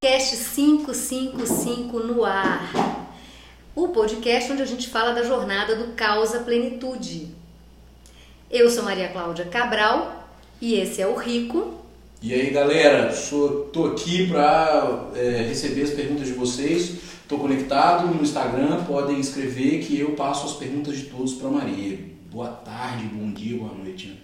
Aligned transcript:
Podcast 0.00 0.54
555 0.54 1.98
no 1.98 2.24
ar. 2.24 3.10
O 3.74 3.88
podcast 3.88 4.52
onde 4.52 4.62
a 4.62 4.64
gente 4.64 4.88
fala 4.88 5.12
da 5.12 5.24
jornada 5.24 5.74
do 5.74 5.92
Causa 5.94 6.38
Plenitude. 6.38 7.34
Eu 8.48 8.70
sou 8.70 8.84
Maria 8.84 9.08
Cláudia 9.08 9.46
Cabral 9.46 10.28
e 10.60 10.74
esse 10.74 11.02
é 11.02 11.06
o 11.08 11.16
Rico. 11.16 11.82
E 12.22 12.32
aí 12.32 12.50
galera, 12.50 13.12
sou, 13.12 13.64
tô 13.72 13.86
aqui 13.86 14.28
para 14.28 15.10
é, 15.16 15.42
receber 15.48 15.82
as 15.82 15.90
perguntas 15.90 16.28
de 16.28 16.34
vocês. 16.34 16.90
Estou 17.22 17.40
conectado 17.40 18.06
no 18.06 18.22
Instagram, 18.22 18.84
podem 18.84 19.18
escrever 19.18 19.84
que 19.84 19.98
eu 19.98 20.12
passo 20.12 20.46
as 20.46 20.52
perguntas 20.52 20.96
de 20.96 21.06
todos 21.06 21.34
para 21.34 21.50
Maria. 21.50 21.98
Boa 22.30 22.50
tarde, 22.50 23.04
bom 23.06 23.32
dia, 23.32 23.58
boa 23.58 23.74
noite. 23.74 24.06
Né? 24.06 24.16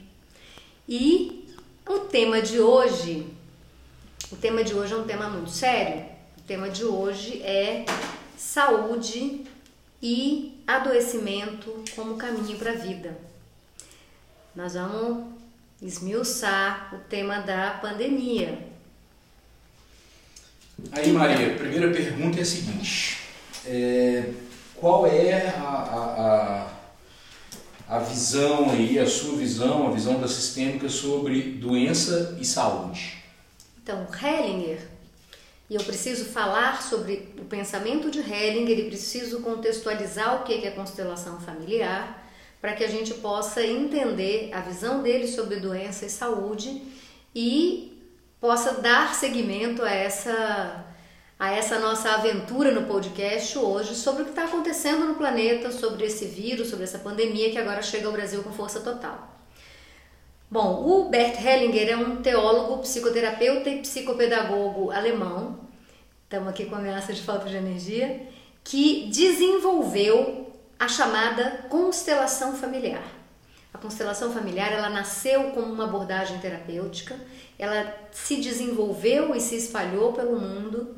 E 0.88 1.48
o 1.84 1.98
tema 1.98 2.40
de 2.40 2.60
hoje 2.60 3.33
o 4.30 4.36
tema 4.36 4.64
de 4.64 4.74
hoje 4.74 4.92
é 4.92 4.96
um 4.96 5.04
tema 5.04 5.28
muito 5.28 5.50
sério. 5.50 6.04
O 6.38 6.42
tema 6.46 6.68
de 6.68 6.84
hoje 6.84 7.42
é 7.42 7.84
saúde 8.36 9.44
e 10.02 10.62
adoecimento 10.66 11.82
como 11.94 12.16
caminho 12.16 12.58
para 12.58 12.72
a 12.72 12.74
vida. 12.74 13.16
Nós 14.54 14.74
vamos 14.74 15.26
esmiuçar 15.82 16.94
o 16.94 17.08
tema 17.08 17.40
da 17.40 17.78
pandemia. 17.82 18.58
Aí, 20.92 21.12
Maria, 21.12 21.54
a 21.54 21.58
primeira 21.58 21.90
pergunta 21.92 22.38
é 22.38 22.42
a 22.42 22.46
seguinte: 22.46 23.20
é, 23.66 24.30
qual 24.74 25.06
é 25.06 25.48
a, 25.50 25.62
a, 25.62 26.68
a, 27.88 27.96
a 27.96 27.98
visão 28.00 28.70
aí, 28.70 28.98
a 28.98 29.06
sua 29.06 29.36
visão, 29.36 29.88
a 29.88 29.90
visão 29.90 30.20
da 30.20 30.28
sistêmica 30.28 30.88
sobre 30.88 31.42
doença 31.42 32.36
e 32.40 32.44
saúde? 32.44 33.23
Então, 33.84 34.06
Hellinger, 34.10 34.80
e 35.68 35.74
eu 35.74 35.84
preciso 35.84 36.24
falar 36.24 36.80
sobre 36.80 37.34
o 37.38 37.44
pensamento 37.44 38.10
de 38.10 38.18
Hellinger 38.18 38.78
e 38.78 38.88
preciso 38.88 39.42
contextualizar 39.42 40.36
o 40.36 40.42
que 40.42 40.66
é 40.66 40.70
constelação 40.70 41.38
familiar 41.38 42.26
para 42.62 42.72
que 42.72 42.82
a 42.82 42.88
gente 42.88 43.12
possa 43.12 43.62
entender 43.62 44.48
a 44.54 44.62
visão 44.62 45.02
dele 45.02 45.28
sobre 45.28 45.56
doença 45.56 46.06
e 46.06 46.08
saúde 46.08 46.80
e 47.34 48.02
possa 48.40 48.80
dar 48.80 49.14
seguimento 49.14 49.82
a 49.82 49.90
essa 49.90 50.86
a 51.38 51.50
essa 51.50 51.78
nossa 51.78 52.10
aventura 52.12 52.70
no 52.70 52.86
podcast 52.86 53.58
hoje 53.58 53.94
sobre 53.94 54.22
o 54.22 54.24
que 54.24 54.30
está 54.30 54.44
acontecendo 54.44 55.04
no 55.04 55.16
planeta, 55.16 55.70
sobre 55.70 56.06
esse 56.06 56.24
vírus, 56.24 56.70
sobre 56.70 56.84
essa 56.84 57.00
pandemia 57.00 57.50
que 57.50 57.58
agora 57.58 57.82
chega 57.82 58.06
ao 58.06 58.12
Brasil 58.14 58.42
com 58.42 58.50
força 58.50 58.80
total. 58.80 59.33
Bom, 60.54 60.86
o 60.86 61.08
Bert 61.08 61.44
Hellinger 61.44 61.88
é 61.88 61.96
um 61.96 62.22
teólogo, 62.22 62.80
psicoterapeuta 62.82 63.68
e 63.68 63.80
psicopedagogo 63.80 64.92
alemão, 64.92 65.58
estamos 66.22 66.46
aqui 66.46 66.66
com 66.66 66.76
ameaça 66.76 67.12
de 67.12 67.20
falta 67.22 67.48
de 67.48 67.56
energia, 67.56 68.28
que 68.62 69.10
desenvolveu 69.12 70.52
a 70.78 70.86
chamada 70.86 71.66
constelação 71.68 72.54
familiar. 72.54 73.02
A 73.72 73.78
constelação 73.78 74.32
familiar 74.32 74.70
ela 74.70 74.88
nasceu 74.88 75.50
como 75.50 75.72
uma 75.72 75.86
abordagem 75.86 76.38
terapêutica, 76.38 77.16
ela 77.58 77.92
se 78.12 78.36
desenvolveu 78.36 79.34
e 79.34 79.40
se 79.40 79.56
espalhou 79.56 80.12
pelo 80.12 80.38
mundo 80.38 80.94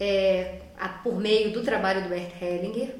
é, 0.00 0.58
por 1.04 1.20
meio 1.20 1.52
do 1.52 1.62
trabalho 1.62 2.02
do 2.02 2.08
Bert 2.08 2.32
Hellinger, 2.42 2.96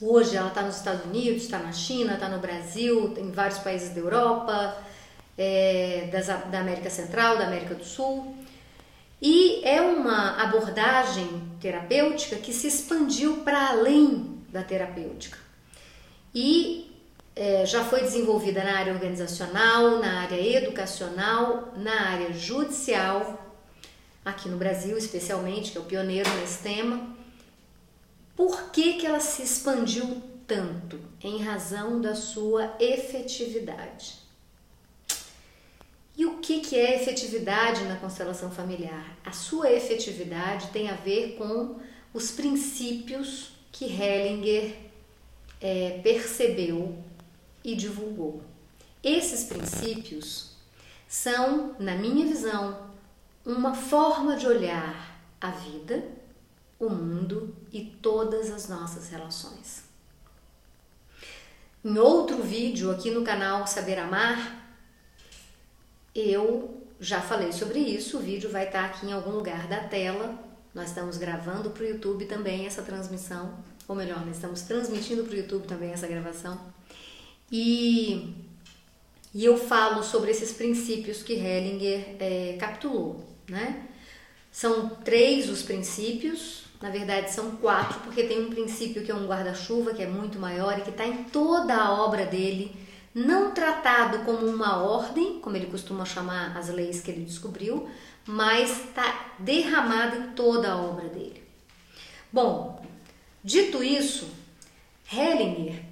Hoje 0.00 0.36
ela 0.36 0.48
está 0.48 0.60
nos 0.60 0.76
Estados 0.76 1.06
Unidos, 1.06 1.44
está 1.44 1.58
na 1.58 1.72
China, 1.72 2.14
está 2.14 2.28
no 2.28 2.38
Brasil, 2.38 3.14
em 3.16 3.30
vários 3.30 3.58
países 3.60 3.94
da 3.94 4.00
Europa, 4.00 4.76
é, 5.38 6.10
das, 6.12 6.26
da 6.26 6.60
América 6.60 6.90
Central, 6.90 7.38
da 7.38 7.46
América 7.46 7.74
do 7.74 7.84
Sul. 7.84 8.36
E 9.22 9.64
é 9.64 9.80
uma 9.80 10.42
abordagem 10.42 11.42
terapêutica 11.58 12.36
que 12.36 12.52
se 12.52 12.66
expandiu 12.66 13.38
para 13.38 13.70
além 13.70 14.38
da 14.50 14.62
terapêutica. 14.62 15.38
E 16.34 16.94
é, 17.34 17.64
já 17.64 17.82
foi 17.82 18.02
desenvolvida 18.02 18.62
na 18.62 18.76
área 18.76 18.92
organizacional, 18.92 19.98
na 19.98 20.20
área 20.20 20.58
educacional, 20.58 21.72
na 21.74 22.10
área 22.10 22.34
judicial, 22.34 23.56
aqui 24.22 24.46
no 24.50 24.58
Brasil 24.58 24.98
especialmente, 24.98 25.72
que 25.72 25.78
é 25.78 25.80
o 25.80 25.84
pioneiro 25.84 26.28
nesse 26.34 26.62
tema 26.62 27.15
por 28.36 28.70
que, 28.70 28.94
que 28.94 29.06
ela 29.06 29.18
se 29.18 29.42
expandiu 29.42 30.22
tanto? 30.46 31.00
Em 31.22 31.42
razão 31.42 32.00
da 32.00 32.14
sua 32.14 32.76
efetividade. 32.78 34.26
E 36.16 36.24
o 36.24 36.38
que, 36.38 36.60
que 36.60 36.76
é 36.76 37.02
efetividade 37.02 37.84
na 37.84 37.96
constelação 37.96 38.50
familiar? 38.50 39.18
A 39.24 39.32
sua 39.32 39.72
efetividade 39.72 40.68
tem 40.68 40.88
a 40.88 40.94
ver 40.94 41.36
com 41.36 41.76
os 42.12 42.30
princípios 42.30 43.50
que 43.72 43.84
Hellinger 43.84 44.76
é, 45.60 46.00
percebeu 46.02 46.96
e 47.64 47.74
divulgou. 47.74 48.42
Esses 49.02 49.44
princípios 49.44 50.52
são, 51.08 51.76
na 51.78 51.94
minha 51.94 52.26
visão, 52.26 52.90
uma 53.44 53.74
forma 53.74 54.36
de 54.36 54.46
olhar 54.46 55.20
a 55.40 55.50
vida 55.50 56.15
o 56.78 56.88
mundo 56.90 57.54
e 57.72 57.84
todas 57.84 58.50
as 58.50 58.68
nossas 58.68 59.08
relações. 59.08 59.84
Em 61.84 61.98
outro 61.98 62.42
vídeo 62.42 62.90
aqui 62.90 63.10
no 63.10 63.22
canal 63.22 63.66
Saber 63.66 63.98
Amar, 63.98 64.66
eu 66.14 66.82
já 66.98 67.20
falei 67.20 67.52
sobre 67.52 67.78
isso. 67.78 68.18
O 68.18 68.20
vídeo 68.20 68.50
vai 68.50 68.66
estar 68.66 68.84
aqui 68.84 69.06
em 69.06 69.12
algum 69.12 69.30
lugar 69.30 69.66
da 69.68 69.80
tela. 69.80 70.36
Nós 70.74 70.88
estamos 70.88 71.16
gravando 71.16 71.70
para 71.70 71.84
o 71.84 71.86
YouTube 71.86 72.26
também 72.26 72.66
essa 72.66 72.82
transmissão, 72.82 73.56
ou 73.88 73.94
melhor, 73.94 74.26
nós 74.26 74.36
estamos 74.36 74.62
transmitindo 74.62 75.24
para 75.24 75.34
o 75.34 75.38
YouTube 75.38 75.66
também 75.66 75.92
essa 75.92 76.06
gravação. 76.06 76.60
E, 77.50 78.34
e 79.32 79.44
eu 79.44 79.56
falo 79.56 80.02
sobre 80.02 80.32
esses 80.32 80.52
princípios 80.52 81.22
que 81.22 81.34
Hellinger 81.34 82.16
é, 82.18 82.56
capitulou, 82.58 83.24
né? 83.48 83.88
São 84.50 84.88
três 84.88 85.48
os 85.48 85.62
princípios 85.62 86.65
na 86.80 86.90
verdade, 86.90 87.32
são 87.32 87.56
quatro, 87.56 88.00
porque 88.00 88.24
tem 88.24 88.44
um 88.44 88.50
princípio 88.50 89.02
que 89.02 89.10
é 89.10 89.14
um 89.14 89.26
guarda-chuva, 89.26 89.94
que 89.94 90.02
é 90.02 90.06
muito 90.06 90.38
maior 90.38 90.78
e 90.78 90.82
que 90.82 90.90
está 90.90 91.06
em 91.06 91.24
toda 91.24 91.74
a 91.74 91.92
obra 91.92 92.26
dele, 92.26 92.74
não 93.14 93.52
tratado 93.52 94.24
como 94.24 94.46
uma 94.46 94.82
ordem, 94.82 95.40
como 95.40 95.56
ele 95.56 95.66
costuma 95.66 96.04
chamar 96.04 96.56
as 96.56 96.68
leis 96.68 97.00
que 97.00 97.10
ele 97.10 97.24
descobriu, 97.24 97.88
mas 98.26 98.84
está 98.84 99.32
derramado 99.38 100.16
em 100.16 100.32
toda 100.32 100.72
a 100.72 100.76
obra 100.76 101.08
dele. 101.08 101.42
Bom, 102.30 102.84
dito 103.42 103.82
isso, 103.82 104.28
Hellinger, 105.10 105.82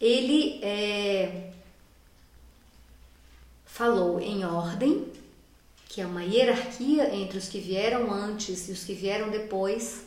ele 0.00 0.58
é, 0.64 1.52
falou 3.64 4.18
em 4.18 4.44
ordem, 4.44 5.06
que 5.88 6.00
é 6.00 6.06
uma 6.06 6.24
hierarquia 6.24 7.14
entre 7.14 7.38
os 7.38 7.48
que 7.48 7.60
vieram 7.60 8.12
antes 8.12 8.68
e 8.68 8.72
os 8.72 8.82
que 8.82 8.94
vieram 8.94 9.30
depois, 9.30 10.04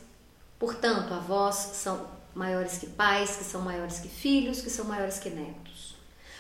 Portanto, 0.60 1.14
avós 1.14 1.56
são 1.56 2.08
maiores 2.34 2.78
que 2.78 2.88
pais, 2.88 3.36
que 3.36 3.44
são 3.44 3.62
maiores 3.62 4.00
que 4.00 4.10
filhos, 4.10 4.62
que 4.62 4.70
são 4.70 4.86
maiores 4.86 5.20
que 5.20 5.30
netos. 5.30 5.96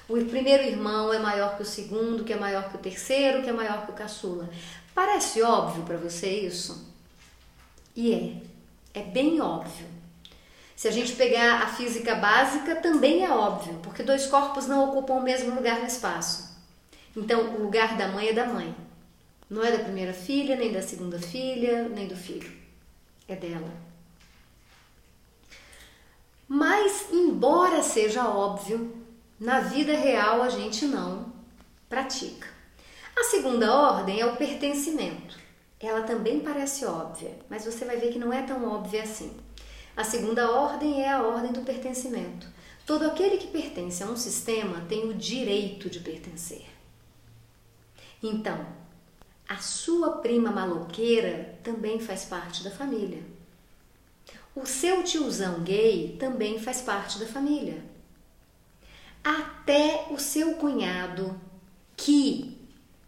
O 0.07 0.13
primeiro 0.25 0.63
irmão 0.63 1.13
é 1.13 1.19
maior 1.19 1.57
que 1.57 1.63
o 1.63 1.65
segundo, 1.65 2.23
que 2.23 2.31
é 2.31 2.37
maior 2.37 2.69
que 2.69 2.77
o 2.77 2.79
terceiro, 2.79 3.43
que 3.43 3.49
é 3.49 3.53
maior 3.53 3.85
que 3.85 3.91
o 3.91 3.95
caçula. 3.95 4.49
Parece 4.95 5.41
óbvio 5.41 5.83
para 5.83 5.97
você 5.97 6.27
isso? 6.29 6.93
E 7.95 8.13
é. 8.13 8.99
É 8.99 9.03
bem 9.03 9.41
óbvio. 9.41 9.85
Se 10.75 10.87
a 10.87 10.91
gente 10.91 11.13
pegar 11.13 11.63
a 11.63 11.67
física 11.67 12.15
básica, 12.15 12.75
também 12.75 13.23
é 13.23 13.29
óbvio, 13.29 13.79
porque 13.83 14.03
dois 14.03 14.27
corpos 14.27 14.67
não 14.67 14.89
ocupam 14.89 15.15
o 15.15 15.23
mesmo 15.23 15.53
lugar 15.53 15.79
no 15.79 15.87
espaço. 15.87 16.55
Então, 17.15 17.55
o 17.55 17.63
lugar 17.63 17.97
da 17.97 18.07
mãe 18.07 18.29
é 18.29 18.33
da 18.33 18.45
mãe. 18.45 18.73
Não 19.49 19.63
é 19.63 19.71
da 19.71 19.83
primeira 19.83 20.13
filha, 20.13 20.55
nem 20.55 20.71
da 20.71 20.81
segunda 20.81 21.19
filha, 21.19 21.89
nem 21.89 22.07
do 22.07 22.15
filho. 22.15 22.51
É 23.27 23.35
dela. 23.35 23.86
Mas, 26.47 27.07
embora 27.11 27.83
seja 27.83 28.27
óbvio, 28.29 28.95
na 29.39 29.59
vida 29.59 29.93
real 29.93 30.41
a 30.41 30.49
gente 30.49 30.85
não 30.85 31.33
pratica. 31.89 32.47
A 33.15 33.23
segunda 33.23 33.73
ordem 33.73 34.21
é 34.21 34.25
o 34.25 34.37
pertencimento. 34.37 35.37
Ela 35.79 36.03
também 36.03 36.39
parece 36.39 36.85
óbvia, 36.85 37.37
mas 37.49 37.65
você 37.65 37.83
vai 37.83 37.97
ver 37.97 38.11
que 38.11 38.19
não 38.19 38.31
é 38.31 38.41
tão 38.43 38.65
óbvia 38.65 39.03
assim. 39.03 39.35
A 39.95 40.03
segunda 40.03 40.49
ordem 40.51 41.03
é 41.03 41.11
a 41.11 41.21
ordem 41.21 41.51
do 41.51 41.61
pertencimento. 41.61 42.47
Todo 42.85 43.05
aquele 43.05 43.37
que 43.37 43.47
pertence 43.47 44.01
a 44.01 44.05
um 44.05 44.15
sistema 44.15 44.85
tem 44.87 45.09
o 45.09 45.13
direito 45.13 45.89
de 45.89 45.99
pertencer. 45.99 46.65
Então, 48.23 48.65
a 49.47 49.57
sua 49.57 50.17
prima 50.17 50.51
maloqueira 50.51 51.59
também 51.63 51.99
faz 51.99 52.25
parte 52.25 52.63
da 52.63 52.71
família. 52.71 53.23
O 54.59 54.65
seu 54.65 55.03
tiozão 55.03 55.59
gay 55.59 56.17
também 56.19 56.57
faz 56.57 56.81
parte 56.81 57.19
da 57.19 57.27
família. 57.27 57.79
Até 59.23 60.07
o 60.09 60.17
seu 60.17 60.55
cunhado, 60.55 61.39
que 61.95 62.57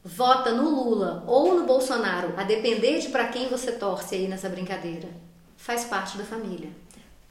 vota 0.03 0.51
no 0.51 0.69
Lula 0.69 1.23
ou 1.25 1.55
no 1.55 1.65
Bolsonaro, 1.65 2.35
a 2.37 2.43
depender 2.43 2.99
de 2.99 3.09
para 3.09 3.29
quem 3.29 3.49
você 3.49 3.71
torce 3.71 4.13
aí 4.13 4.27
nessa 4.27 4.47
brincadeira, 4.47 5.09
faz 5.57 5.85
parte 5.85 6.19
da 6.19 6.23
família. 6.23 6.69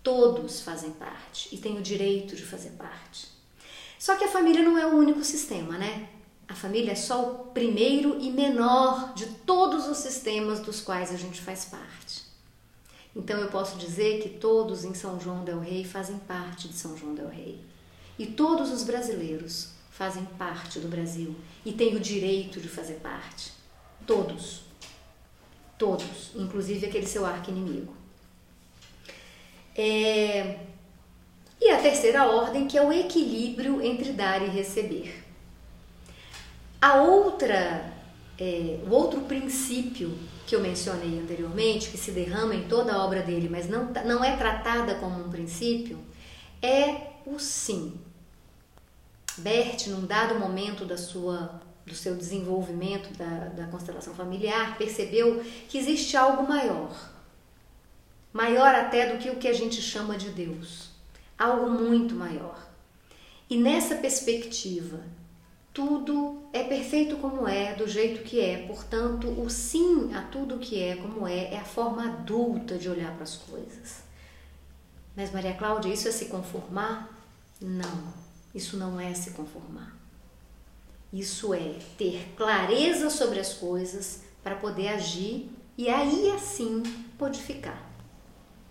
Todos 0.02 0.62
fazem 0.62 0.90
parte 0.90 1.54
e 1.54 1.58
têm 1.58 1.78
o 1.78 1.82
direito 1.82 2.34
de 2.34 2.42
fazer 2.42 2.70
parte. 2.70 3.28
Só 4.00 4.16
que 4.16 4.24
a 4.24 4.32
família 4.32 4.64
não 4.64 4.76
é 4.76 4.84
o 4.84 4.96
único 4.96 5.22
sistema, 5.22 5.78
né? 5.78 6.08
A 6.48 6.56
família 6.56 6.90
é 6.90 6.96
só 6.96 7.22
o 7.22 7.38
primeiro 7.52 8.18
e 8.20 8.32
menor 8.32 9.14
de 9.14 9.26
todos 9.46 9.86
os 9.86 9.98
sistemas 9.98 10.58
dos 10.58 10.80
quais 10.80 11.12
a 11.12 11.16
gente 11.16 11.40
faz 11.40 11.66
parte. 11.66 12.27
Então 13.14 13.38
eu 13.38 13.49
posso 13.49 13.76
dizer 13.78 14.22
que 14.22 14.28
todos 14.28 14.84
em 14.84 14.94
São 14.94 15.20
João 15.20 15.44
del 15.44 15.60
Rei 15.60 15.84
fazem 15.84 16.19
parte 16.19 16.69
de 16.69 16.75
São 16.75 16.96
João 16.96 17.14
del 17.14 17.28
Rei. 17.28 17.60
E 18.19 18.26
todos 18.26 18.70
os 18.70 18.82
brasileiros 18.82 19.70
fazem 19.90 20.25
parte 20.38 20.78
do 20.78 20.88
Brasil 20.88 21.34
e 21.64 21.72
têm 21.72 21.96
o 21.96 22.00
direito 22.00 22.60
de 22.60 22.69
fazer 22.69 22.94
parte. 22.94 23.52
Todos. 24.06 24.62
Todos, 25.76 26.32
inclusive 26.34 26.87
aquele 26.87 27.06
seu 27.06 27.25
arco 27.25 27.50
inimigo. 27.50 27.94
É... 29.76 30.58
E 31.61 31.70
a 31.70 31.81
terceira 31.81 32.26
ordem, 32.26 32.69
que 32.69 32.78
é 32.78 32.82
o 32.82 32.93
equilíbrio 32.93 33.82
entre 33.82 34.12
dar 34.12 34.43
e 34.43 34.46
receber. 34.46 35.25
A 36.81 37.02
outra, 37.02 37.93
é, 38.38 38.78
o 38.87 38.90
outro 38.90 39.22
princípio 39.22 40.16
que 40.48 40.56
eu 40.56 40.60
mencionei 40.60 41.20
anteriormente, 41.20 41.90
que 41.90 41.98
se 41.98 42.10
derrama 42.10 42.54
em 42.54 42.66
toda 42.66 42.94
a 42.94 43.04
obra 43.04 43.22
dele, 43.22 43.50
mas 43.50 43.68
não, 43.68 43.92
tá, 43.92 44.02
não 44.02 44.24
é 44.24 44.34
tratada 44.34 44.94
como 44.94 45.22
um 45.22 45.28
princípio, 45.28 45.98
é 46.62 47.08
o 47.26 47.38
sim. 47.38 48.00
Bert, 49.36 49.88
num 49.88 50.06
dado 50.06 50.38
momento 50.38 50.86
da 50.86 50.96
sua, 50.96 51.60
do 51.84 51.94
seu 51.94 52.16
desenvolvimento 52.16 53.12
da, 53.16 53.48
da 53.48 53.66
constelação 53.66 54.14
familiar, 54.14 54.78
percebeu 54.78 55.44
que 55.68 55.76
existe 55.76 56.16
algo 56.16 56.48
maior, 56.48 56.96
maior 58.32 58.74
até 58.74 59.12
do 59.12 59.18
que 59.18 59.28
o 59.28 59.36
que 59.36 59.48
a 59.48 59.52
gente 59.52 59.82
chama 59.82 60.16
de 60.16 60.30
Deus, 60.30 60.88
algo 61.38 61.68
muito 61.68 62.14
maior. 62.14 62.66
E 63.50 63.56
nessa 63.58 63.96
perspectiva 63.96 65.00
tudo 65.78 66.42
é 66.52 66.64
perfeito 66.64 67.19
como 67.19 67.46
é, 67.46 67.72
do 67.72 67.86
jeito 67.86 68.25
que 68.25 68.40
é. 68.40 68.66
Portanto, 68.66 69.28
o 69.28 69.48
sim 69.48 70.12
a 70.12 70.22
tudo 70.22 70.58
que 70.58 70.82
é 70.82 70.96
como 70.96 71.25
é 71.25 71.54
é 71.54 71.56
a 71.56 71.64
forma 71.64 72.04
adulta 72.04 72.76
de 72.76 72.88
olhar 72.88 73.14
para 73.14 73.22
as 73.22 73.36
coisas. 73.36 74.02
Mas, 75.14 75.30
Maria 75.30 75.54
Cláudia, 75.54 75.94
isso 75.94 76.08
é 76.08 76.10
se 76.10 76.25
conformar? 76.25 77.08
Não, 77.60 78.12
isso 78.52 78.76
não 78.76 78.98
é 78.98 79.14
se 79.14 79.30
conformar. 79.30 79.96
Isso 81.12 81.54
é 81.54 81.76
ter 81.96 82.34
clareza 82.36 83.08
sobre 83.08 83.38
as 83.38 83.54
coisas 83.54 84.22
para 84.42 84.56
poder 84.56 84.88
agir 84.88 85.48
e 85.76 85.88
aí 85.88 86.28
assim 86.32 86.82
modificar, 87.16 87.80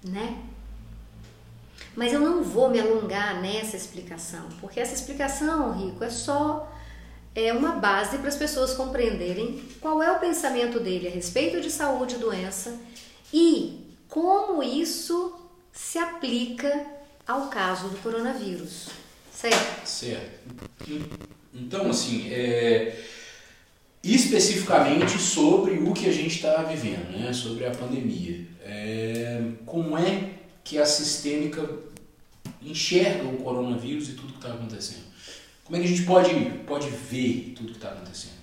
né? 0.03 0.43
Mas 1.95 2.11
eu 2.11 2.19
não 2.19 2.43
vou 2.43 2.69
me 2.69 2.81
alongar 2.81 3.41
nessa 3.41 3.77
explicação, 3.77 4.49
porque 4.59 4.81
essa 4.81 4.93
explicação, 4.93 5.71
Rico, 5.71 6.03
é 6.03 6.09
só 6.09 6.73
é 7.45 7.53
uma 7.53 7.73
base 7.73 8.17
para 8.17 8.29
as 8.29 8.35
pessoas 8.35 8.73
compreenderem 8.73 9.61
qual 9.79 10.01
é 10.01 10.11
o 10.11 10.19
pensamento 10.19 10.79
dele 10.79 11.07
a 11.07 11.11
respeito 11.11 11.61
de 11.61 11.69
saúde 11.69 12.15
e 12.15 12.17
doença 12.17 12.79
e 13.31 13.85
como 14.07 14.63
isso 14.63 15.39
se 15.71 15.99
aplica 15.99 16.85
ao 17.27 17.47
caso 17.47 17.89
do 17.89 17.97
coronavírus. 17.97 18.87
Certo? 19.31 19.87
Certo. 19.87 20.49
Então, 21.53 21.91
assim, 21.91 22.33
é, 22.33 23.03
especificamente 24.03 25.19
sobre 25.19 25.77
o 25.77 25.93
que 25.93 26.09
a 26.09 26.11
gente 26.11 26.35
está 26.35 26.63
vivendo, 26.63 27.19
né? 27.19 27.31
sobre 27.33 27.67
a 27.67 27.71
pandemia. 27.71 28.47
É, 28.63 29.43
como 29.63 29.95
é 29.95 30.31
que 30.63 30.79
a 30.79 30.85
sistêmica 30.87 31.69
enxerga 32.63 33.25
o 33.25 33.37
coronavírus 33.37 34.09
e 34.09 34.13
tudo 34.13 34.33
que 34.33 34.39
está 34.39 34.53
acontecendo? 34.53 35.06
Como 35.67 35.75
é 35.75 35.81
que 35.81 35.85
a 35.85 35.89
gente 35.89 36.03
pode, 36.03 36.33
pode 36.65 36.89
ver 36.89 37.53
tudo 37.57 37.73
que 37.73 37.77
está 37.77 37.89
acontecendo? 37.89 38.37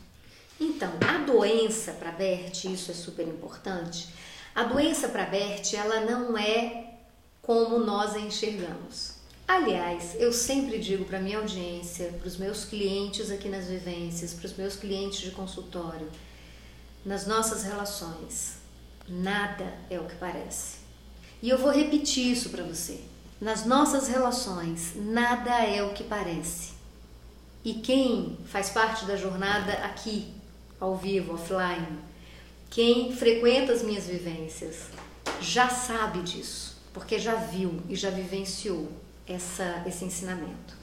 Então, 0.60 0.92
a 1.08 1.24
doença 1.24 1.92
para 1.92 2.12
Bert, 2.12 2.66
isso 2.66 2.90
é 2.90 2.94
super 2.94 3.26
importante. 3.26 4.08
A 4.54 4.64
doença 4.64 5.08
para 5.08 5.24
Bert, 5.24 5.72
ela 5.72 6.00
não 6.00 6.36
é 6.36 6.98
como 7.40 7.78
nós 7.78 8.14
a 8.14 8.20
enxergamos. 8.20 9.14
Aliás, 9.48 10.14
eu 10.18 10.34
sempre 10.34 10.78
digo 10.78 11.06
para 11.06 11.18
minha 11.18 11.38
audiência, 11.38 12.12
para 12.18 12.28
os 12.28 12.36
meus 12.36 12.66
clientes 12.66 13.30
aqui 13.30 13.48
nas 13.48 13.68
vivências, 13.68 14.34
para 14.34 14.44
os 14.44 14.56
meus 14.58 14.76
clientes 14.76 15.20
de 15.20 15.30
consultório, 15.30 16.10
nas 17.06 17.26
nossas 17.26 17.62
relações, 17.62 18.56
nada 19.08 19.72
é 19.88 19.98
o 19.98 20.04
que 20.04 20.16
parece. 20.16 20.76
E 21.42 21.48
eu 21.48 21.56
vou 21.56 21.70
repetir 21.70 22.32
isso 22.32 22.50
para 22.50 22.64
você. 22.64 23.00
Nas 23.40 23.64
nossas 23.64 24.08
relações, 24.08 24.92
nada 24.94 25.64
é 25.64 25.82
o 25.82 25.94
que 25.94 26.04
parece. 26.04 26.73
E 27.64 27.74
quem 27.74 28.36
faz 28.44 28.68
parte 28.68 29.06
da 29.06 29.16
jornada 29.16 29.72
aqui, 29.84 30.26
ao 30.78 30.94
vivo, 30.96 31.32
offline, 31.34 31.98
quem 32.68 33.16
frequenta 33.16 33.72
as 33.72 33.82
minhas 33.82 34.06
vivências, 34.06 34.88
já 35.40 35.70
sabe 35.70 36.20
disso, 36.20 36.76
porque 36.92 37.18
já 37.18 37.36
viu 37.36 37.80
e 37.88 37.96
já 37.96 38.10
vivenciou 38.10 38.92
essa, 39.26 39.82
esse 39.86 40.04
ensinamento. 40.04 40.74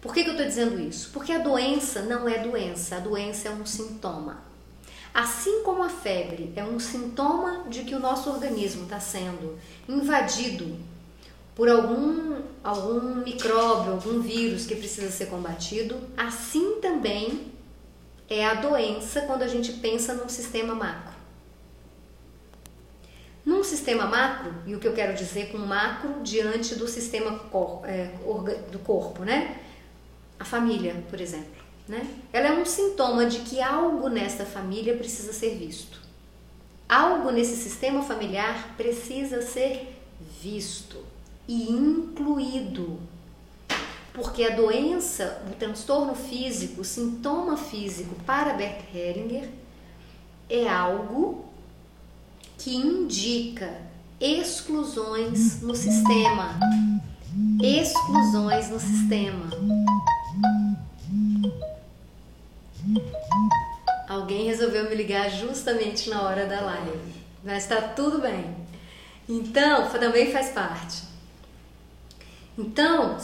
Por 0.00 0.12
que, 0.12 0.22
que 0.22 0.28
eu 0.28 0.34
estou 0.34 0.46
dizendo 0.46 0.78
isso? 0.78 1.10
Porque 1.10 1.32
a 1.32 1.38
doença 1.38 2.02
não 2.02 2.28
é 2.28 2.38
doença, 2.38 2.96
a 2.96 3.00
doença 3.00 3.48
é 3.48 3.50
um 3.50 3.64
sintoma. 3.64 4.44
Assim 5.14 5.62
como 5.62 5.82
a 5.82 5.88
febre 5.88 6.52
é 6.54 6.62
um 6.62 6.78
sintoma 6.78 7.64
de 7.70 7.82
que 7.84 7.94
o 7.94 7.98
nosso 7.98 8.28
organismo 8.28 8.84
está 8.84 9.00
sendo 9.00 9.58
invadido 9.88 10.76
por 11.56 11.70
algum, 11.70 12.42
algum 12.62 13.16
micróbio, 13.24 13.92
algum 13.92 14.20
vírus 14.20 14.66
que 14.66 14.76
precisa 14.76 15.10
ser 15.10 15.26
combatido, 15.26 15.98
assim 16.14 16.80
também 16.82 17.50
é 18.28 18.44
a 18.44 18.54
doença 18.54 19.22
quando 19.22 19.42
a 19.42 19.48
gente 19.48 19.72
pensa 19.72 20.12
num 20.12 20.28
sistema 20.28 20.74
macro. 20.74 21.16
Num 23.42 23.64
sistema 23.64 24.06
macro, 24.06 24.52
e 24.66 24.74
o 24.74 24.78
que 24.78 24.86
eu 24.86 24.92
quero 24.92 25.16
dizer 25.16 25.50
com 25.50 25.56
macro 25.56 26.20
diante 26.22 26.74
do 26.74 26.86
sistema 26.86 27.38
cor, 27.38 27.80
é, 27.88 28.10
do 28.70 28.78
corpo, 28.80 29.24
né? 29.24 29.58
A 30.38 30.44
família, 30.44 31.02
por 31.08 31.20
exemplo, 31.20 31.62
né? 31.88 32.06
Ela 32.34 32.48
é 32.48 32.52
um 32.52 32.66
sintoma 32.66 33.24
de 33.24 33.38
que 33.38 33.62
algo 33.62 34.10
nessa 34.10 34.44
família 34.44 34.94
precisa 34.94 35.32
ser 35.32 35.54
visto. 35.54 36.02
Algo 36.86 37.30
nesse 37.30 37.56
sistema 37.56 38.02
familiar 38.02 38.74
precisa 38.76 39.40
ser 39.40 39.96
visto 40.42 41.05
e 41.48 41.70
incluído. 41.70 42.98
Porque 44.12 44.44
a 44.44 44.56
doença, 44.56 45.42
o 45.50 45.54
transtorno 45.54 46.14
físico, 46.14 46.80
o 46.80 46.84
sintoma 46.84 47.56
físico 47.56 48.14
para 48.24 48.54
Bert 48.54 48.82
Hellinger 48.94 49.48
é 50.48 50.68
algo 50.68 51.44
que 52.56 52.74
indica 52.74 53.82
exclusões 54.20 55.60
no 55.60 55.74
sistema. 55.74 56.58
Exclusões 57.62 58.70
no 58.70 58.80
sistema. 58.80 59.50
Alguém 64.08 64.46
resolveu 64.46 64.88
me 64.88 64.94
ligar 64.94 65.28
justamente 65.30 66.08
na 66.08 66.22
hora 66.22 66.46
da 66.46 66.60
live, 66.60 67.12
mas 67.44 67.64
está 67.64 67.82
tudo 67.82 68.20
bem. 68.20 68.56
Então, 69.28 69.90
também 69.90 70.32
faz 70.32 70.50
parte. 70.50 71.05
Então, 72.58 73.18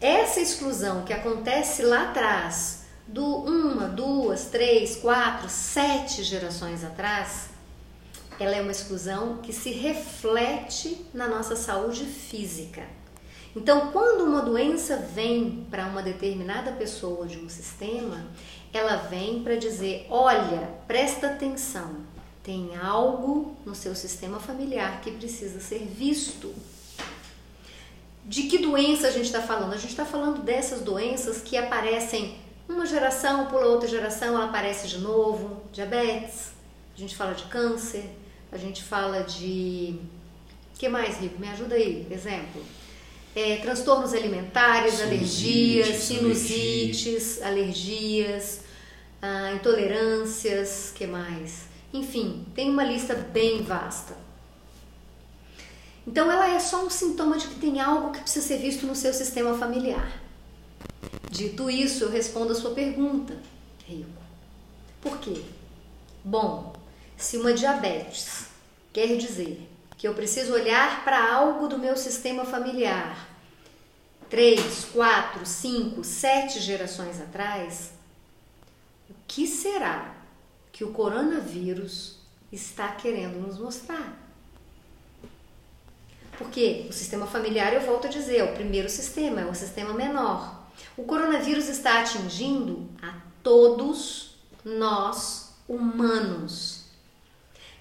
essa 0.00 0.40
exclusão 0.40 1.04
que 1.04 1.12
acontece 1.12 1.82
lá 1.82 2.10
atrás, 2.10 2.84
do 3.06 3.24
uma, 3.24 3.88
duas, 3.88 4.46
três, 4.46 4.96
quatro, 4.96 5.48
sete 5.48 6.22
gerações 6.22 6.84
atrás, 6.84 7.48
ela 8.38 8.54
é 8.54 8.60
uma 8.60 8.70
exclusão 8.70 9.38
que 9.38 9.52
se 9.52 9.70
reflete 9.70 11.06
na 11.14 11.26
nossa 11.26 11.56
saúde 11.56 12.04
física. 12.04 12.82
Então, 13.56 13.90
quando 13.90 14.24
uma 14.24 14.42
doença 14.42 14.96
vem 14.96 15.66
para 15.70 15.86
uma 15.86 16.02
determinada 16.02 16.72
pessoa 16.72 17.26
de 17.26 17.38
um 17.38 17.48
sistema, 17.48 18.26
ela 18.72 18.96
vem 18.96 19.42
para 19.42 19.56
dizer: 19.56 20.06
olha, 20.10 20.68
presta 20.86 21.28
atenção, 21.28 21.96
tem 22.42 22.76
algo 22.76 23.56
no 23.64 23.74
seu 23.74 23.94
sistema 23.94 24.38
familiar 24.38 25.00
que 25.00 25.10
precisa 25.10 25.58
ser 25.58 25.86
visto. 25.86 26.54
De 28.26 28.42
que 28.42 28.58
doença 28.58 29.06
a 29.06 29.10
gente 29.12 29.26
está 29.26 29.40
falando? 29.40 29.72
A 29.72 29.76
gente 29.76 29.90
está 29.90 30.04
falando 30.04 30.42
dessas 30.42 30.80
doenças 30.80 31.40
que 31.40 31.56
aparecem 31.56 32.36
uma 32.68 32.84
geração, 32.84 33.46
pula 33.46 33.66
outra 33.66 33.88
geração, 33.88 34.34
ela 34.34 34.46
aparece 34.46 34.88
de 34.88 34.98
novo. 34.98 35.62
Diabetes, 35.72 36.50
a 36.96 36.98
gente 36.98 37.14
fala 37.14 37.34
de 37.34 37.44
câncer, 37.44 38.10
a 38.50 38.56
gente 38.56 38.82
fala 38.82 39.22
de. 39.22 40.00
O 40.74 40.78
que 40.78 40.88
mais, 40.88 41.18
Rico? 41.20 41.38
Me 41.38 41.48
ajuda 41.48 41.76
aí, 41.76 42.04
exemplo. 42.10 42.60
É, 43.32 43.58
transtornos 43.58 44.12
alimentares, 44.12 45.00
alergias, 45.00 45.94
sinusites, 45.96 47.40
alergias, 47.42 48.62
ah, 49.22 49.52
intolerâncias, 49.54 50.92
que 50.92 51.06
mais? 51.06 51.66
Enfim, 51.92 52.44
tem 52.56 52.70
uma 52.70 52.82
lista 52.82 53.14
bem 53.14 53.62
vasta. 53.62 54.25
Então 56.06 56.30
ela 56.30 56.48
é 56.48 56.60
só 56.60 56.84
um 56.84 56.90
sintoma 56.90 57.36
de 57.36 57.48
que 57.48 57.60
tem 57.60 57.80
algo 57.80 58.12
que 58.12 58.20
precisa 58.20 58.46
ser 58.46 58.58
visto 58.58 58.86
no 58.86 58.94
seu 58.94 59.12
sistema 59.12 59.58
familiar. 59.58 60.22
Dito 61.30 61.68
isso, 61.68 62.04
eu 62.04 62.10
respondo 62.10 62.52
a 62.52 62.54
sua 62.54 62.72
pergunta, 62.72 63.36
Rico. 63.84 64.08
Por 65.00 65.18
quê? 65.18 65.42
Bom, 66.24 66.74
se 67.16 67.36
uma 67.36 67.52
diabetes 67.52 68.46
quer 68.92 69.16
dizer 69.16 69.68
que 69.98 70.06
eu 70.06 70.14
preciso 70.14 70.52
olhar 70.52 71.04
para 71.04 71.34
algo 71.34 71.68
do 71.68 71.78
meu 71.78 71.96
sistema 71.96 72.44
familiar 72.44 73.36
três, 74.28 74.84
quatro, 74.86 75.46
cinco, 75.46 76.02
sete 76.02 76.60
gerações 76.60 77.20
atrás, 77.20 77.92
o 79.08 79.14
que 79.26 79.46
será 79.46 80.14
que 80.72 80.84
o 80.84 80.92
coronavírus 80.92 82.18
está 82.50 82.88
querendo 82.88 83.40
nos 83.40 83.58
mostrar? 83.58 84.25
Porque 86.38 86.86
o 86.88 86.92
sistema 86.92 87.26
familiar, 87.26 87.72
eu 87.72 87.80
volto 87.80 88.06
a 88.06 88.10
dizer, 88.10 88.38
é 88.38 88.44
o 88.44 88.54
primeiro 88.54 88.88
sistema, 88.88 89.40
é 89.40 89.46
o 89.46 89.54
sistema 89.54 89.94
menor. 89.94 90.66
O 90.96 91.04
coronavírus 91.04 91.68
está 91.68 92.00
atingindo 92.00 92.88
a 93.02 93.14
todos 93.42 94.36
nós 94.64 95.54
humanos. 95.68 96.84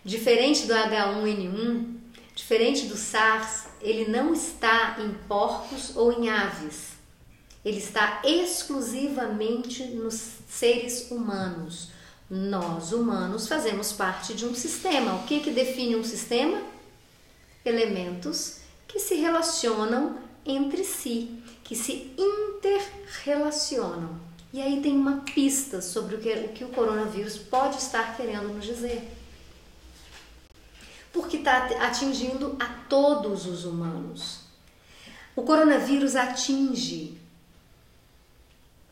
Diferente 0.04 0.68
do 0.68 0.74
H1N1, 0.74 1.96
diferente 2.36 2.86
do 2.86 2.96
SARS, 2.96 3.66
ele 3.82 4.10
não 4.10 4.34
está 4.34 4.98
em 5.00 5.14
porcos 5.28 5.96
ou 5.96 6.12
em 6.12 6.30
aves. 6.30 6.94
Ele 7.64 7.80
está 7.80 8.22
exclusivamente 8.24 9.84
nos 9.86 10.38
seres 10.48 11.10
humanos. 11.10 11.90
Nós, 12.30 12.92
humanos, 12.92 13.48
fazemos 13.48 13.92
parte 13.92 14.34
de 14.34 14.46
um 14.46 14.54
sistema. 14.54 15.16
O 15.16 15.24
que, 15.24 15.40
que 15.40 15.52
define 15.52 15.96
um 15.96 16.04
sistema? 16.04 16.62
Elementos 17.66 18.60
que 18.88 19.00
se 19.00 19.16
relacionam 19.16 20.20
entre 20.46 20.84
si, 20.84 21.42
que 21.64 21.76
se 21.76 22.14
interrelacionam. 22.18 24.20
E 24.54 24.62
aí 24.62 24.80
tem 24.82 24.96
uma 24.96 25.22
pista 25.22 25.82
sobre 25.82 26.16
o 26.16 26.20
que, 26.20 26.32
o 26.32 26.50
que 26.50 26.64
o 26.64 26.70
coronavírus 26.70 27.38
pode 27.38 27.78
estar 27.78 28.16
querendo 28.16 28.54
nos 28.54 28.66
dizer. 28.66 29.12
Porque 31.12 31.38
está 31.38 31.66
atingindo 31.86 32.56
a 32.60 32.68
todos 32.88 33.48
os 33.48 33.66
humanos. 33.66 34.42
O 35.36 35.42
coronavírus 35.42 36.16
atinge 36.16 37.20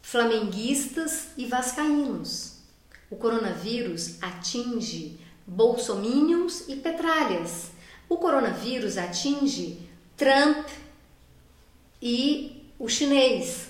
flamenguistas 0.02 1.28
e 1.38 1.46
vascaínos. 1.46 2.58
O 3.10 3.16
coronavírus 3.16 4.22
atinge 4.22 5.20
bolsomínios 5.48 6.68
e 6.68 6.76
petralhas. 6.76 7.73
O 8.10 8.18
coronavírus 8.18 8.98
atinge 8.98 9.80
Trump 10.16 10.68
e 12.02 12.70
o 12.78 12.88
chinês. 12.88 13.68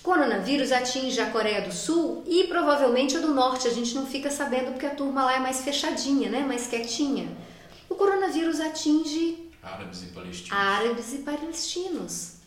O 0.00 0.02
coronavírus 0.02 0.72
atinge 0.72 1.20
a 1.20 1.30
Coreia 1.30 1.62
do 1.62 1.72
Sul 1.72 2.22
e 2.26 2.44
provavelmente 2.44 3.16
a 3.16 3.20
do 3.20 3.34
Norte. 3.34 3.68
A 3.68 3.72
gente 3.72 3.94
não 3.94 4.06
fica 4.06 4.30
sabendo 4.30 4.72
porque 4.72 4.86
a 4.86 4.94
turma 4.94 5.24
lá 5.24 5.36
é 5.36 5.38
mais 5.38 5.62
fechadinha, 5.62 6.30
né? 6.30 6.40
mais 6.40 6.66
quietinha. 6.66 7.28
O 7.88 7.94
coronavírus 7.94 8.60
atinge 8.60 9.50
árabes 9.62 10.02
e 10.02 10.06
palestinos, 10.06 10.52
árabes 10.52 11.14
e 11.14 11.18
palestinos 11.18 12.38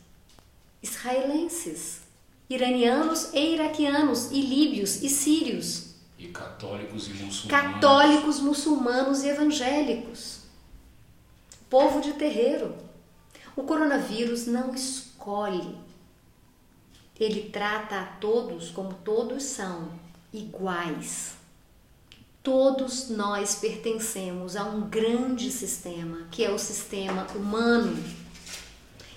israelenses, 0.82 2.02
iranianos 2.50 3.34
e 3.34 3.54
iraquianos, 3.54 4.32
e 4.32 4.42
líbios 4.42 5.02
e 5.04 5.10
sírios. 5.10 5.92
E 6.18 6.28
católicos 6.28 7.08
e 7.08 7.14
muçulmanos. 7.14 7.46
Católicos, 7.46 8.40
muçulmanos 8.40 9.24
e 9.24 9.30
evangélicos. 9.30 10.41
Povo 11.72 12.02
de 12.02 12.12
terreiro. 12.16 12.76
O 13.56 13.64
coronavírus 13.64 14.46
não 14.46 14.76
escolhe. 14.76 15.78
Ele 17.18 17.50
trata 17.50 17.98
a 17.98 18.06
todos 18.06 18.70
como 18.72 18.94
todos 18.94 19.44
são 19.44 19.88
iguais. 20.34 21.36
Todos 22.44 23.08
nós 23.08 23.56
pertencemos 23.56 24.58
a 24.58 24.66
um 24.66 24.90
grande 24.90 25.50
sistema, 25.50 26.28
que 26.30 26.44
é 26.44 26.52
o 26.52 26.60
sistema 26.60 27.26
humano. 27.34 28.04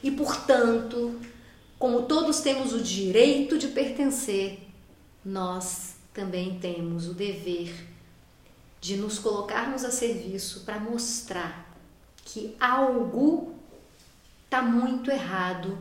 E, 0.01 0.13
portanto, 0.13 1.21
como 1.77 2.03
todos 2.03 2.39
temos 2.39 2.73
o 2.73 2.81
direito 2.81 3.59
de 3.59 3.67
pertencer, 3.67 4.61
nós 5.25 5.97
também 6.13 6.57
temos 6.61 7.09
o 7.09 7.15
dever 7.15 7.75
de 8.81 8.97
nos 8.97 9.19
colocarmos 9.19 9.85
a 9.85 9.91
serviço 9.91 10.61
para 10.61 10.79
mostrar 10.79 11.64
que 12.25 12.57
algo 12.59 13.55
está 14.45 14.63
muito 14.63 15.11
errado 15.11 15.77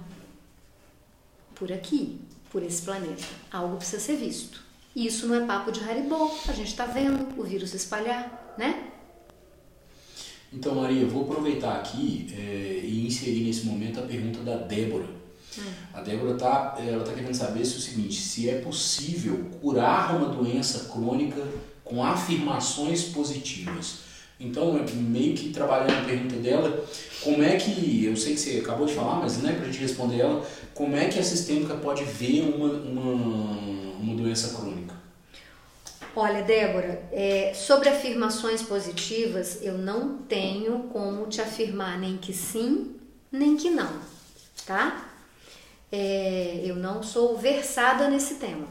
por 1.55 1.71
aqui, 1.71 2.19
por 2.51 2.63
esse 2.63 2.81
planeta. 2.81 3.23
Algo 3.51 3.77
precisa 3.77 4.01
ser 4.01 4.17
visto. 4.17 4.63
E 4.95 5.07
isso 5.07 5.27
não 5.27 5.35
é 5.35 5.45
papo 5.45 5.71
de 5.71 5.83
Haribo, 5.83 6.31
a 6.47 6.53
gente 6.53 6.67
está 6.67 6.85
vendo 6.85 7.39
o 7.39 7.43
vírus 7.43 7.71
se 7.71 7.77
espalhar, 7.77 8.53
né? 8.57 8.91
Então, 10.51 10.75
Maria, 10.75 11.07
vou 11.07 11.23
aproveitar 11.23 11.77
aqui 11.77 12.27
é, 12.37 12.81
e 12.83 13.07
inserir 13.07 13.43
nesse 13.43 13.65
momento 13.65 13.99
a 13.99 14.03
pergunta 14.03 14.39
da 14.41 14.55
Débora. 14.57 15.07
Hum. 15.57 15.71
A 15.93 16.01
Débora 16.01 16.33
está 16.33 16.75
ela 16.77 17.03
tá 17.03 17.11
querendo 17.11 17.33
saber 17.33 17.65
se 17.65 17.73
é 17.73 17.77
o 17.77 17.81
seguinte, 17.81 18.21
se 18.21 18.49
é 18.49 18.61
possível 18.61 19.49
curar 19.59 20.15
uma 20.15 20.29
doença 20.29 20.91
crônica 20.91 21.43
com 21.83 22.03
afirmações 22.03 23.05
positivas. 23.05 24.12
Então, 24.39 24.77
é 24.77 24.91
meio 24.91 25.35
que 25.35 25.49
trabalhando 25.49 26.01
a 26.01 26.05
pergunta 26.05 26.35
dela, 26.35 26.85
como 27.23 27.41
é 27.41 27.55
que, 27.55 28.05
eu 28.05 28.17
sei 28.17 28.33
que 28.33 28.39
você 28.39 28.59
acabou 28.59 28.85
de 28.85 28.93
falar, 28.93 29.15
mas 29.15 29.37
né, 29.41 29.53
para 29.53 29.63
a 29.63 29.65
gente 29.65 29.79
responder 29.79 30.19
ela, 30.19 30.45
como 30.73 30.95
é 30.95 31.07
que 31.07 31.19
a 31.19 31.23
sistêmica 31.23 31.75
pode 31.75 32.03
ver 32.03 32.41
uma, 32.41 32.67
uma, 32.67 33.13
uma 33.99 34.15
doença 34.15 34.57
crônica? 34.57 34.93
Olha, 36.15 36.43
Débora, 36.43 37.09
é, 37.11 37.53
sobre 37.55 37.89
afirmações 37.89 38.61
positivas, 38.61 39.63
eu 39.63 39.77
não 39.77 40.17
tenho 40.17 40.83
como 40.91 41.25
te 41.27 41.41
afirmar 41.41 41.99
nem 41.99 42.17
que 42.17 42.33
sim, 42.33 42.95
nem 43.31 43.55
que 43.55 43.69
não, 43.69 43.91
tá? 44.65 45.09
É, 45.91 46.61
eu 46.63 46.75
não 46.75 47.01
sou 47.01 47.37
versada 47.37 48.09
nesse 48.09 48.35
tema. 48.35 48.67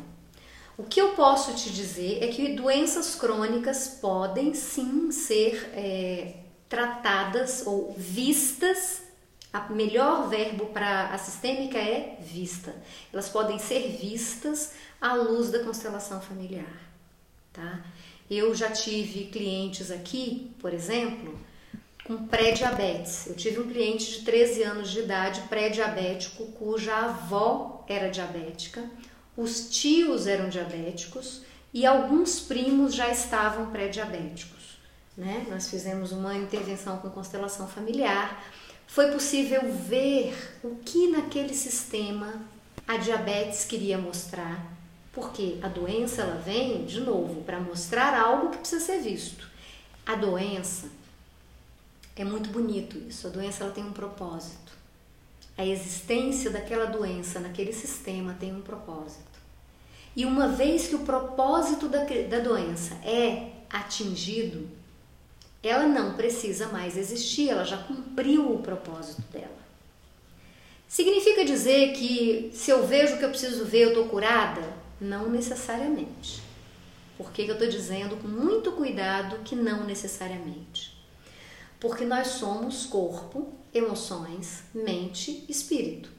O 0.83 0.85
que 0.85 1.01
eu 1.01 1.11
posso 1.11 1.55
te 1.55 1.71
dizer 1.71 2.25
é 2.25 2.27
que 2.27 2.55
doenças 2.55 3.15
crônicas 3.15 3.87
podem 3.87 4.53
sim 4.53 5.13
ser 5.13 5.71
é, 5.75 6.35
tratadas 6.69 7.63
ou 7.65 7.95
vistas. 7.97 9.01
O 9.71 9.75
melhor 9.75 10.29
verbo 10.29 10.67
para 10.67 11.11
a 11.11 11.19
sistêmica 11.19 11.79
é 11.79 12.19
vista. 12.21 12.75
Elas 13.13 13.29
podem 13.29 13.61
ser 13.61 13.97
vistas 13.97 14.73
à 15.01 15.15
luz 15.15 15.53
da 15.53 15.63
constelação 15.63 16.21
familiar, 16.21 16.81
tá? 17.53 17.85
Eu 18.29 18.53
já 18.53 18.71
tive 18.71 19.27
clientes 19.27 19.89
aqui, 19.89 20.51
por 20.59 20.75
exemplo, 20.75 21.39
com 22.05 22.27
pré-diabetes. 22.27 23.29
Eu 23.29 23.37
tive 23.37 23.61
um 23.61 23.69
cliente 23.69 24.19
de 24.19 24.23
13 24.23 24.63
anos 24.65 24.91
de 24.91 24.99
idade, 24.99 25.43
pré-diabético, 25.43 26.47
cuja 26.53 26.93
avó 26.93 27.85
era 27.89 28.09
diabética 28.09 28.83
os 29.37 29.69
tios 29.71 30.27
eram 30.27 30.49
diabéticos 30.49 31.43
e 31.73 31.87
alguns 31.87 32.41
primos 32.41 32.95
já 32.95 33.09
estavam 33.09 33.71
pré-diabéticos. 33.71 34.79
Né? 35.17 35.47
Nós 35.49 35.69
fizemos 35.69 36.13
uma 36.13 36.35
intervenção 36.35 36.99
com 36.99 37.11
constelação 37.11 37.67
familiar. 37.67 38.45
Foi 38.87 39.11
possível 39.11 39.73
ver 39.73 40.35
o 40.63 40.77
que 40.85 41.09
naquele 41.09 41.55
sistema 41.55 42.43
a 42.87 42.97
diabetes 42.97 43.65
queria 43.65 43.97
mostrar, 43.97 44.67
porque 45.13 45.59
a 45.63 45.69
doença 45.69 46.23
ela 46.23 46.41
vem 46.41 46.85
de 46.85 47.01
novo 47.01 47.43
para 47.43 47.61
mostrar 47.61 48.19
algo 48.19 48.51
que 48.51 48.59
precisa 48.59 48.85
ser 48.85 49.01
visto. 49.01 49.49
A 50.05 50.15
doença 50.15 50.89
é 52.17 52.25
muito 52.25 52.51
bonito 52.51 52.99
isso. 53.09 53.27
A 53.27 53.31
doença 53.31 53.65
ela 53.65 53.73
tem 53.73 53.85
um 53.85 53.93
propósito. 53.93 54.62
A 55.57 55.67
existência 55.67 56.51
daquela 56.51 56.87
doença 56.87 57.41
naquele 57.41 57.73
sistema 57.73 58.37
tem 58.39 58.55
um 58.55 58.63
propósito. 58.63 59.33
E 60.15 60.25
uma 60.25 60.49
vez 60.49 60.89
que 60.89 60.95
o 60.95 61.01
propósito 61.01 61.89
da, 61.89 62.05
da 62.05 62.39
doença 62.41 62.95
é 63.05 63.51
atingido, 63.71 64.69
ela 65.63 65.87
não 65.87 66.15
precisa 66.15 66.69
mais 66.69 66.97
existir, 66.97 67.49
ela 67.49 67.65
já 67.65 67.79
cumpriu 67.79 68.53
o 68.53 68.63
propósito 68.63 69.23
dela. 69.33 69.63
Significa 70.89 71.45
dizer 71.45 71.93
que 71.93 72.51
se 72.53 72.71
eu 72.71 72.87
vejo 72.87 73.15
o 73.15 73.19
que 73.19 73.25
eu 73.25 73.31
preciso 73.31 73.65
ver, 73.65 73.85
eu 73.85 73.89
estou 73.89 74.09
curada? 74.09 74.63
Não 75.01 75.31
necessariamente. 75.31 76.43
Por 77.17 77.31
que, 77.33 77.45
que 77.45 77.51
eu 77.51 77.55
estou 77.55 77.69
dizendo 77.69 78.17
com 78.17 78.29
muito 78.29 78.73
cuidado 78.73 79.39
que 79.45 79.57
não 79.57 79.85
necessariamente? 79.85 80.93
Porque 81.81 82.05
nós 82.05 82.29
somos 82.29 82.85
corpo, 82.85 83.53
emoções, 83.75 84.63
mente, 84.75 85.45
espírito. 85.49 86.11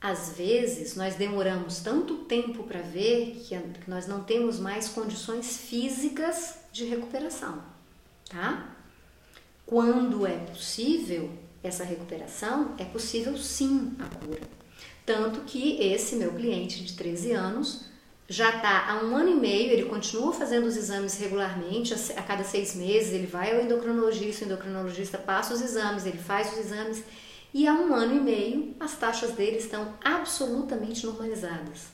às 0.00 0.30
vezes 0.36 0.94
nós 0.94 1.16
demoramos 1.16 1.80
tanto 1.80 2.18
tempo 2.18 2.62
para 2.62 2.80
ver 2.80 3.42
que 3.44 3.58
nós 3.90 4.06
não 4.06 4.22
temos 4.22 4.58
mais 4.60 4.88
condições 4.88 5.56
físicas 5.56 6.58
de 6.72 6.84
recuperação, 6.84 7.62
tá? 8.28 8.76
Quando 9.66 10.26
é 10.26 10.36
possível 10.38 11.30
essa 11.62 11.84
recuperação, 11.84 12.74
é 12.78 12.84
possível 12.84 13.36
sim 13.36 13.92
a 13.98 14.06
cura. 14.24 14.48
Tanto 15.04 15.40
que 15.40 15.80
esse 15.80 16.16
meu 16.16 16.32
cliente 16.32 16.84
de 16.84 16.92
13 16.94 17.32
anos 17.32 17.84
já 18.28 18.56
está 18.56 18.90
há 18.90 19.02
um 19.02 19.16
ano 19.16 19.30
e 19.30 19.34
meio, 19.34 19.72
ele 19.72 19.86
continua 19.86 20.34
fazendo 20.34 20.66
os 20.66 20.76
exames 20.76 21.18
regularmente, 21.18 21.94
a 21.94 22.22
cada 22.22 22.44
seis 22.44 22.74
meses 22.74 23.14
ele 23.14 23.26
vai 23.26 23.56
ao 23.56 23.64
endocrinologista, 23.64 24.44
o 24.44 24.48
endocrinologista 24.48 25.16
passa 25.16 25.54
os 25.54 25.62
exames, 25.62 26.04
ele 26.04 26.18
faz 26.18 26.52
os 26.52 26.58
exames 26.58 27.02
e 27.54 27.66
há 27.66 27.72
um 27.72 27.94
ano 27.94 28.16
e 28.16 28.20
meio 28.20 28.74
as 28.78 28.94
taxas 28.96 29.32
dele 29.32 29.56
estão 29.56 29.94
absolutamente 30.04 31.06
normalizadas. 31.06 31.86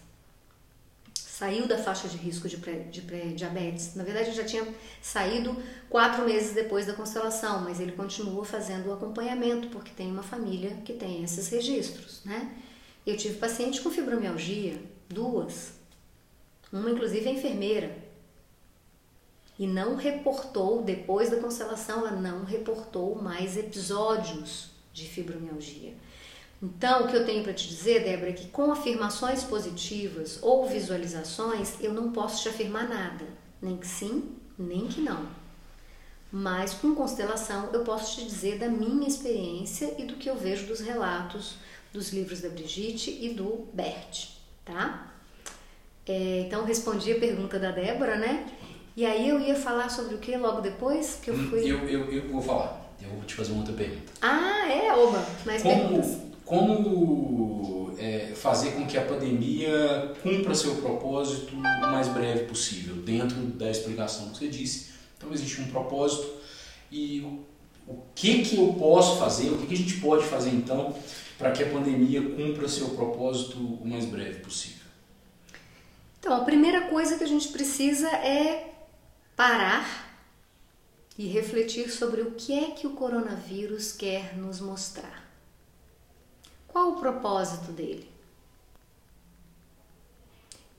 Saiu 1.14 1.66
da 1.66 1.78
faixa 1.78 2.08
de 2.08 2.16
risco 2.16 2.48
de 2.48 2.56
pré-diabetes. 2.58 3.88
Pré 3.88 3.98
Na 3.98 4.04
verdade, 4.04 4.32
já 4.32 4.44
tinha 4.44 4.66
saído 5.02 5.56
quatro 5.90 6.24
meses 6.24 6.52
depois 6.52 6.86
da 6.86 6.94
constelação, 6.94 7.60
mas 7.62 7.80
ele 7.80 7.90
continua 7.92 8.44
fazendo 8.44 8.88
o 8.88 8.92
acompanhamento, 8.92 9.68
porque 9.68 9.90
tem 9.96 10.10
uma 10.10 10.22
família 10.22 10.70
que 10.84 10.92
tem 10.92 11.24
esses 11.24 11.48
registros, 11.48 12.22
né? 12.24 12.54
Eu 13.04 13.16
tive 13.16 13.36
paciente 13.36 13.80
com 13.80 13.90
fibromialgia, 13.90 14.80
duas. 15.08 15.72
Uma, 16.74 16.90
inclusive, 16.90 17.28
é 17.28 17.32
enfermeira. 17.32 17.96
E 19.56 19.64
não 19.64 19.94
reportou, 19.94 20.82
depois 20.82 21.30
da 21.30 21.36
constelação, 21.36 22.00
ela 22.00 22.20
não 22.20 22.44
reportou 22.44 23.14
mais 23.14 23.56
episódios 23.56 24.70
de 24.92 25.06
fibromialgia. 25.08 25.94
Então, 26.60 27.04
o 27.04 27.08
que 27.08 27.14
eu 27.14 27.24
tenho 27.24 27.44
para 27.44 27.54
te 27.54 27.68
dizer, 27.68 28.02
Débora, 28.02 28.30
é 28.30 28.32
que 28.32 28.48
com 28.48 28.72
afirmações 28.72 29.44
positivas 29.44 30.40
ou 30.42 30.66
visualizações, 30.66 31.80
eu 31.80 31.94
não 31.94 32.10
posso 32.10 32.42
te 32.42 32.48
afirmar 32.48 32.88
nada, 32.88 33.24
nem 33.62 33.76
que 33.76 33.86
sim, 33.86 34.34
nem 34.58 34.88
que 34.88 35.00
não. 35.00 35.28
Mas 36.32 36.74
com 36.74 36.92
constelação, 36.96 37.70
eu 37.72 37.84
posso 37.84 38.16
te 38.16 38.26
dizer 38.26 38.58
da 38.58 38.68
minha 38.68 39.06
experiência 39.06 39.94
e 39.96 40.04
do 40.06 40.16
que 40.16 40.28
eu 40.28 40.34
vejo 40.34 40.66
dos 40.66 40.80
relatos 40.80 41.54
dos 41.92 42.12
livros 42.12 42.40
da 42.40 42.48
Brigitte 42.48 43.16
e 43.20 43.32
do 43.32 43.68
Bert, 43.72 44.30
tá? 44.64 45.13
É, 46.06 46.44
então, 46.46 46.64
respondi 46.64 47.12
a 47.12 47.18
pergunta 47.18 47.58
da 47.58 47.70
Débora, 47.70 48.16
né? 48.16 48.46
E 48.96 49.04
aí 49.04 49.28
eu 49.28 49.40
ia 49.40 49.56
falar 49.56 49.88
sobre 49.88 50.14
o 50.14 50.18
que 50.18 50.36
logo 50.36 50.60
depois 50.60 51.18
que 51.22 51.30
eu 51.30 51.34
hum, 51.34 51.48
fui. 51.50 51.60
Eu, 51.60 51.88
eu, 51.88 52.12
eu 52.12 52.28
vou 52.28 52.40
falar. 52.40 52.94
Eu 53.02 53.10
vou 53.10 53.22
te 53.24 53.34
fazer 53.34 53.52
uma 53.52 53.60
outra 53.60 53.74
pergunta. 53.74 54.12
Ah, 54.22 54.70
é, 54.70 54.92
Oba. 54.94 55.26
Mais 55.44 55.62
como, 55.62 55.74
perguntas. 55.74 56.18
Como 56.44 57.94
é, 57.98 58.32
fazer 58.34 58.72
com 58.72 58.86
que 58.86 58.96
a 58.98 59.02
pandemia 59.02 60.12
cumpra 60.22 60.54
seu 60.54 60.76
propósito 60.76 61.54
o 61.54 61.60
mais 61.60 62.08
breve 62.08 62.44
possível, 62.44 62.96
dentro 62.96 63.36
da 63.36 63.70
explicação 63.70 64.30
que 64.30 64.38
você 64.38 64.48
disse. 64.48 64.90
Então 65.16 65.32
existe 65.32 65.60
um 65.60 65.66
propósito 65.66 66.26
e 66.90 67.20
o, 67.20 67.92
o 67.92 68.02
que 68.14 68.42
que 68.42 68.56
eu 68.56 68.74
posso 68.74 69.18
fazer, 69.18 69.50
o 69.50 69.58
que, 69.58 69.66
que 69.66 69.74
a 69.74 69.78
gente 69.78 69.96
pode 70.00 70.24
fazer 70.24 70.50
então 70.50 70.94
para 71.38 71.50
que 71.50 71.62
a 71.62 71.66
pandemia 71.66 72.22
cumpra 72.22 72.68
seu 72.68 72.90
propósito 72.90 73.58
o 73.58 73.86
mais 73.86 74.04
breve 74.04 74.40
possível? 74.40 74.84
Então, 76.24 76.38
a 76.38 76.42
primeira 76.42 76.88
coisa 76.88 77.18
que 77.18 77.24
a 77.24 77.26
gente 77.26 77.48
precisa 77.48 78.08
é 78.08 78.72
parar 79.36 80.08
e 81.18 81.26
refletir 81.26 81.90
sobre 81.90 82.22
o 82.22 82.30
que 82.30 82.58
é 82.58 82.70
que 82.70 82.86
o 82.86 82.94
coronavírus 82.94 83.92
quer 83.92 84.34
nos 84.34 84.58
mostrar. 84.58 85.30
Qual 86.66 86.92
o 86.92 86.96
propósito 86.98 87.72
dele? 87.72 88.10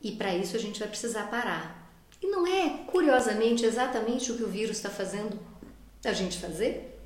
E 0.02 0.14
para 0.14 0.34
isso 0.34 0.56
a 0.56 0.60
gente 0.60 0.80
vai 0.80 0.88
precisar 0.88 1.30
parar. 1.30 1.92
E 2.20 2.26
não 2.26 2.48
é, 2.48 2.84
curiosamente, 2.88 3.66
exatamente 3.66 4.32
o 4.32 4.38
que 4.38 4.44
o 4.44 4.50
vírus 4.50 4.78
está 4.78 4.90
fazendo 4.90 5.40
a 6.04 6.12
gente 6.12 6.40
fazer? 6.40 7.00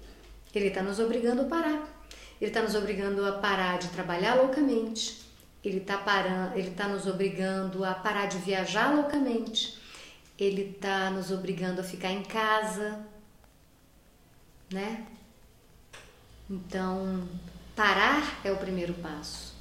Ele 0.55 0.67
está 0.67 0.81
nos 0.81 0.98
obrigando 0.98 1.41
a 1.41 1.46
parar. 1.46 2.05
Ele 2.39 2.51
está 2.51 2.62
nos 2.62 2.74
obrigando 2.74 3.25
a 3.25 3.34
parar 3.34 3.79
de 3.79 3.89
trabalhar 3.89 4.35
loucamente. 4.35 5.28
Ele 5.63 5.79
está 5.79 6.01
ele 6.55 6.72
tá 6.72 6.87
nos 6.87 7.05
obrigando 7.05 7.83
a 7.83 7.93
parar 7.93 8.27
de 8.27 8.37
viajar 8.37 8.95
loucamente. 8.95 9.77
Ele 10.37 10.74
está 10.75 11.09
nos 11.09 11.31
obrigando 11.31 11.81
a 11.81 11.83
ficar 11.83 12.11
em 12.11 12.24
casa 12.24 13.05
né? 14.72 15.05
Então, 16.50 17.27
parar 17.75 18.39
é 18.43 18.51
o 18.51 18.57
primeiro 18.57 18.93
passo. 18.95 19.53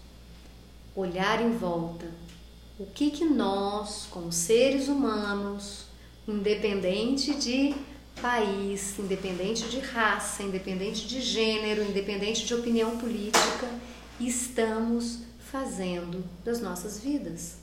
Olhar 0.95 1.41
em 1.41 1.57
volta. 1.57 2.11
O 2.79 2.87
que 2.87 3.11
que 3.11 3.25
nós, 3.25 4.07
como 4.11 4.31
seres 4.31 4.89
humanos, 4.89 5.87
independente 6.27 7.35
de 7.35 7.75
país, 8.21 8.99
independente 8.99 9.65
de 9.69 9.81
raça, 9.81 10.43
independente 10.43 11.07
de 11.07 11.21
gênero, 11.21 11.83
independente 11.83 12.47
de 12.47 12.55
opinião 12.55 12.99
política, 12.99 13.69
estamos 14.21 15.21
fazendo 15.51 16.25
das 16.45 16.61
nossas 16.61 17.01
vidas? 17.01 17.57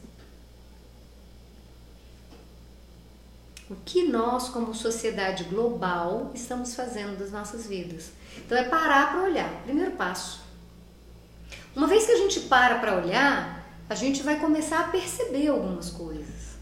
o 3.70 3.76
que 3.84 4.04
nós, 4.04 4.50
como 4.50 4.76
sociedade 4.76 5.46
global, 5.46 6.32
estamos 6.36 6.76
fazendo 6.76 7.18
das 7.18 7.32
nossas 7.32 7.66
vidas. 7.66 8.12
Então 8.38 8.58
é 8.58 8.64
parar 8.64 9.12
para 9.12 9.24
olhar, 9.24 9.50
primeiro 9.64 9.92
passo. 9.92 10.42
Uma 11.76 11.88
vez 11.88 12.06
que 12.06 12.12
a 12.12 12.18
gente 12.18 12.42
para 12.42 12.76
para 12.76 12.98
olhar, 12.98 13.66
a 13.90 13.96
gente 13.96 14.22
vai 14.22 14.40
começar 14.40 14.82
a 14.82 14.88
perceber 14.90 15.48
algumas 15.48 15.90
coisas. 15.90 16.56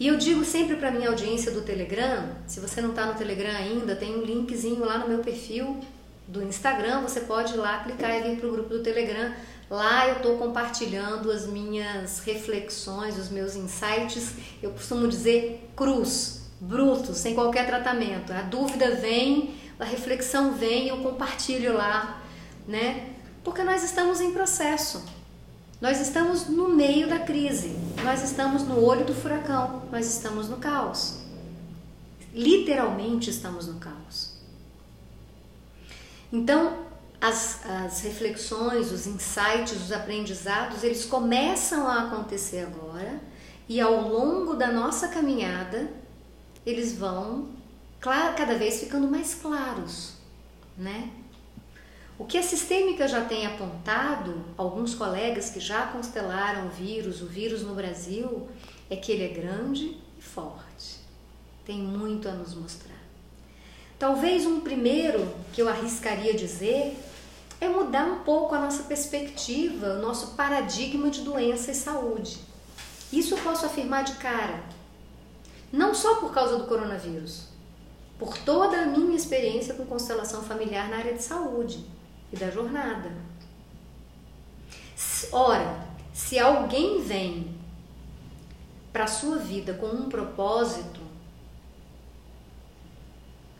E 0.00 0.08
eu 0.08 0.16
digo 0.16 0.44
sempre 0.44 0.76
para 0.76 0.90
minha 0.90 1.08
audiência 1.08 1.52
do 1.52 1.62
Telegram, 1.62 2.30
se 2.46 2.58
você 2.58 2.80
não 2.80 2.90
está 2.90 3.06
no 3.06 3.14
Telegram 3.14 3.54
ainda, 3.54 3.94
tem 3.94 4.16
um 4.16 4.22
linkzinho 4.22 4.84
lá 4.84 4.98
no 4.98 5.08
meu 5.08 5.18
perfil 5.18 5.78
do 6.26 6.42
Instagram, 6.42 7.02
você 7.02 7.20
pode 7.20 7.52
ir 7.52 7.58
lá 7.58 7.84
clicar 7.84 8.10
e 8.16 8.22
vir 8.22 8.40
para 8.40 8.48
o 8.48 8.52
grupo 8.52 8.70
do 8.70 8.82
Telegram 8.82 9.32
Lá 9.74 10.06
eu 10.06 10.18
estou 10.18 10.38
compartilhando 10.38 11.32
as 11.32 11.48
minhas 11.48 12.20
reflexões, 12.20 13.18
os 13.18 13.28
meus 13.28 13.56
insights. 13.56 14.34
Eu 14.62 14.70
costumo 14.70 15.08
dizer 15.08 15.68
cruz, 15.74 16.42
bruto, 16.60 17.12
sem 17.12 17.34
qualquer 17.34 17.66
tratamento. 17.66 18.32
A 18.32 18.42
dúvida 18.42 18.94
vem, 18.94 19.56
a 19.80 19.84
reflexão 19.84 20.52
vem, 20.52 20.86
eu 20.86 20.98
compartilho 20.98 21.76
lá, 21.76 22.22
né? 22.68 23.14
Porque 23.42 23.64
nós 23.64 23.82
estamos 23.82 24.20
em 24.20 24.30
processo. 24.30 25.04
Nós 25.80 26.00
estamos 26.00 26.46
no 26.46 26.68
meio 26.68 27.08
da 27.08 27.18
crise. 27.18 27.76
Nós 28.04 28.22
estamos 28.22 28.62
no 28.62 28.80
olho 28.80 29.04
do 29.04 29.12
furacão. 29.12 29.82
Nós 29.90 30.06
estamos 30.06 30.48
no 30.48 30.58
caos. 30.58 31.18
Literalmente 32.32 33.28
estamos 33.28 33.66
no 33.66 33.80
caos. 33.80 34.34
Então, 36.32 36.83
as, 37.24 37.64
as 37.64 38.02
reflexões, 38.02 38.92
os 38.92 39.06
insights, 39.06 39.72
os 39.72 39.90
aprendizados, 39.90 40.84
eles 40.84 41.06
começam 41.06 41.88
a 41.88 42.02
acontecer 42.02 42.66
agora 42.66 43.18
e 43.66 43.80
ao 43.80 44.08
longo 44.10 44.52
da 44.52 44.70
nossa 44.70 45.08
caminhada 45.08 45.90
eles 46.66 46.92
vão 46.92 47.48
cada 47.98 48.58
vez 48.58 48.80
ficando 48.80 49.08
mais 49.08 49.34
claros, 49.34 50.16
né? 50.76 51.08
O 52.18 52.26
que 52.26 52.36
a 52.36 52.42
sistêmica 52.42 53.08
já 53.08 53.24
tem 53.24 53.46
apontado, 53.46 54.44
alguns 54.58 54.94
colegas 54.94 55.48
que 55.48 55.60
já 55.60 55.86
constelaram 55.86 56.66
o 56.66 56.70
vírus, 56.70 57.22
o 57.22 57.26
vírus 57.26 57.62
no 57.62 57.74
Brasil, 57.74 58.48
é 58.90 58.96
que 58.96 59.10
ele 59.10 59.24
é 59.24 59.28
grande 59.28 59.96
e 60.18 60.22
forte. 60.22 60.98
Tem 61.64 61.78
muito 61.78 62.28
a 62.28 62.32
nos 62.32 62.54
mostrar. 62.54 63.02
Talvez 63.98 64.44
um 64.44 64.60
primeiro 64.60 65.26
que 65.54 65.62
eu 65.62 65.68
arriscaria 65.70 66.34
dizer 66.34 66.94
é 67.60 67.68
mudar 67.68 68.04
um 68.04 68.18
pouco 68.20 68.54
a 68.54 68.60
nossa 68.60 68.84
perspectiva, 68.84 69.94
o 69.94 70.02
nosso 70.02 70.28
paradigma 70.34 71.10
de 71.10 71.22
doença 71.22 71.70
e 71.70 71.74
saúde. 71.74 72.38
Isso 73.12 73.34
eu 73.34 73.38
posso 73.38 73.66
afirmar 73.66 74.04
de 74.04 74.14
cara. 74.14 74.62
Não 75.72 75.94
só 75.94 76.16
por 76.16 76.32
causa 76.32 76.56
do 76.56 76.66
coronavírus, 76.66 77.48
por 78.18 78.36
toda 78.38 78.82
a 78.82 78.86
minha 78.86 79.16
experiência 79.16 79.74
com 79.74 79.84
constelação 79.84 80.42
familiar 80.42 80.88
na 80.88 80.98
área 80.98 81.14
de 81.14 81.22
saúde 81.22 81.84
e 82.32 82.36
da 82.36 82.50
jornada. 82.50 83.10
Ora, 85.32 85.86
se 86.12 86.38
alguém 86.38 87.02
vem 87.02 87.54
para 88.92 89.04
a 89.04 89.08
sua 89.08 89.38
vida 89.38 89.74
com 89.74 89.86
um 89.86 90.08
propósito, 90.08 91.00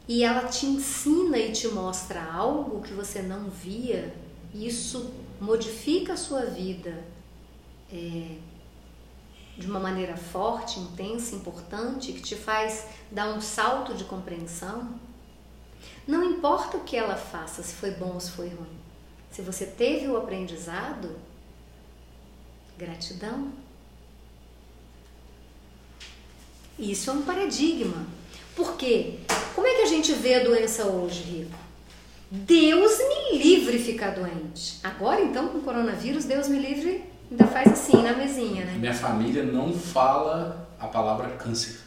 e 0.07 0.23
ela 0.23 0.49
te 0.49 0.67
ensina 0.67 1.39
e 1.39 1.53
te 1.53 1.69
mostra 1.69 2.23
algo 2.23 2.83
que 2.83 2.93
você 2.93 3.23
não 3.23 3.49
via, 3.49 4.15
isso 4.53 5.13
modifica 5.41 6.13
a 6.13 6.17
sua 6.17 6.45
vida 6.45 7.05
é, 7.93 8.37
de 9.57 9.67
uma 9.67 9.81
maneira 9.81 10.17
forte, 10.17 10.79
intensa, 10.79 11.35
importante, 11.35 12.13
que 12.13 12.21
te 12.21 12.37
faz 12.37 12.87
dar 13.11 13.35
um 13.35 13.41
salto 13.41 13.95
de 13.95 14.05
compreensão. 14.05 14.99
Não 16.07 16.23
importa 16.25 16.77
o 16.77 16.85
que 16.85 16.97
ela 16.97 17.17
faça, 17.17 17.63
se 17.63 17.75
foi 17.75 17.93
bom 17.93 18.15
ou 18.15 18.21
se 18.21 18.31
foi 18.31 18.49
ruim. 18.49 18.79
Se 19.31 19.43
você 19.43 19.67
teve 19.67 20.07
o 20.07 20.17
aprendizado, 20.17 21.17
Gratidão. 22.77 23.53
Isso 26.79 27.09
é 27.09 27.13
um 27.13 27.23
paradigma. 27.23 28.05
Por 28.57 28.77
quê? 28.77 29.15
Como 29.55 29.67
é 29.67 29.75
que 29.75 29.83
a 29.83 29.87
gente 29.87 30.13
vê 30.13 30.37
a 30.37 30.45
doença 30.45 30.85
hoje, 30.85 31.23
Rico? 31.23 31.59
Deus 32.31 32.99
me 32.99 33.39
livre 33.39 33.79
ficar 33.79 34.11
doente. 34.11 34.79
Agora, 34.83 35.21
então, 35.21 35.49
com 35.49 35.59
o 35.59 35.63
coronavírus, 35.63 36.25
Deus 36.25 36.49
me 36.49 36.59
livre 36.59 37.15
ainda 37.31 37.47
faz 37.47 37.73
assim 37.73 38.03
na 38.03 38.13
mesinha, 38.13 38.65
né? 38.65 38.77
Minha 38.79 38.95
família 38.95 39.43
não 39.43 39.73
fala 39.73 40.69
a 40.79 40.87
palavra 40.87 41.29
câncer. 41.31 41.81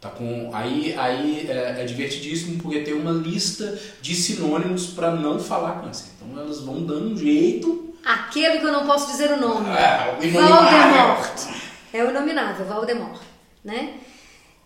Tá 0.00 0.10
com 0.10 0.50
aí 0.52 0.94
aí 0.98 1.46
é, 1.48 1.82
é 1.82 1.84
divertidíssimo 1.84 2.60
porque 2.60 2.80
tem 2.80 2.94
uma 2.94 3.12
lista 3.12 3.78
de 4.00 4.14
sinônimos 4.14 4.88
para 4.88 5.12
não 5.12 5.38
falar 5.38 5.82
câncer. 5.82 6.10
Então 6.16 6.40
elas 6.40 6.60
vão 6.60 6.84
dando 6.84 7.12
um 7.12 7.16
jeito. 7.16 7.94
Aquele 8.04 8.58
que 8.58 8.66
eu 8.66 8.72
não 8.72 8.84
posso 8.84 9.06
dizer 9.12 9.30
o 9.32 9.36
nome. 9.36 9.68
É, 9.70 10.16
o 10.18 10.30
Voldemort. 10.30 11.62
É 11.92 12.04
o 12.04 12.10
inominável, 12.10 12.66
Voldemort, 12.66 13.20
né? 13.62 13.94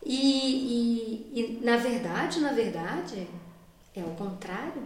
E, 0.08 1.32
e, 1.34 1.40
e 1.40 1.64
na 1.64 1.76
verdade, 1.76 2.38
na 2.38 2.52
verdade, 2.52 3.26
é 3.94 4.02
o 4.02 4.14
contrário. 4.14 4.84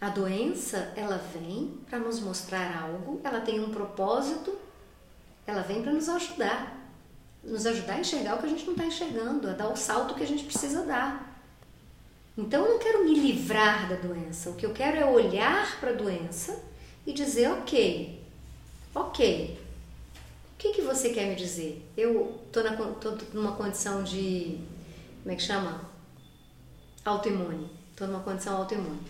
A 0.00 0.10
doença, 0.10 0.92
ela 0.96 1.16
vem 1.16 1.78
para 1.88 1.98
nos 1.98 2.20
mostrar 2.20 2.82
algo, 2.82 3.20
ela 3.22 3.40
tem 3.40 3.60
um 3.60 3.70
propósito, 3.70 4.54
ela 5.46 5.62
vem 5.62 5.80
para 5.80 5.92
nos 5.92 6.08
ajudar 6.08 6.76
nos 7.46 7.64
ajudar 7.64 7.94
a 7.94 8.00
enxergar 8.00 8.34
o 8.34 8.38
que 8.38 8.46
a 8.46 8.48
gente 8.48 8.64
não 8.64 8.72
está 8.72 8.84
enxergando, 8.84 9.48
a 9.48 9.52
dar 9.52 9.68
o 9.68 9.76
salto 9.76 10.14
que 10.14 10.22
a 10.24 10.26
gente 10.26 10.44
precisa 10.44 10.84
dar. 10.84 11.40
Então 12.36 12.64
eu 12.64 12.72
não 12.72 12.78
quero 12.78 13.04
me 13.04 13.14
livrar 13.14 13.88
da 13.88 13.94
doença, 13.94 14.50
o 14.50 14.56
que 14.56 14.66
eu 14.66 14.72
quero 14.72 14.96
é 14.96 15.06
olhar 15.06 15.78
para 15.78 15.90
a 15.90 15.94
doença 15.94 16.60
e 17.06 17.12
dizer: 17.12 17.50
ok, 17.52 18.20
ok, 18.94 19.58
o 20.56 20.58
que, 20.58 20.72
que 20.72 20.80
você 20.80 21.10
quer 21.10 21.26
me 21.26 21.36
dizer? 21.36 21.86
Eu 21.94 22.40
estou 22.46 22.64
numa 23.34 23.52
condição 23.52 24.02
de. 24.02 24.58
Como 25.22 25.34
é 25.34 25.36
que 25.36 25.42
chama? 25.42 25.82
Autoimune. 27.04 27.70
Estou 27.90 28.08
numa 28.08 28.20
condição 28.20 28.56
autoimune. 28.56 29.00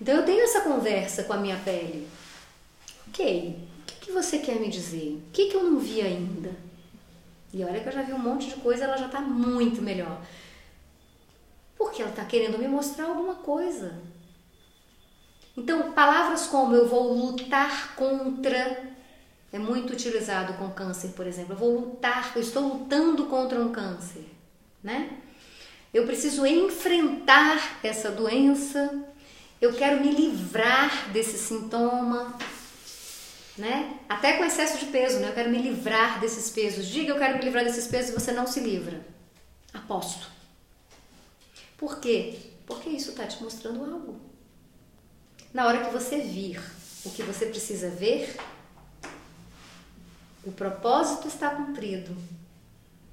Então 0.00 0.14
eu 0.14 0.24
tenho 0.24 0.44
essa 0.44 0.60
conversa 0.60 1.24
com 1.24 1.32
a 1.32 1.36
minha 1.36 1.56
pele. 1.56 2.08
Ok, 3.08 3.58
o 3.80 3.84
que, 3.86 4.06
que 4.06 4.12
você 4.12 4.38
quer 4.38 4.60
me 4.60 4.70
dizer? 4.70 5.20
O 5.28 5.32
que, 5.32 5.46
que 5.46 5.56
eu 5.56 5.64
não 5.64 5.80
vi 5.80 6.00
ainda? 6.00 6.54
E 7.52 7.64
olha 7.64 7.80
que 7.80 7.88
eu 7.88 7.92
já 7.92 8.02
vi 8.02 8.12
um 8.12 8.18
monte 8.18 8.46
de 8.46 8.56
coisa, 8.56 8.84
ela 8.84 8.96
já 8.96 9.06
está 9.06 9.20
muito 9.20 9.82
melhor. 9.82 10.20
Porque 11.76 12.02
ela 12.02 12.10
está 12.12 12.24
querendo 12.24 12.56
me 12.56 12.68
mostrar 12.68 13.06
alguma 13.06 13.34
coisa. 13.34 14.00
Então, 15.56 15.92
palavras 15.92 16.46
como 16.46 16.72
eu 16.74 16.88
vou 16.88 17.12
lutar 17.12 17.96
contra 17.96 18.93
é 19.54 19.58
muito 19.58 19.92
utilizado 19.92 20.54
com 20.54 20.70
câncer, 20.70 21.12
por 21.16 21.26
exemplo. 21.26 21.52
Eu 21.52 21.58
vou 21.58 21.78
lutar, 21.78 22.32
eu 22.34 22.42
estou 22.42 22.62
lutando 22.62 23.26
contra 23.26 23.60
um 23.60 23.70
câncer, 23.72 24.26
né? 24.82 25.18
Eu 25.92 26.04
preciso 26.06 26.44
enfrentar 26.44 27.78
essa 27.82 28.10
doença. 28.10 29.04
Eu 29.60 29.72
quero 29.72 30.00
me 30.00 30.10
livrar 30.10 31.10
desse 31.12 31.38
sintoma 31.38 32.36
né? 33.56 34.00
Até 34.08 34.36
com 34.36 34.44
excesso 34.44 34.78
de 34.78 34.86
peso, 34.86 35.20
né? 35.20 35.28
Eu 35.28 35.32
quero 35.32 35.50
me 35.50 35.58
livrar 35.58 36.20
desses 36.20 36.50
pesos. 36.50 36.86
Diga 36.86 37.10
eu 37.10 37.18
quero 37.18 37.38
me 37.38 37.44
livrar 37.44 37.64
desses 37.64 37.86
pesos 37.86 38.10
e 38.10 38.14
você 38.14 38.32
não 38.32 38.46
se 38.46 38.60
livra. 38.60 39.00
Aposto. 39.72 40.28
Por 41.76 42.00
quê? 42.00 42.36
Porque 42.66 42.90
isso 42.90 43.10
está 43.10 43.26
te 43.26 43.42
mostrando 43.42 43.84
algo. 43.84 44.20
Na 45.52 45.66
hora 45.66 45.84
que 45.84 45.92
você 45.92 46.18
vir 46.18 46.60
o 47.04 47.10
que 47.10 47.22
você 47.22 47.46
precisa 47.46 47.90
ver, 47.90 48.36
o 50.46 50.52
propósito 50.52 51.28
está 51.28 51.50
cumprido. 51.50 52.14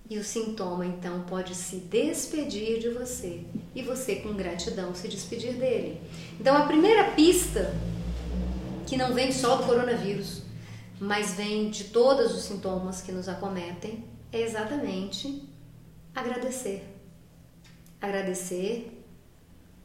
E 0.10 0.18
o 0.18 0.24
sintoma 0.24 0.86
então 0.86 1.22
pode 1.22 1.56
se 1.56 1.78
despedir 1.78 2.80
de 2.80 2.90
você 2.90 3.46
e 3.74 3.82
você, 3.82 4.18
com 4.18 4.34
gratidão, 4.34 4.94
se 4.94 5.08
despedir 5.08 5.54
dele. 5.54 6.02
Então, 6.38 6.56
a 6.58 6.66
primeira 6.66 7.12
pista 7.12 7.74
que 8.86 8.98
não 8.98 9.14
vem 9.14 9.32
só 9.32 9.56
do 9.56 9.64
coronavírus, 9.64 10.42
mas 11.00 11.34
vem 11.34 11.70
de 11.70 11.86
todos 11.86 12.36
os 12.36 12.44
sintomas 12.44 13.02
que 13.02 13.14
nos 13.14 13.30
acometem, 13.30 14.04
é 14.34 14.42
exatamente 14.42 15.48
agradecer. 16.14 16.84
Agradecer 18.02 19.02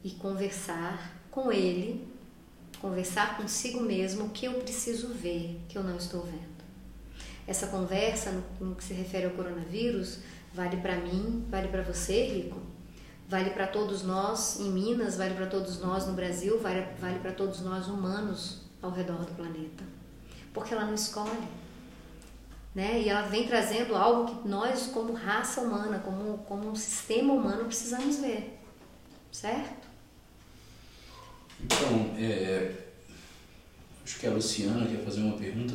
e 0.03 0.11
conversar 0.11 1.21
com 1.31 1.53
ele, 1.53 2.05
conversar 2.81 3.37
consigo 3.37 3.79
mesmo 3.79 4.25
o 4.25 4.29
que 4.29 4.45
eu 4.45 4.55
preciso 4.55 5.07
ver, 5.07 5.57
que 5.69 5.77
eu 5.77 5.83
não 5.83 5.95
estou 5.95 6.23
vendo. 6.23 6.56
Essa 7.47 7.67
conversa, 7.67 8.43
no, 8.59 8.75
que 8.75 8.83
se 8.83 8.93
refere 8.93 9.25
ao 9.25 9.31
coronavírus, 9.31 10.19
vale 10.53 10.77
para 10.77 10.97
mim, 10.97 11.45
vale 11.49 11.69
para 11.69 11.81
você, 11.81 12.25
Rico, 12.25 12.59
vale 13.29 13.51
para 13.51 13.67
todos 13.67 14.03
nós 14.03 14.59
em 14.59 14.69
Minas, 14.69 15.15
vale 15.17 15.33
para 15.33 15.47
todos 15.47 15.79
nós 15.79 16.05
no 16.05 16.13
Brasil, 16.13 16.59
vale, 16.59 16.85
vale 16.99 17.19
para 17.19 17.31
todos 17.31 17.61
nós 17.61 17.87
humanos 17.87 18.63
ao 18.81 18.91
redor 18.91 19.25
do 19.25 19.33
planeta. 19.33 19.83
Porque 20.53 20.73
ela 20.73 20.85
não 20.85 20.93
escolhe. 20.93 21.47
Né? 22.75 23.01
E 23.01 23.09
ela 23.09 23.23
vem 23.23 23.47
trazendo 23.47 23.95
algo 23.95 24.41
que 24.41 24.47
nós, 24.47 24.87
como 24.87 25.13
raça 25.13 25.61
humana, 25.61 25.99
como, 25.99 26.37
como 26.39 26.69
um 26.69 26.75
sistema 26.75 27.33
humano, 27.33 27.65
precisamos 27.65 28.17
ver. 28.17 28.59
Certo? 29.31 29.87
Então, 31.59 32.15
é, 32.17 32.71
acho 34.03 34.19
que 34.19 34.27
a 34.27 34.31
Luciana 34.31 34.85
quer 34.85 35.03
fazer 35.03 35.21
uma 35.21 35.37
pergunta, 35.37 35.73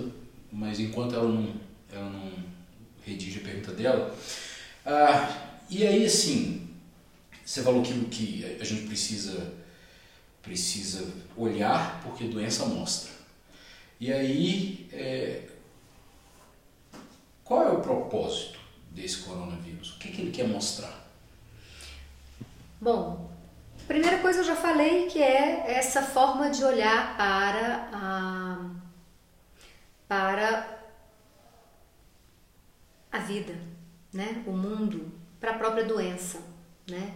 mas 0.53 0.79
enquanto 0.79 1.15
ela 1.15 1.29
não, 1.29 1.55
ela 1.91 2.11
não 2.11 2.31
redige 3.05 3.41
a 3.41 3.43
pergunta 3.43 3.73
dela. 3.73 4.15
Ah, 4.85 5.49
e 5.71 5.87
aí, 5.87 6.05
assim, 6.05 6.69
você 7.45 7.63
falou 7.63 7.83
que, 7.83 8.05
que 8.07 8.59
a 8.61 8.65
gente 8.65 8.87
precisa 8.87 9.63
precisa 10.43 11.09
olhar 11.37 12.01
porque 12.03 12.25
doença 12.25 12.67
mostra. 12.67 13.13
E 14.01 14.13
aí, 14.13 14.89
é, 14.93 15.43
qual 17.45 17.63
é 17.63 17.71
o 17.71 17.81
propósito 17.81 18.59
desse 18.91 19.19
coronavírus? 19.19 19.93
O 19.93 19.99
que, 19.99 20.11
que 20.11 20.21
ele 20.21 20.33
quer 20.33 20.49
mostrar? 20.49 20.93
Bom, 22.81 23.31
primeira 23.87 24.19
coisa 24.19 24.41
eu 24.41 24.45
já 24.45 24.57
falei 24.57 25.07
que 25.07 25.23
é 25.23 25.65
essa 25.69 26.03
forma 26.03 26.51
de 26.51 26.65
olhar 26.65 27.17
para 27.17 27.89
a, 27.93 28.71
para 30.13 30.79
a 33.11 33.19
vida, 33.21 33.55
né? 34.13 34.45
o 34.47 34.53
mundo, 34.53 35.11
para 35.41 35.53
a 35.53 35.55
própria 35.55 35.87
doença. 35.87 36.39
Né? 36.87 37.15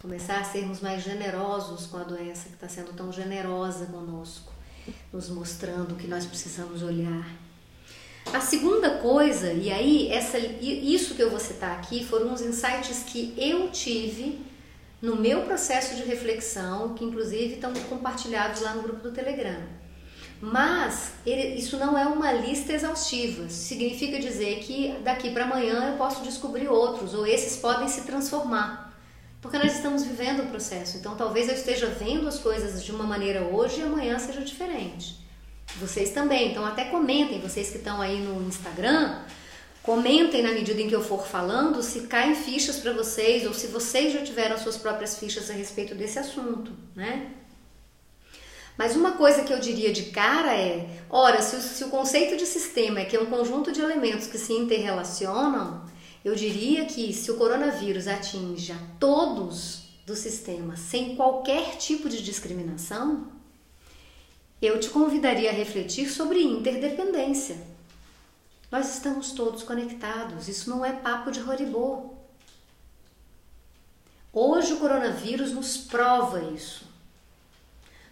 começar 0.00 0.40
a 0.40 0.44
sermos 0.44 0.80
mais 0.80 1.02
generosos 1.02 1.86
com 1.86 1.96
a 1.98 2.02
doença 2.02 2.48
que 2.48 2.54
está 2.54 2.68
sendo 2.68 2.92
tão 2.92 3.12
generosa 3.12 3.86
conosco, 3.86 4.52
nos 5.12 5.30
mostrando 5.30 5.94
que 5.94 6.08
nós 6.08 6.26
precisamos 6.26 6.82
olhar. 6.82 7.24
A 8.32 8.40
segunda 8.40 8.98
coisa, 8.98 9.52
e 9.52 9.70
aí 9.70 10.08
essa, 10.10 10.38
isso 10.38 11.14
que 11.14 11.22
eu 11.22 11.30
vou 11.30 11.38
citar 11.38 11.78
aqui 11.78 12.04
foram 12.04 12.34
os 12.34 12.40
insights 12.40 13.04
que 13.04 13.32
eu 13.38 13.70
tive 13.70 14.44
no 15.00 15.14
meu 15.16 15.42
processo 15.42 15.94
de 15.94 16.02
reflexão, 16.02 16.94
que 16.94 17.04
inclusive 17.04 17.54
estão 17.54 17.72
compartilhados 17.88 18.60
lá 18.62 18.74
no 18.74 18.82
grupo 18.82 19.02
do 19.02 19.12
Telegram. 19.12 19.62
Mas 20.44 21.12
ele, 21.24 21.58
isso 21.58 21.78
não 21.78 21.96
é 21.96 22.04
uma 22.04 22.30
lista 22.30 22.74
exaustiva. 22.74 23.48
Significa 23.48 24.18
dizer 24.18 24.58
que 24.58 24.94
daqui 25.02 25.30
para 25.30 25.44
amanhã 25.44 25.92
eu 25.92 25.96
posso 25.96 26.22
descobrir 26.22 26.68
outros, 26.68 27.14
ou 27.14 27.26
esses 27.26 27.56
podem 27.56 27.88
se 27.88 28.02
transformar. 28.02 28.94
Porque 29.40 29.56
nós 29.56 29.74
estamos 29.74 30.04
vivendo 30.04 30.42
o 30.42 30.46
processo. 30.48 30.98
Então 30.98 31.16
talvez 31.16 31.48
eu 31.48 31.54
esteja 31.54 31.86
vendo 31.86 32.28
as 32.28 32.38
coisas 32.38 32.84
de 32.84 32.92
uma 32.92 33.04
maneira 33.04 33.40
hoje 33.40 33.80
e 33.80 33.84
amanhã 33.84 34.18
seja 34.18 34.42
diferente. 34.42 35.18
Vocês 35.76 36.10
também. 36.10 36.50
Então 36.50 36.66
até 36.66 36.84
comentem, 36.84 37.40
vocês 37.40 37.70
que 37.70 37.78
estão 37.78 38.02
aí 38.02 38.20
no 38.20 38.46
Instagram, 38.46 39.22
comentem 39.82 40.42
na 40.42 40.52
medida 40.52 40.78
em 40.78 40.88
que 40.88 40.94
eu 40.94 41.02
for 41.02 41.26
falando 41.26 41.82
se 41.82 42.02
caem 42.02 42.34
fichas 42.34 42.76
para 42.76 42.92
vocês 42.92 43.46
ou 43.46 43.54
se 43.54 43.68
vocês 43.68 44.12
já 44.12 44.20
tiveram 44.20 44.58
suas 44.58 44.76
próprias 44.76 45.18
fichas 45.18 45.48
a 45.48 45.54
respeito 45.54 45.94
desse 45.94 46.18
assunto, 46.18 46.70
né? 46.94 47.30
Mas 48.76 48.96
uma 48.96 49.12
coisa 49.12 49.44
que 49.44 49.52
eu 49.52 49.60
diria 49.60 49.92
de 49.92 50.04
cara 50.04 50.54
é: 50.54 50.88
ora, 51.08 51.40
se 51.40 51.56
o, 51.56 51.60
se 51.60 51.84
o 51.84 51.90
conceito 51.90 52.36
de 52.36 52.46
sistema 52.46 53.00
é 53.00 53.04
que 53.04 53.16
é 53.16 53.20
um 53.20 53.26
conjunto 53.26 53.70
de 53.70 53.80
elementos 53.80 54.26
que 54.26 54.38
se 54.38 54.52
interrelacionam, 54.52 55.84
eu 56.24 56.34
diria 56.34 56.84
que 56.86 57.12
se 57.12 57.30
o 57.30 57.36
coronavírus 57.36 58.08
atinge 58.08 58.72
a 58.72 58.78
todos 58.98 59.84
do 60.06 60.16
sistema 60.16 60.76
sem 60.76 61.16
qualquer 61.16 61.76
tipo 61.76 62.08
de 62.08 62.22
discriminação, 62.22 63.28
eu 64.60 64.80
te 64.80 64.88
convidaria 64.90 65.50
a 65.50 65.52
refletir 65.52 66.08
sobre 66.08 66.42
interdependência. 66.42 67.56
Nós 68.70 68.94
estamos 68.94 69.32
todos 69.32 69.62
conectados, 69.62 70.48
isso 70.48 70.68
não 70.68 70.84
é 70.84 70.92
papo 70.92 71.30
de 71.30 71.40
horibô. 71.40 72.14
Hoje 74.32 74.72
o 74.72 74.78
coronavírus 74.78 75.52
nos 75.52 75.76
prova 75.76 76.42
isso. 76.52 76.93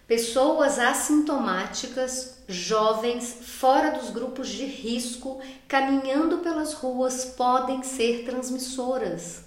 Pessoas 0.06 0.78
assintomáticas, 0.78 2.38
jovens, 2.48 3.38
fora 3.42 3.98
dos 3.98 4.10
grupos 4.10 4.48
de 4.48 4.64
risco, 4.64 5.40
caminhando 5.68 6.38
pelas 6.38 6.74
ruas 6.74 7.24
podem 7.24 7.82
ser 7.82 8.24
transmissoras. 8.24 9.44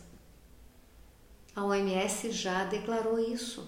A 1.56 1.64
OMS 1.64 2.32
já 2.32 2.66
declarou 2.66 3.20
isso. 3.20 3.68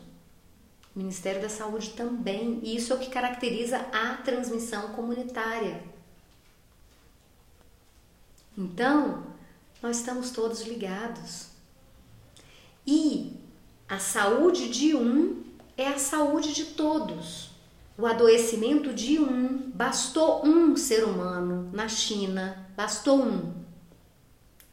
O 0.95 0.99
Ministério 0.99 1.41
da 1.41 1.49
Saúde 1.49 1.91
também. 1.91 2.59
E 2.63 2.75
isso 2.75 2.91
é 2.91 2.95
o 2.95 2.99
que 2.99 3.09
caracteriza 3.09 3.77
a 3.91 4.17
transmissão 4.17 4.89
comunitária. 4.89 5.83
Então, 8.57 9.23
nós 9.81 9.97
estamos 9.97 10.31
todos 10.31 10.63
ligados. 10.63 11.47
E 12.85 13.39
a 13.87 13.99
saúde 13.99 14.69
de 14.69 14.95
um 14.95 15.43
é 15.77 15.87
a 15.87 15.99
saúde 15.99 16.53
de 16.53 16.65
todos. 16.65 17.51
O 17.97 18.05
adoecimento 18.05 18.93
de 18.93 19.19
um, 19.19 19.71
bastou 19.73 20.45
um 20.45 20.75
ser 20.75 21.03
humano 21.03 21.69
na 21.71 21.87
China, 21.87 22.67
bastou 22.75 23.21
um 23.21 23.53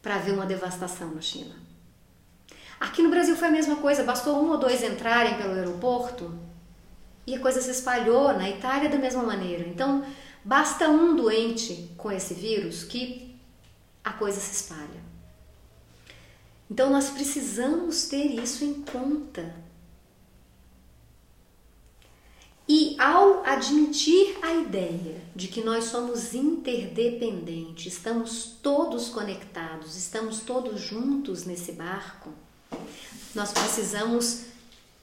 para 0.01 0.17
ver 0.17 0.33
uma 0.33 0.45
devastação 0.45 1.13
na 1.13 1.21
China. 1.21 1.55
Aqui 2.79 3.01
no 3.01 3.09
Brasil 3.09 3.35
foi 3.35 3.47
a 3.47 3.51
mesma 3.51 3.77
coisa, 3.77 4.03
bastou 4.03 4.43
um 4.43 4.49
ou 4.51 4.57
dois 4.57 4.83
entrarem 4.83 5.37
pelo 5.37 5.53
aeroporto 5.53 6.31
e 7.25 7.33
a 7.35 7.39
coisa 7.39 7.61
se 7.61 7.71
espalhou. 7.71 8.33
Na 8.33 8.49
Itália, 8.49 8.89
da 8.89 8.97
mesma 8.97 9.23
maneira. 9.23 9.67
Então, 9.67 10.05
basta 10.43 10.89
um 10.89 11.15
doente 11.15 11.89
com 11.97 12.11
esse 12.11 12.33
vírus 12.33 12.83
que 12.83 13.35
a 14.03 14.13
coisa 14.13 14.39
se 14.39 14.53
espalha. 14.53 15.03
Então, 16.69 16.91
nós 16.91 17.09
precisamos 17.09 18.07
ter 18.07 18.25
isso 18.25 18.63
em 18.63 18.81
conta. 18.83 19.64
E 22.67 22.99
ao 22.99 23.45
admitir 23.45 24.37
a 24.41 24.55
ideia 24.55 25.21
de 25.35 25.47
que 25.47 25.61
nós 25.61 25.83
somos 25.85 26.33
interdependentes, 26.33 27.93
estamos 27.93 28.57
todos 28.63 29.09
conectados, 29.09 29.95
estamos 29.95 30.39
todos 30.39 30.81
juntos 30.81 31.45
nesse 31.45 31.73
barco, 31.73 32.31
nós 33.35 33.51
precisamos 33.51 34.45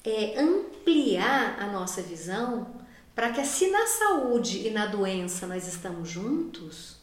é, 0.02 0.40
ampliar 0.40 1.62
a 1.62 1.70
nossa 1.70 2.02
visão 2.02 2.66
para 3.14 3.30
que, 3.30 3.44
se 3.44 3.70
na 3.70 3.86
saúde 3.86 4.66
e 4.66 4.70
na 4.70 4.86
doença 4.86 5.46
nós 5.46 5.68
estamos 5.68 6.08
juntos, 6.08 6.96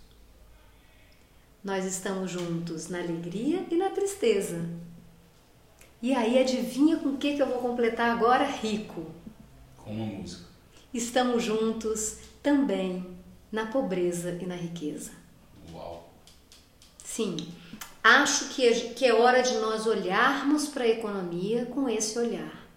nós 1.63 1.85
estamos 1.85 2.31
juntos 2.31 2.89
na 2.89 2.99
alegria 2.99 3.65
e 3.71 3.75
na 3.75 3.91
tristeza. 3.91 4.65
E 6.01 6.13
aí, 6.13 6.37
adivinha 6.37 6.97
com 6.97 7.09
o 7.09 7.17
que, 7.17 7.35
que 7.35 7.41
eu 7.41 7.47
vou 7.47 7.59
completar 7.59 8.09
agora? 8.09 8.43
Rico. 8.43 9.05
Com 9.77 9.91
uma 9.91 10.05
música 10.05 10.48
estamos 10.93 11.43
juntos 11.43 12.17
também 12.41 13.05
na 13.51 13.65
pobreza 13.65 14.37
e 14.41 14.45
na 14.45 14.55
riqueza. 14.55 15.11
Uau! 15.73 16.09
Sim, 17.03 17.37
acho 18.03 18.49
que 18.49 18.67
é, 18.67 18.73
que 18.93 19.05
é 19.05 19.13
hora 19.13 19.41
de 19.41 19.55
nós 19.55 19.85
olharmos 19.85 20.67
para 20.67 20.83
a 20.83 20.89
economia 20.89 21.65
com 21.65 21.89
esse 21.89 22.17
olhar. 22.17 22.67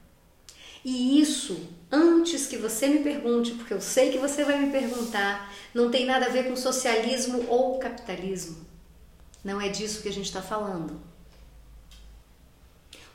E 0.85 1.20
isso, 1.20 1.68
antes 1.90 2.46
que 2.46 2.57
você 2.57 2.88
me 2.88 3.01
pergunte, 3.01 3.53
porque 3.53 3.72
eu 3.72 3.81
sei 3.81 4.11
que 4.11 4.18
você 4.18 4.44
vai 4.44 4.59
me 4.59 4.72
perguntar, 4.72 5.53
não 5.72 5.90
tem 5.90 6.05
nada 6.05 6.27
a 6.27 6.29
ver 6.29 6.48
com 6.48 6.57
socialismo 6.57 7.44
ou 7.48 7.79
capitalismo. 7.79 8.66
Não 9.44 9.61
é 9.61 9.68
disso 9.68 10.03
que 10.03 10.09
a 10.09 10.12
gente 10.12 10.27
está 10.27 10.42
falando. 10.42 11.01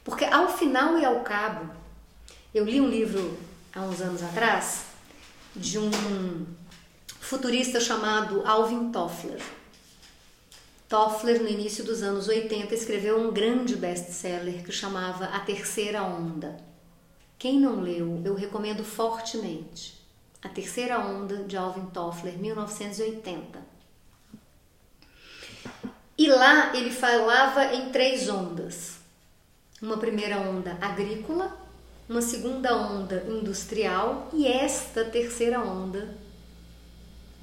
Porque 0.04 0.24
ao 0.24 0.58
final 0.58 0.98
e 0.98 1.04
ao 1.04 1.22
cabo, 1.22 1.70
eu 2.54 2.64
li 2.64 2.80
um 2.80 2.88
livro 2.88 3.38
há 3.76 3.82
uns 3.82 4.00
anos 4.00 4.24
atrás 4.24 4.87
de 5.60 5.80
um 5.80 6.46
futurista 7.20 7.80
chamado 7.80 8.44
Alvin 8.46 8.92
Toffler. 8.92 9.42
Toffler, 10.88 11.42
no 11.42 11.50
início 11.50 11.84
dos 11.84 12.02
anos 12.02 12.28
80, 12.28 12.74
escreveu 12.74 13.20
um 13.20 13.32
grande 13.34 13.76
best-seller 13.76 14.64
que 14.64 14.72
chamava 14.72 15.26
A 15.26 15.40
Terceira 15.42 16.02
Onda. 16.04 16.58
Quem 17.38 17.60
não 17.60 17.82
leu, 17.82 18.22
eu 18.24 18.34
recomendo 18.34 18.84
fortemente. 18.84 20.02
A 20.42 20.48
Terceira 20.48 21.00
Onda, 21.00 21.44
de 21.44 21.58
Alvin 21.58 21.88
Toffler, 21.88 22.38
1980. 22.38 23.60
E 26.18 26.28
lá 26.28 26.76
ele 26.76 26.90
falava 26.90 27.76
em 27.76 27.90
três 27.92 28.28
ondas. 28.30 28.98
Uma 29.80 29.98
primeira 29.98 30.40
onda 30.40 30.76
agrícola, 30.82 31.56
uma 32.10 32.22
segunda 32.22 32.76
onda 32.76 33.26
industrial 33.28 34.30
e 34.34 34.48
esta 34.48 35.04
terceira 35.04 35.60
onda, 35.60 36.16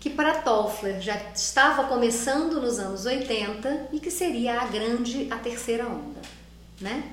que 0.01 0.09
para 0.09 0.43
Toffler 0.43 1.01
já 1.01 1.17
estava 1.35 1.85
começando 1.85 2.61
nos 2.61 2.79
anos 2.79 3.05
80 3.05 3.89
e 3.93 4.01
que 4.01 4.11
seria 4.11 4.61
a 4.61 4.67
grande, 4.67 5.29
a 5.31 5.37
terceira 5.37 5.87
onda, 5.87 6.21
né? 6.81 7.13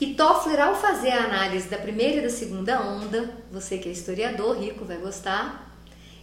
E 0.00 0.14
Toffler, 0.14 0.60
ao 0.60 0.74
fazer 0.74 1.10
a 1.10 1.24
análise 1.24 1.68
da 1.68 1.78
primeira 1.78 2.18
e 2.18 2.22
da 2.22 2.30
segunda 2.30 2.82
onda, 2.82 3.32
você 3.50 3.78
que 3.78 3.88
é 3.88 3.92
historiador 3.92 4.58
rico 4.58 4.84
vai 4.84 4.98
gostar, 4.98 5.78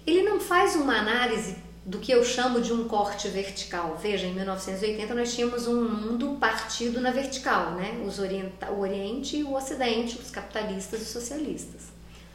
ele 0.05 0.23
não 0.23 0.39
faz 0.39 0.75
uma 0.75 0.97
análise 0.97 1.55
do 1.83 1.97
que 1.97 2.11
eu 2.11 2.23
chamo 2.23 2.61
de 2.61 2.71
um 2.71 2.87
corte 2.87 3.27
vertical. 3.27 3.97
Veja, 4.01 4.27
em 4.27 4.33
1980 4.33 5.13
nós 5.15 5.33
tínhamos 5.33 5.67
um 5.67 5.83
mundo 5.83 6.37
partido 6.39 7.01
na 7.01 7.11
vertical, 7.11 7.71
né? 7.71 8.01
Os 8.05 8.19
orienta 8.19 8.71
o 8.71 8.81
Oriente 8.81 9.37
e 9.37 9.43
o 9.43 9.55
Ocidente, 9.55 10.19
os 10.19 10.29
capitalistas 10.29 10.99
e 10.99 11.03
os 11.03 11.09
socialistas. 11.09 11.83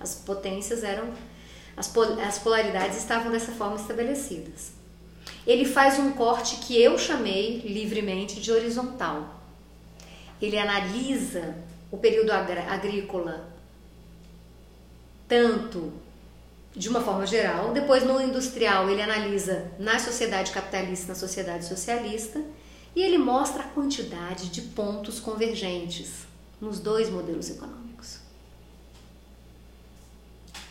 As 0.00 0.16
potências 0.16 0.82
eram, 0.82 1.12
as, 1.76 1.92
as 2.26 2.38
polaridades 2.38 2.98
estavam 2.98 3.30
dessa 3.30 3.52
forma 3.52 3.76
estabelecidas. 3.76 4.72
Ele 5.46 5.64
faz 5.64 5.98
um 5.98 6.12
corte 6.12 6.56
que 6.56 6.80
eu 6.80 6.98
chamei 6.98 7.60
livremente 7.60 8.40
de 8.40 8.50
horizontal. 8.50 9.42
Ele 10.42 10.58
analisa 10.58 11.54
o 11.90 11.96
período 11.96 12.30
agrícola 12.32 13.48
tanto 15.28 15.92
de 16.76 16.90
uma 16.90 17.00
forma 17.00 17.26
geral. 17.26 17.72
Depois, 17.72 18.04
no 18.04 18.20
industrial, 18.20 18.90
ele 18.90 19.00
analisa 19.00 19.72
na 19.78 19.98
sociedade 19.98 20.52
capitalista 20.52 21.08
na 21.08 21.14
sociedade 21.14 21.64
socialista. 21.64 22.40
E 22.94 23.02
ele 23.02 23.18
mostra 23.18 23.62
a 23.62 23.68
quantidade 23.68 24.48
de 24.48 24.60
pontos 24.60 25.18
convergentes 25.18 26.26
nos 26.60 26.78
dois 26.78 27.10
modelos 27.10 27.50
econômicos. 27.50 28.18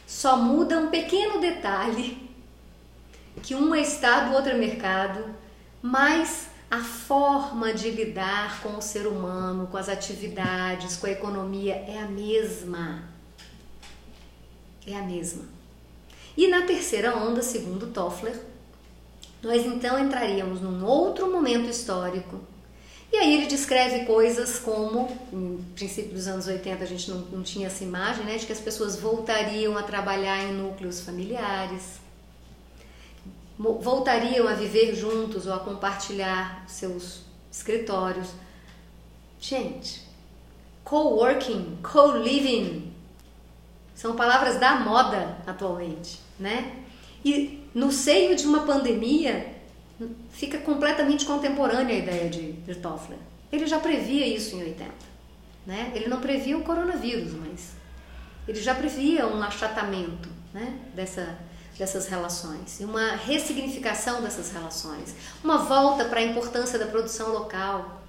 Só 0.07 0.37
muda 0.37 0.79
um 0.79 0.89
pequeno 0.89 1.39
detalhe, 1.39 2.29
que 3.43 3.53
um 3.53 3.75
é 3.75 3.81
Estado, 3.81 4.31
o 4.31 4.33
outro 4.33 4.51
é 4.51 4.57
mercado, 4.57 5.35
mas 5.81 6.47
a 6.69 6.81
forma 6.81 7.73
de 7.73 7.91
lidar 7.91 8.59
com 8.61 8.77
o 8.77 8.81
ser 8.81 9.05
humano, 9.05 9.67
com 9.67 9.77
as 9.77 9.87
atividades, 9.87 10.97
com 10.97 11.05
a 11.05 11.11
economia 11.11 11.75
é 11.75 11.99
a 11.99 12.07
mesma. 12.07 13.03
É 14.87 14.95
a 14.95 15.03
mesma. 15.03 15.54
E 16.38 16.48
na 16.48 16.63
terceira 16.63 17.15
onda, 17.15 17.41
segundo 17.41 17.88
Toffler, 17.88 18.38
nós 19.41 19.65
então 19.65 19.98
entraríamos 19.98 20.60
num 20.60 20.84
outro 20.84 21.32
momento 21.32 21.69
histórico. 21.69 22.41
E 23.13 23.17
aí 23.17 23.36
ele 23.36 23.45
descreve 23.45 24.06
coisas 24.06 24.60
como, 24.60 25.08
no 25.32 25.63
princípio 25.76 26.13
dos 26.13 26.28
anos 26.28 26.48
80 26.48 26.84
a 26.84 26.88
gente 26.88 27.10
não, 27.10 27.19
não 27.19 27.43
tinha 27.43 27.67
essa 27.67 27.84
imagem, 27.84 28.26
né, 28.26 28.38
de 28.38 28.45
que 28.45 28.52
as 28.52 28.60
pessoas 28.60 29.00
voltariam 29.00 29.78
a 29.78 29.84
trabalhar 29.84 30.43
em 30.43 30.54
núcleos 30.54 31.00
familiares, 31.00 32.00
voltariam 33.58 34.48
a 34.48 34.54
viver 34.54 34.93
juntos 34.93 35.45
ou 35.45 35.54
a 35.54 35.60
compartilhar 35.60 36.65
seus 36.67 37.21
escritórios. 37.50 38.28
Gente, 39.39 40.02
co-working, 40.84 41.78
co-living, 41.82 42.91
são 43.93 44.17
palavras 44.17 44.60
da 44.60 44.76
moda 44.76 45.38
atualmente 45.48 46.24
né? 46.39 46.74
E 47.24 47.63
no 47.74 47.91
seio 47.91 48.36
de 48.36 48.45
uma 48.45 48.65
pandemia, 48.65 49.56
fica 50.32 50.58
completamente 50.60 51.26
contemporânea 51.26 51.95
a 51.95 52.00
ideia 52.00 52.30
de, 52.30 52.54
de 52.54 52.76
Toffler. 52.76 53.17
Ele 53.52 53.65
já 53.65 53.80
previa 53.80 54.26
isso 54.26 54.56
em 54.56 54.63
80, 54.63 54.91
né? 55.65 55.91
Ele 55.95 56.08
não 56.08 56.19
previa 56.19 56.58
o 56.58 56.63
coronavírus, 56.63 57.34
mas 57.34 57.71
ele 58.48 58.62
já 58.62 58.76
previa 58.76 59.28
um 59.28 59.41
achatamento, 59.41 60.30
né? 60.54 60.78
Dessa, 60.93 61.38
dessas 61.78 62.08
relações 62.08 62.80
uma 62.82 63.15
ressignificação 63.15 64.21
dessas 64.21 64.52
relações, 64.52 65.15
uma 65.43 65.60
volta 65.60 66.06
para 66.06 66.19
a 66.19 66.24
importância 66.24 66.78
da 66.78 66.86
produção 66.86 67.32
local, 67.32 68.02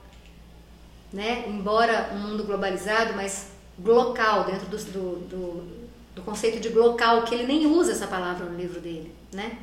né? 1.12 1.45
Embora 1.49 2.11
um 2.12 2.19
mundo 2.19 2.45
globalizado, 2.45 3.15
mas 3.15 3.49
local 3.79 4.45
dentro 4.45 4.67
do, 4.67 4.77
do, 4.77 5.17
do 5.29 5.86
do 6.16 6.22
conceito 6.22 6.59
de 6.59 6.70
local, 6.70 7.24
que 7.24 7.35
ele 7.35 7.46
nem 7.46 7.66
usa 7.66 7.92
essa 7.92 8.07
palavra 8.07 8.46
no 8.46 8.57
livro 8.57 8.81
dele, 8.81 9.14
né? 9.31 9.59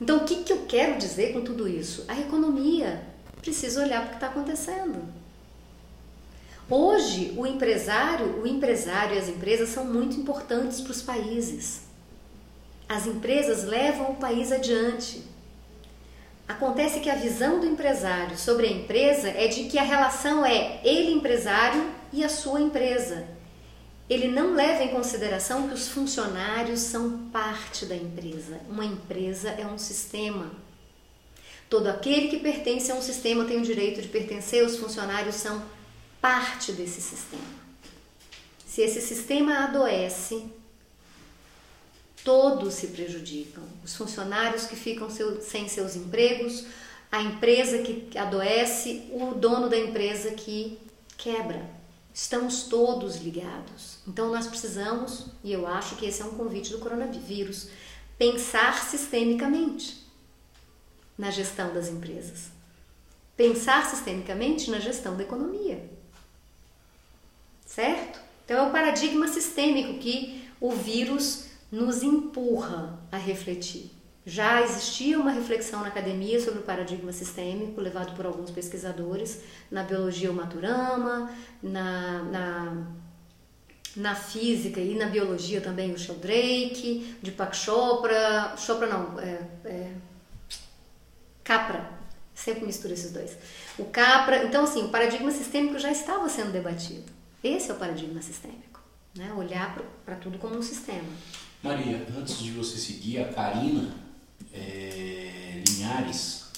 Então, 0.00 0.16
o 0.16 0.24
que, 0.24 0.42
que 0.42 0.52
eu 0.52 0.66
quero 0.66 0.98
dizer 0.98 1.32
com 1.32 1.42
tudo 1.42 1.68
isso? 1.68 2.04
A 2.08 2.18
economia 2.18 3.00
precisa 3.40 3.84
olhar 3.84 4.00
para 4.00 4.06
o 4.06 4.10
que 4.10 4.16
está 4.16 4.26
acontecendo. 4.26 5.00
Hoje, 6.68 7.32
o 7.36 7.46
empresário, 7.46 8.42
o 8.42 8.46
empresário 8.46 9.14
e 9.14 9.18
as 9.18 9.28
empresas 9.28 9.68
são 9.68 9.84
muito 9.84 10.18
importantes 10.18 10.80
para 10.80 10.90
os 10.90 11.02
países. 11.02 11.82
As 12.88 13.06
empresas 13.06 13.62
levam 13.62 14.10
o 14.10 14.16
país 14.16 14.50
adiante. 14.50 15.22
Acontece 16.48 16.98
que 16.98 17.08
a 17.08 17.14
visão 17.14 17.60
do 17.60 17.66
empresário 17.66 18.36
sobre 18.36 18.66
a 18.66 18.72
empresa 18.72 19.28
é 19.28 19.46
de 19.46 19.64
que 19.64 19.78
a 19.78 19.84
relação 19.84 20.44
é 20.44 20.80
ele 20.82 21.12
empresário 21.12 21.88
e 22.12 22.24
a 22.24 22.28
sua 22.28 22.60
empresa. 22.60 23.38
Ele 24.10 24.26
não 24.26 24.54
leva 24.54 24.82
em 24.82 24.88
consideração 24.88 25.68
que 25.68 25.74
os 25.74 25.86
funcionários 25.86 26.80
são 26.80 27.28
parte 27.28 27.86
da 27.86 27.94
empresa. 27.94 28.60
Uma 28.68 28.84
empresa 28.84 29.50
é 29.50 29.64
um 29.64 29.78
sistema. 29.78 30.50
Todo 31.68 31.86
aquele 31.86 32.26
que 32.26 32.40
pertence 32.40 32.90
a 32.90 32.96
um 32.96 33.02
sistema 33.02 33.44
tem 33.44 33.58
o 33.58 33.64
direito 33.64 34.02
de 34.02 34.08
pertencer, 34.08 34.66
os 34.66 34.76
funcionários 34.76 35.36
são 35.36 35.62
parte 36.20 36.72
desse 36.72 37.00
sistema. 37.00 37.60
Se 38.66 38.82
esse 38.82 39.00
sistema 39.00 39.64
adoece, 39.64 40.44
todos 42.24 42.74
se 42.74 42.88
prejudicam. 42.88 43.62
Os 43.84 43.94
funcionários 43.94 44.66
que 44.66 44.74
ficam 44.74 45.08
sem 45.40 45.68
seus 45.68 45.94
empregos, 45.94 46.64
a 47.12 47.22
empresa 47.22 47.78
que 47.78 48.18
adoece, 48.18 49.08
o 49.12 49.34
dono 49.36 49.68
da 49.68 49.78
empresa 49.78 50.32
que 50.32 50.76
quebra. 51.16 51.79
Estamos 52.22 52.64
todos 52.64 53.16
ligados. 53.16 53.98
Então 54.06 54.30
nós 54.30 54.46
precisamos, 54.46 55.26
e 55.42 55.52
eu 55.52 55.66
acho 55.66 55.96
que 55.96 56.06
esse 56.06 56.20
é 56.20 56.24
um 56.24 56.36
convite 56.36 56.70
do 56.70 56.78
coronavírus, 56.78 57.68
pensar 58.18 58.84
sistemicamente 58.84 60.06
na 61.16 61.30
gestão 61.30 61.72
das 61.72 61.88
empresas. 61.88 62.48
Pensar 63.36 63.88
sistemicamente 63.88 64.70
na 64.70 64.78
gestão 64.78 65.16
da 65.16 65.22
economia 65.22 65.88
certo? 67.70 68.20
Então 68.44 68.58
é 68.58 68.68
o 68.68 68.72
paradigma 68.72 69.28
sistêmico 69.28 69.98
que 70.00 70.44
o 70.60 70.72
vírus 70.72 71.46
nos 71.70 72.02
empurra 72.02 72.98
a 73.12 73.16
refletir. 73.16 73.90
Já 74.24 74.60
existia 74.62 75.18
uma 75.18 75.30
reflexão 75.30 75.80
na 75.80 75.88
academia 75.88 76.38
sobre 76.40 76.60
o 76.60 76.62
paradigma 76.62 77.10
sistêmico, 77.10 77.80
levado 77.80 78.14
por 78.14 78.26
alguns 78.26 78.50
pesquisadores, 78.50 79.40
na 79.70 79.82
biologia 79.82 80.30
o 80.30 80.34
Maturama, 80.34 81.32
na, 81.62 82.22
na, 82.24 82.86
na 83.96 84.14
física 84.14 84.78
e 84.78 84.94
na 84.94 85.06
biologia 85.06 85.60
também 85.62 85.92
o 85.92 85.98
Sheldrake, 85.98 87.16
Deepak 87.22 87.56
Chopra, 87.56 88.54
Chopra 88.58 88.86
não, 88.86 89.18
é, 89.18 89.40
é, 89.64 89.92
Capra, 91.42 91.90
sempre 92.34 92.66
misturo 92.66 92.92
esses 92.92 93.12
dois. 93.12 93.38
O 93.78 93.86
Capra, 93.86 94.44
então 94.44 94.64
assim, 94.64 94.84
o 94.84 94.90
paradigma 94.90 95.30
sistêmico 95.30 95.78
já 95.78 95.90
estava 95.90 96.28
sendo 96.28 96.52
debatido. 96.52 97.10
Esse 97.42 97.70
é 97.70 97.74
o 97.74 97.78
paradigma 97.78 98.20
sistêmico, 98.20 98.82
né? 99.16 99.32
olhar 99.32 99.78
para 100.04 100.16
tudo 100.16 100.38
como 100.38 100.56
um 100.56 100.62
sistema. 100.62 101.08
Maria, 101.62 102.06
antes 102.18 102.38
de 102.38 102.50
você 102.52 102.76
seguir, 102.76 103.22
a 103.22 103.32
Karina 103.32 104.09
é, 104.52 105.62
Linhares 105.68 106.50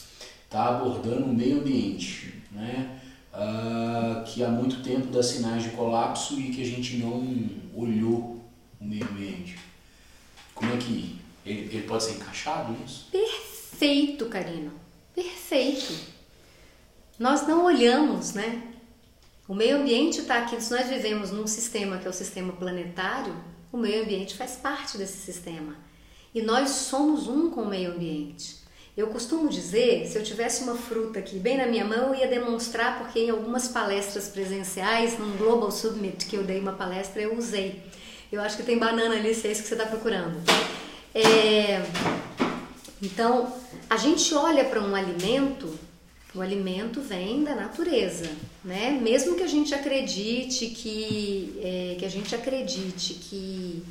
está 0.45 0.69
abordando 0.69 1.27
o 1.27 1.35
meio 1.35 1.61
ambiente, 1.61 2.43
né? 2.51 2.99
Uh, 3.33 4.25
que 4.25 4.45
há 4.45 4.49
muito 4.49 4.83
tempo 4.83 5.07
dá 5.07 5.23
sinais 5.23 5.63
de 5.63 5.71
colapso 5.71 6.39
e 6.39 6.51
que 6.51 6.61
a 6.61 6.67
gente 6.67 6.99
não 6.99 7.49
olhou 7.75 8.39
o 8.79 8.85
meio 8.85 9.05
ambiente. 9.05 9.59
Como 10.55 10.71
é 10.71 10.77
que 10.77 11.19
ele, 11.47 11.75
ele 11.75 11.83
pode 11.87 12.05
ser 12.05 12.13
encaixado 12.13 12.73
nisso? 12.73 13.09
Perfeito, 13.11 14.27
Karina. 14.27 14.71
Perfeito. 15.15 15.95
Nós 17.19 17.47
não 17.47 17.65
olhamos, 17.65 18.35
né? 18.35 18.63
O 19.49 19.55
meio 19.55 19.79
ambiente 19.79 20.21
está 20.21 20.39
aqui, 20.39 20.61
se 20.61 20.71
nós 20.71 20.89
vivemos 20.89 21.31
num 21.31 21.47
sistema 21.47 21.99
que 21.99 22.07
é 22.07 22.11
o 22.11 22.13
sistema 22.13 22.53
planetário, 22.53 23.35
o 23.73 23.77
meio 23.77 24.03
ambiente 24.03 24.35
faz 24.35 24.53
parte 24.57 24.99
desse 24.99 25.19
sistema. 25.19 25.77
E 26.35 26.40
nós 26.42 26.71
somos 26.71 27.29
um 27.29 27.51
com 27.51 27.62
o 27.62 27.68
meio 27.68 27.92
ambiente. 27.92 28.62
Eu 28.97 29.07
costumo 29.09 29.49
dizer, 29.49 30.07
se 30.07 30.18
eu 30.18 30.23
tivesse 30.23 30.62
uma 30.64 30.75
fruta 30.75 31.18
aqui 31.18 31.38
bem 31.38 31.57
na 31.57 31.66
minha 31.66 31.85
mão, 31.85 32.14
eu 32.14 32.14
ia 32.14 32.27
demonstrar 32.27 32.99
porque 32.99 33.21
em 33.21 33.31
algumas 33.31 33.68
palestras 33.68 34.29
presenciais, 34.29 35.18
num 35.18 35.37
Global 35.37 35.71
Summit 35.71 36.27
que 36.27 36.37
eu 36.37 36.45
dei 36.45 36.61
uma 36.61 36.73
palestra, 36.73 37.23
eu 37.23 37.37
usei. 37.37 37.83
Eu 38.31 38.40
acho 38.40 38.57
que 38.57 38.62
tem 38.62 38.79
banana 38.79 39.14
ali, 39.14 39.35
se 39.35 39.49
é 39.49 39.53
isso 39.53 39.62
que 39.62 39.68
você 39.68 39.75
está 39.75 39.87
procurando. 39.87 40.38
É... 41.14 41.83
Então, 43.03 43.53
a 43.88 43.97
gente 43.97 44.35
olha 44.35 44.64
para 44.64 44.81
um 44.81 44.95
alimento 44.95 45.79
o 46.35 46.40
alimento 46.40 47.01
vem 47.01 47.45
da 47.45 47.55
natureza, 47.55 48.31
né? 48.64 48.99
Mesmo 49.03 49.37
que 49.37 49.42
a 49.42 49.47
gente 49.47 49.75
acredite 49.75 50.68
que, 50.68 51.59
é, 51.62 51.97
que 51.99 52.07
a 52.07 52.09
gente 52.09 52.35
acredite 52.35 53.14
que 53.14 53.83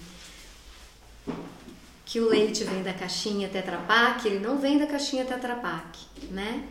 que 2.11 2.19
o 2.19 2.27
leite 2.27 2.65
vem 2.65 2.83
da 2.83 2.91
caixinha 2.91 3.47
Tetra 3.47 3.77
Pak, 3.77 4.27
ele 4.27 4.39
não 4.39 4.57
vem 4.57 4.77
da 4.77 4.85
caixinha 4.85 5.23
Tetra 5.23 5.55
Pak, 5.55 5.97
né? 6.29 6.67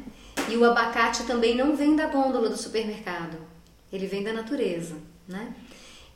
E 0.51 0.55
o 0.55 0.63
abacate 0.67 1.23
também 1.23 1.57
não 1.57 1.75
vem 1.75 1.97
da 1.97 2.09
gôndola 2.09 2.51
do 2.51 2.59
supermercado, 2.59 3.39
ele 3.91 4.07
vem 4.07 4.23
da 4.23 4.35
natureza, 4.35 4.97
né? 5.27 5.55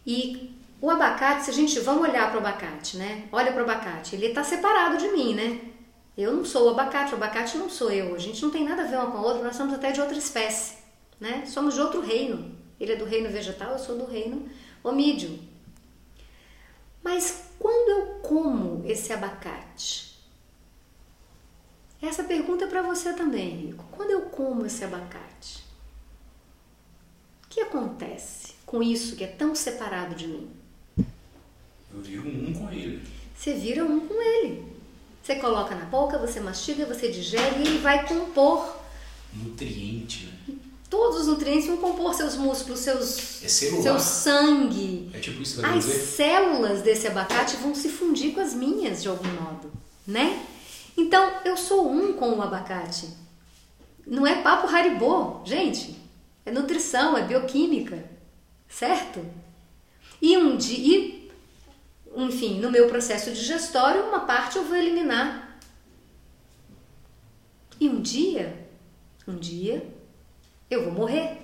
E 0.07 0.55
o 0.79 0.91
abacate, 0.91 1.47
se 1.47 1.51
a 1.51 1.55
gente 1.55 1.81
vamos 1.81 2.07
olhar 2.07 2.31
para 2.31 2.37
o 2.37 2.47
abacate, 2.47 2.99
né? 2.99 3.27
Olha 3.33 3.51
para 3.51 3.63
o 3.63 3.65
abacate, 3.65 4.15
ele 4.15 4.27
está 4.27 4.45
separado 4.45 4.99
de 4.99 5.09
mim, 5.09 5.33
né? 5.33 5.59
Eu 6.19 6.35
não 6.35 6.45
sou 6.45 6.67
o 6.67 6.71
abacate, 6.73 7.15
o 7.15 7.17
abacate 7.17 7.57
não 7.57 7.71
sou 7.71 7.91
eu. 7.91 8.15
A 8.15 8.19
gente 8.19 8.43
não 8.43 8.51
tem 8.51 8.63
nada 8.63 8.83
a 8.83 8.87
ver 8.87 8.97
uma 8.97 9.11
com 9.11 9.17
a 9.17 9.23
outra, 9.23 9.43
nós 9.43 9.57
somos 9.57 9.73
até 9.73 9.91
de 9.91 10.03
outra 10.03 10.19
espécie, 10.19 10.75
né? 11.19 11.45
Somos 11.47 11.73
de 11.73 11.81
outro 11.81 12.03
reino. 12.03 12.55
Ele 12.79 12.93
é 12.93 12.97
do 12.97 13.07
reino 13.07 13.31
vegetal, 13.31 13.73
eu 13.73 13.79
sou 13.79 13.97
do 13.97 14.05
reino 14.05 14.47
homídeo. 14.83 15.39
Mas 17.03 17.44
quando 17.59 17.89
eu 17.89 18.15
como 18.21 18.83
esse 18.87 19.13
abacate? 19.13 20.15
Essa 22.01 22.25
pergunta 22.25 22.65
é 22.65 22.69
para 22.69 22.83
você 22.83 23.15
também, 23.15 23.67
Rico. 23.67 23.85
Quando 23.91 24.11
eu 24.11 24.23
como 24.23 24.67
esse 24.67 24.85
abacate, 24.85 25.65
o 27.45 27.49
que 27.49 27.61
acontece 27.61 28.55
com 28.67 28.83
isso 28.83 29.17
que 29.17 29.25
é 29.25 29.29
tão 29.29 29.55
separado 29.55 30.15
de 30.15 30.27
mim? 30.27 30.51
Eu 31.93 32.01
viro 32.03 32.29
um 32.29 32.53
com 32.53 32.71
ele. 32.71 33.03
Você 33.35 33.55
vira 33.55 33.85
um 33.85 34.07
com 34.07 34.21
ele. 34.21 34.65
Você 35.23 35.37
coloca 35.37 35.75
na 35.75 35.87
boca, 35.87 36.19
você 36.19 36.41
mastiga, 36.41 36.85
você 36.85 37.11
digere 37.11 37.61
e 37.61 37.69
ele 37.69 37.79
vai 37.79 38.07
compor. 38.07 38.77
Nutriente, 39.33 40.27
né? 40.27 40.34
Todos 40.95 41.23
os 41.23 41.27
nutrientes 41.27 41.67
vão 41.67 41.79
compor 41.79 42.15
seus 42.15 42.37
músculos, 42.37 42.79
seus, 42.79 43.43
é 43.43 43.49
seu 43.49 43.99
sangue. 43.99 45.11
É 45.13 45.19
tipo 45.19 45.43
isso 45.43 45.59
que 45.61 45.67
As 45.67 45.85
dizer? 45.85 45.99
células 45.99 46.83
desse 46.83 47.09
abacate 47.09 47.57
vão 47.57 47.75
se 47.75 47.89
fundir 47.89 48.33
com 48.33 48.39
as 48.39 48.55
minhas 48.55 49.03
de 49.03 49.09
algum 49.09 49.27
modo, 49.27 49.73
né? 50.07 50.47
Então, 50.97 51.41
eu 51.45 51.57
sou 51.57 51.91
um 51.91 52.13
com 52.13 52.35
o 52.35 52.41
abacate. 52.41 53.09
Não 54.07 54.25
é 54.25 54.41
papo 54.41 54.69
haribô, 54.69 55.41
gente. 55.45 55.97
É 56.47 56.53
nutrição, 56.53 57.19
é 57.19 57.23
bioquímica, 57.23 58.09
certo? 58.69 59.19
E 60.23 60.37
um 60.37 60.57
dia, 60.57 61.29
enfim, 62.17 62.61
no 62.61 62.71
meu 62.71 62.87
processo 62.87 63.33
digestório, 63.33 64.05
uma 64.05 64.21
parte 64.21 64.59
eu 64.59 64.65
vou 64.65 64.77
eliminar. 64.77 65.59
E 67.81 67.89
um 67.89 68.01
dia, 68.01 68.65
um 69.27 69.35
dia, 69.35 69.93
eu 70.75 70.85
vou 70.85 70.93
morrer. 70.93 71.41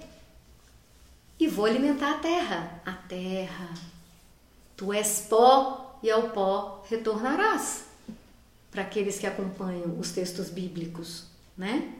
E 1.38 1.46
vou 1.46 1.64
alimentar 1.64 2.12
a 2.12 2.18
terra. 2.18 2.82
A 2.84 2.92
terra. 2.92 3.70
Tu 4.76 4.92
és 4.92 5.26
pó 5.28 5.98
e 6.02 6.10
ao 6.10 6.30
pó 6.30 6.84
retornarás. 6.88 7.84
Para 8.70 8.82
aqueles 8.82 9.18
que 9.18 9.26
acompanham 9.26 9.98
os 9.98 10.12
textos 10.12 10.48
bíblicos, 10.48 11.24
né? 11.56 11.92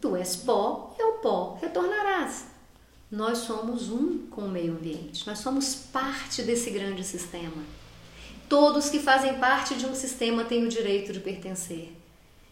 Tu 0.00 0.14
és 0.14 0.36
pó 0.36 0.94
e 0.98 1.02
ao 1.02 1.14
pó 1.14 1.58
retornarás. 1.60 2.46
Nós 3.10 3.38
somos 3.38 3.90
um 3.90 4.26
com 4.26 4.42
o 4.42 4.48
meio 4.48 4.74
ambiente. 4.74 5.26
Nós 5.26 5.38
somos 5.38 5.74
parte 5.74 6.42
desse 6.42 6.70
grande 6.70 7.02
sistema. 7.02 7.62
Todos 8.48 8.88
que 8.88 8.98
fazem 8.98 9.38
parte 9.38 9.74
de 9.74 9.86
um 9.86 9.94
sistema 9.94 10.44
têm 10.44 10.64
o 10.64 10.68
direito 10.68 11.12
de 11.12 11.20
pertencer. 11.20 11.92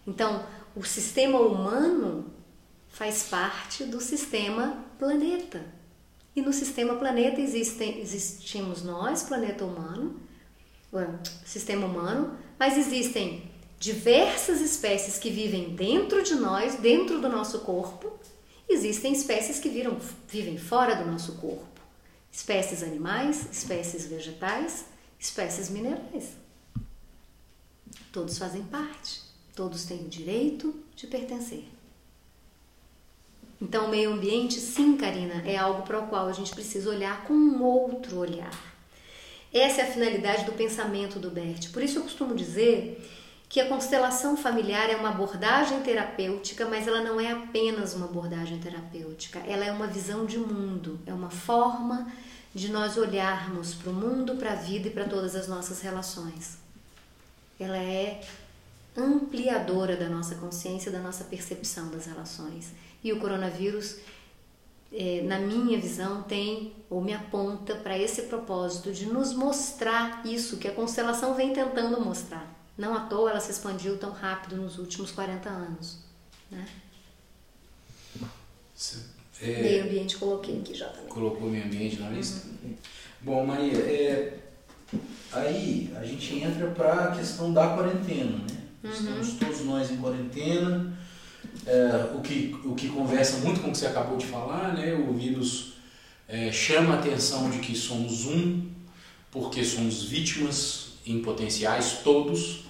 Então, 0.07 0.45
o 0.75 0.83
sistema 0.85 1.38
humano 1.38 2.27
faz 2.97 3.25
parte 3.25 3.85
do 3.85 4.01
sistema 4.01 4.83
planeta. 4.99 5.63
E 6.35 6.40
no 6.40 6.51
sistema 6.51 6.97
planeta 6.97 7.40
existem, 7.40 8.01
existimos 8.01 8.83
nós, 8.83 9.23
planeta 9.23 9.65
humano, 9.67 10.19
sistema 11.44 11.87
humano, 11.87 12.38
mas 12.59 12.79
existem 12.79 13.51
diversas 13.79 14.63
espécies 14.63 15.19
que 15.19 15.31
vivem 15.31 15.75
dentro 15.75 16.23
de 16.23 16.35
nós, 16.37 16.77
dentro 16.77 17.21
do 17.21 17.29
nosso 17.29 17.61
corpo. 17.61 18.19
Existem 18.67 19.13
espécies 19.13 19.61
que 19.61 19.69
viram, 19.69 19.99
vivem 20.27 20.57
fora 20.57 20.97
do 20.97 21.05
nosso 21.11 21.33
corpo. 21.35 21.81
Espécies 22.33 22.83
animais, 22.83 23.47
espécies 23.53 24.07
vegetais 24.07 24.87
espécies 25.19 25.71
minerais. 25.71 26.37
Todos 28.13 28.38
fazem 28.38 28.63
parte, 28.65 29.23
todos 29.55 29.85
têm 29.85 30.07
o 30.07 30.09
direito 30.09 30.75
de 30.94 31.07
pertencer. 31.07 31.75
Então, 33.61 33.87
o 33.87 33.88
meio 33.88 34.13
ambiente, 34.13 34.61
sim, 34.61 34.96
Karina, 34.96 35.42
é 35.46 35.57
algo 35.57 35.83
para 35.83 35.98
o 35.98 36.07
qual 36.09 36.27
a 36.27 36.33
gente 36.33 36.54
precisa 36.54 36.90
olhar 36.90 37.25
com 37.25 37.33
um 37.33 37.63
outro 37.63 38.19
olhar. 38.19 38.52
Essa 39.52 39.81
é 39.81 39.85
a 39.85 39.92
finalidade 39.92 40.44
do 40.44 40.52
pensamento 40.52 41.19
do 41.19 41.31
Bert. 41.31 41.71
Por 41.71 41.83
isso 41.83 41.98
eu 41.98 42.02
costumo 42.02 42.35
dizer 42.35 43.02
que 43.48 43.61
a 43.61 43.69
constelação 43.69 44.37
familiar 44.37 44.90
é 44.90 44.96
uma 44.96 45.11
abordagem 45.11 45.81
terapêutica, 45.81 46.67
mas 46.67 46.87
ela 46.87 47.00
não 47.00 47.21
é 47.21 47.31
apenas 47.31 47.94
uma 47.94 48.07
abordagem 48.07 48.59
terapêutica, 48.59 49.38
ela 49.46 49.65
é 49.65 49.73
uma 49.73 49.87
visão 49.87 50.27
de 50.27 50.37
mundo, 50.37 50.98
é 51.07 51.15
uma 51.15 51.31
forma 51.31 52.11
de 52.54 52.71
nós 52.71 52.96
olharmos 52.96 53.73
para 53.75 53.90
o 53.90 53.94
mundo, 53.94 54.35
para 54.37 54.52
a 54.52 54.57
vida 54.57 54.88
e 54.88 54.90
para 54.90 55.04
todas 55.04 55.37
as 55.37 55.46
nossas 55.46 55.81
relações. 55.81 56.59
Ela 57.59 57.79
é 57.79 58.21
ampliadora 58.97 59.97
da 59.97 60.09
nossa 60.09 60.35
consciência, 60.37 60.90
da 60.90 61.01
nossa 61.01 61.25
percepção 61.25 61.90
das 61.90 62.07
relações. 62.07 62.73
E 63.03 63.13
o 63.13 63.21
coronavírus, 63.21 63.97
é, 64.92 65.23
na 65.23 65.38
minha 65.38 65.79
visão, 65.79 66.23
tem 66.23 66.73
ou 66.88 67.01
me 67.01 67.13
aponta 67.13 67.75
para 67.77 67.99
esse 67.99 68.23
propósito 68.23 68.92
de 68.92 69.07
nos 69.07 69.33
mostrar 69.33 70.25
isso 70.27 70.57
que 70.57 70.69
a 70.69 70.73
constelação 70.73 71.35
vem 71.35 71.53
tentando 71.53 72.01
mostrar. 72.01 72.55
Não 72.77 72.94
à 72.94 73.01
toa 73.01 73.31
ela 73.31 73.40
se 73.40 73.51
expandiu 73.51 73.97
tão 73.99 74.11
rápido 74.11 74.57
nos 74.57 74.79
últimos 74.79 75.11
40 75.11 75.49
anos. 75.49 75.99
Né? 76.51 76.67
É, 79.40 79.63
meio 79.63 79.85
ambiente 79.85 80.17
coloquei 80.17 80.61
aqui 80.61 80.75
já 80.75 80.88
também. 80.88 81.09
Colocou 81.09 81.49
meio 81.49 81.65
ambiente 81.65 82.01
na 82.01 82.11
lista? 82.11 82.47
Uhum. 82.47 82.75
Bom, 83.21 83.47
Maria, 83.47 83.79
é, 83.79 84.38
aí 85.33 85.92
a 85.97 86.05
gente 86.05 86.38
entra 86.38 86.71
para 86.71 87.05
a 87.05 87.17
questão 87.17 87.53
da 87.53 87.75
quarentena, 87.75 88.38
né? 88.38 88.65
Uhum. 88.83 88.90
Estamos 88.90 89.33
todos 89.35 89.64
nós 89.64 89.90
em 89.90 89.96
quarentena, 89.96 90.96
é, 91.66 92.14
o, 92.14 92.20
que, 92.20 92.56
o 92.64 92.74
que 92.74 92.88
conversa 92.88 93.38
muito 93.38 93.60
com 93.60 93.68
o 93.68 93.72
que 93.72 93.79
você 93.79 93.87
acabou 93.87 94.16
de 94.16 94.27
falar, 94.27 94.74
né? 94.74 94.94
O 94.94 95.12
vírus 95.12 95.74
é, 96.29 96.50
chama 96.52 96.94
a 96.94 96.98
atenção 96.98 97.50
de 97.50 97.58
que 97.58 97.74
somos 97.74 98.27
um, 98.27 98.68
porque 99.31 99.64
somos 99.64 100.04
vítimas 100.04 100.87
em 101.06 101.20
potenciais 101.20 102.00
todos, 102.02 102.64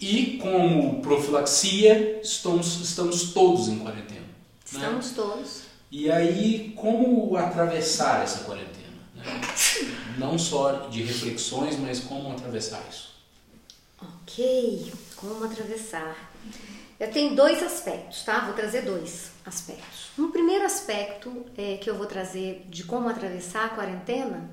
e 0.00 0.38
como 0.38 1.00
profilaxia 1.00 2.20
estamos, 2.22 2.80
estamos 2.80 3.32
todos 3.32 3.68
em 3.68 3.78
quarentena. 3.78 4.20
Né? 4.20 4.26
Estamos 4.64 5.06
né? 5.06 5.12
todos. 5.16 5.62
E 5.90 6.10
aí, 6.10 6.72
como 6.76 7.36
atravessar 7.36 8.22
essa 8.24 8.40
quarentena? 8.40 8.84
Né? 9.14 9.24
Não 10.18 10.38
só 10.38 10.88
de 10.88 11.02
reflexões, 11.02 11.78
mas 11.78 12.00
como 12.00 12.32
atravessar 12.32 12.84
isso. 12.90 13.14
Ok, 14.02 14.92
como 15.14 15.44
atravessar. 15.44 16.16
Eu 16.98 17.10
tenho 17.10 17.34
dois 17.34 17.62
aspectos, 17.62 18.22
tá? 18.22 18.40
Vou 18.40 18.54
trazer 18.54 18.82
dois 18.82 19.30
aspectos. 19.44 20.10
Um 20.18 20.30
primeiro 20.30 20.64
aspecto 20.64 21.44
é, 21.56 21.76
que 21.76 21.90
eu 21.90 21.96
vou 21.96 22.06
trazer 22.06 22.64
de 22.68 22.84
como 22.84 23.08
atravessar 23.08 23.66
a 23.66 23.68
quarentena 23.70 24.48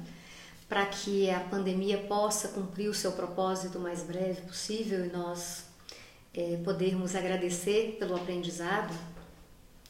para 0.68 0.86
que 0.86 1.30
a 1.30 1.40
pandemia 1.40 1.98
possa 1.98 2.48
cumprir 2.48 2.88
o 2.88 2.94
seu 2.94 3.12
propósito 3.12 3.78
o 3.78 3.82
mais 3.82 4.04
breve 4.04 4.42
possível 4.42 5.06
e 5.06 5.10
nós 5.10 5.66
é, 6.34 6.58
podermos 6.64 7.16
agradecer 7.16 7.98
pelo 8.00 8.16
aprendizado. 8.16 8.94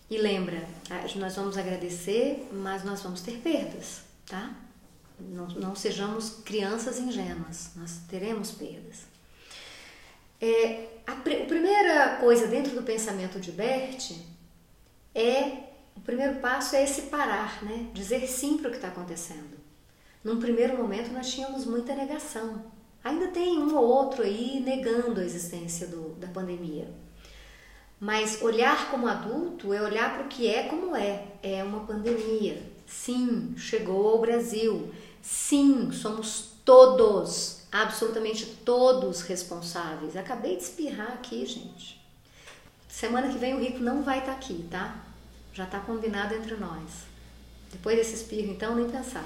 E 0.10 0.18
lembra, 0.18 0.68
nós 1.16 1.36
vamos 1.36 1.58
agradecer, 1.58 2.50
mas 2.52 2.84
nós 2.84 3.02
vamos 3.02 3.22
ter 3.22 3.38
perdas, 3.38 4.02
tá? 4.26 4.54
Não, 5.20 5.48
não 5.48 5.76
sejamos 5.76 6.42
crianças 6.44 7.00
ingênuas, 7.00 7.70
nós 7.76 8.00
teremos 8.10 8.52
perdas. 8.52 9.11
É, 10.42 10.88
a, 11.06 11.14
a 11.14 11.16
primeira 11.16 12.18
coisa 12.20 12.48
dentro 12.48 12.74
do 12.74 12.82
pensamento 12.82 13.39
de 13.39 13.52
Bert 13.52 14.12
é 15.14 15.70
o 15.96 16.00
primeiro 16.02 16.39
passo 16.39 16.76
é 16.76 16.84
esse 16.84 17.04
parar, 17.04 17.64
né? 17.64 17.88
Dizer 17.94 18.28
sim 18.28 18.58
para 18.58 18.70
o 18.70 18.72
que 18.72 18.78
está 18.78 18.88
acontecendo. 18.88 19.60
Num 20.24 20.39
primeiro 20.39 20.78
momento 20.78 21.12
nós 21.12 21.32
tínhamos 21.32 21.66
muita 21.66 21.96
negação. 21.96 22.64
Ainda 23.04 23.28
tem 23.28 23.58
um 23.58 23.76
ou 23.76 23.86
outro 23.86 24.24
aí 24.24 24.60
negando 24.60 25.20
a 25.20 25.24
existência 25.24 25.88
do, 25.88 26.16
da 26.16 26.28
pandemia. 26.28 26.88
Mas 28.00 28.42
olhar 28.42 28.89
como 28.89 29.08
adulto 29.08 29.74
é 29.74 29.82
olhar 29.82 30.14
para 30.14 30.26
o 30.26 30.28
que 30.28 30.48
é 30.48 30.64
como 30.64 30.96
é. 30.96 31.24
É 31.44 31.64
uma 31.64 31.82
pandemia. 31.82 32.62
Sim, 32.88 33.54
chegou 33.58 34.10
ao 34.10 34.20
Brasil. 34.20 34.92
Sim, 35.22 35.92
somos 35.92 36.54
todos, 36.66 37.61
absolutamente 37.72 38.46
todos 38.66 39.22
responsáveis. 39.22 40.16
Acabei 40.16 40.58
de 40.58 40.64
espirrar 40.64 41.14
aqui, 41.14 41.46
gente. 41.46 42.02
Semana 42.90 43.30
que 43.30 43.38
vem 43.38 43.54
o 43.54 43.60
Rico 43.60 43.80
não 43.80 44.04
vai 44.04 44.20
estar 44.20 44.34
tá 44.34 44.38
aqui, 44.38 44.68
tá? 44.70 45.04
Já 45.54 45.64
está 45.64 45.80
combinado 45.80 46.36
entre 46.36 46.56
nós. 46.56 46.92
Depois 47.72 47.96
desse 47.96 48.16
espirro, 48.16 48.52
então, 48.52 48.76
nem 48.76 48.90
pensar. 48.90 49.26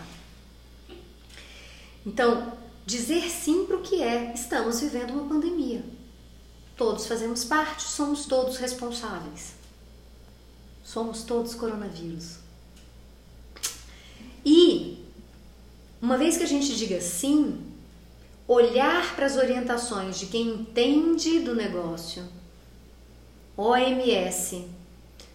Então, 2.05 2.53
dizer 2.85 3.29
sim 3.29 3.65
para 3.65 3.77
o 3.77 3.81
que 3.81 4.01
é, 4.01 4.33
estamos 4.33 4.79
vivendo 4.79 5.11
uma 5.11 5.27
pandemia. 5.27 5.83
Todos 6.77 7.07
fazemos 7.07 7.43
parte, 7.43 7.83
somos 7.83 8.25
todos 8.25 8.57
responsáveis. 8.57 9.53
Somos 10.83 11.23
todos 11.23 11.55
coronavírus. 11.55 12.37
E, 14.45 15.03
uma 15.99 16.17
vez 16.17 16.37
que 16.37 16.43
a 16.43 16.47
gente 16.47 16.75
diga 16.75 17.01
sim, 17.01 17.74
olhar 18.47 19.15
para 19.15 19.25
as 19.25 19.37
orientações 19.37 20.19
de 20.19 20.27
quem 20.27 20.47
entende 20.49 21.39
do 21.39 21.55
negócio, 21.55 22.23
OMS, 23.57 24.67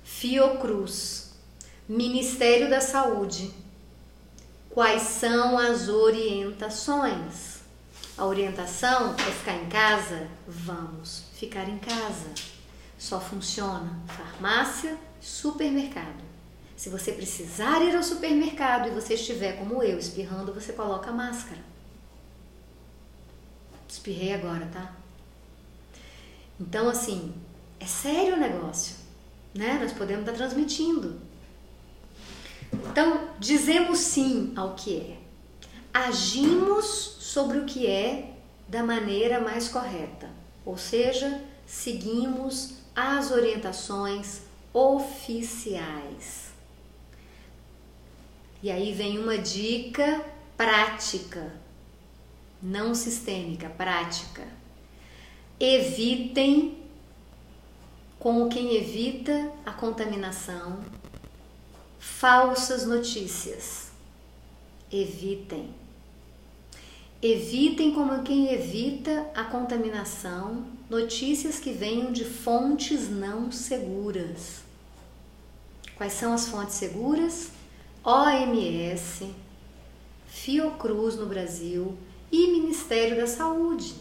Fiocruz, 0.05 1.31
Ministério 1.89 2.71
da 2.71 2.81
Saúde, 2.81 3.53
Quais 4.71 5.03
são 5.03 5.59
as 5.59 5.89
orientações? 5.89 7.59
A 8.17 8.25
orientação 8.25 9.17
é 9.17 9.33
ficar 9.33 9.57
em 9.57 9.69
casa? 9.69 10.29
Vamos 10.47 11.25
ficar 11.35 11.69
em 11.69 11.77
casa. 11.79 12.29
Só 12.97 13.21
funciona 13.21 13.99
farmácia, 14.07 14.97
supermercado. 15.21 16.23
Se 16.77 16.89
você 16.89 17.11
precisar 17.11 17.83
ir 17.83 17.97
ao 17.97 18.03
supermercado 18.05 18.87
e 18.87 18.93
você 18.93 19.15
estiver 19.15 19.59
como 19.59 19.83
eu, 19.83 19.99
espirrando, 19.99 20.55
você 20.55 20.73
coloca 20.73 21.11
máscara. 21.11 21.70
Espirrei 23.91 24.35
agora, 24.35 24.67
tá? 24.73 24.95
Então, 26.61 26.89
assim, 26.89 27.35
é 27.81 27.87
sério 27.87 28.35
o 28.35 28.39
negócio, 28.39 28.95
né? 29.53 29.79
Nós 29.83 29.93
podemos 29.93 30.21
estar 30.21 30.37
transmitindo. 30.37 31.21
Então, 32.73 33.29
dizemos 33.39 33.99
sim 33.99 34.53
ao 34.55 34.75
que 34.75 34.97
é. 34.97 35.19
Agimos 35.93 36.87
sobre 36.87 37.59
o 37.59 37.65
que 37.65 37.87
é 37.87 38.37
da 38.69 38.85
maneira 38.85 39.41
mais 39.41 39.69
correta, 39.69 40.31
ou 40.65 40.79
seja, 40.79 41.43
seguimos 41.67 42.75
as 42.95 43.33
orientações 43.33 44.43
oficiais. 44.73 46.51
E 48.63 48.71
aí 48.71 48.93
vem 48.93 49.19
uma 49.19 49.37
dica 49.39 50.25
prática, 50.57 51.60
não 52.63 52.95
sistêmica, 52.95 53.69
prática. 53.71 54.47
Evitem, 55.59 56.79
como 58.19 58.49
quem 58.49 58.77
evita 58.77 59.53
a 59.65 59.73
contaminação, 59.73 60.81
falsas 61.99 62.87
notícias. 62.87 63.91
Evitem. 64.93 65.75
Evitem, 67.23 67.93
como 67.93 68.23
quem 68.23 68.53
evita 68.53 69.31
a 69.35 69.45
contaminação, 69.45 70.65
notícias 70.89 71.59
que 71.59 71.71
venham 71.73 72.13
de 72.13 72.25
fontes 72.25 73.11
não 73.11 73.53
seguras. 73.53 74.63
Quais 75.97 76.15
são 76.15 76.33
as 76.33 76.49
fontes 76.49 76.77
seguras? 76.77 77.51
OMS, 78.03 79.35
Fiocruz 80.27 81.17
no 81.17 81.27
Brasil 81.27 81.99
e 82.31 82.47
Ministério 82.49 83.17
da 83.17 83.27
Saúde. 83.27 83.95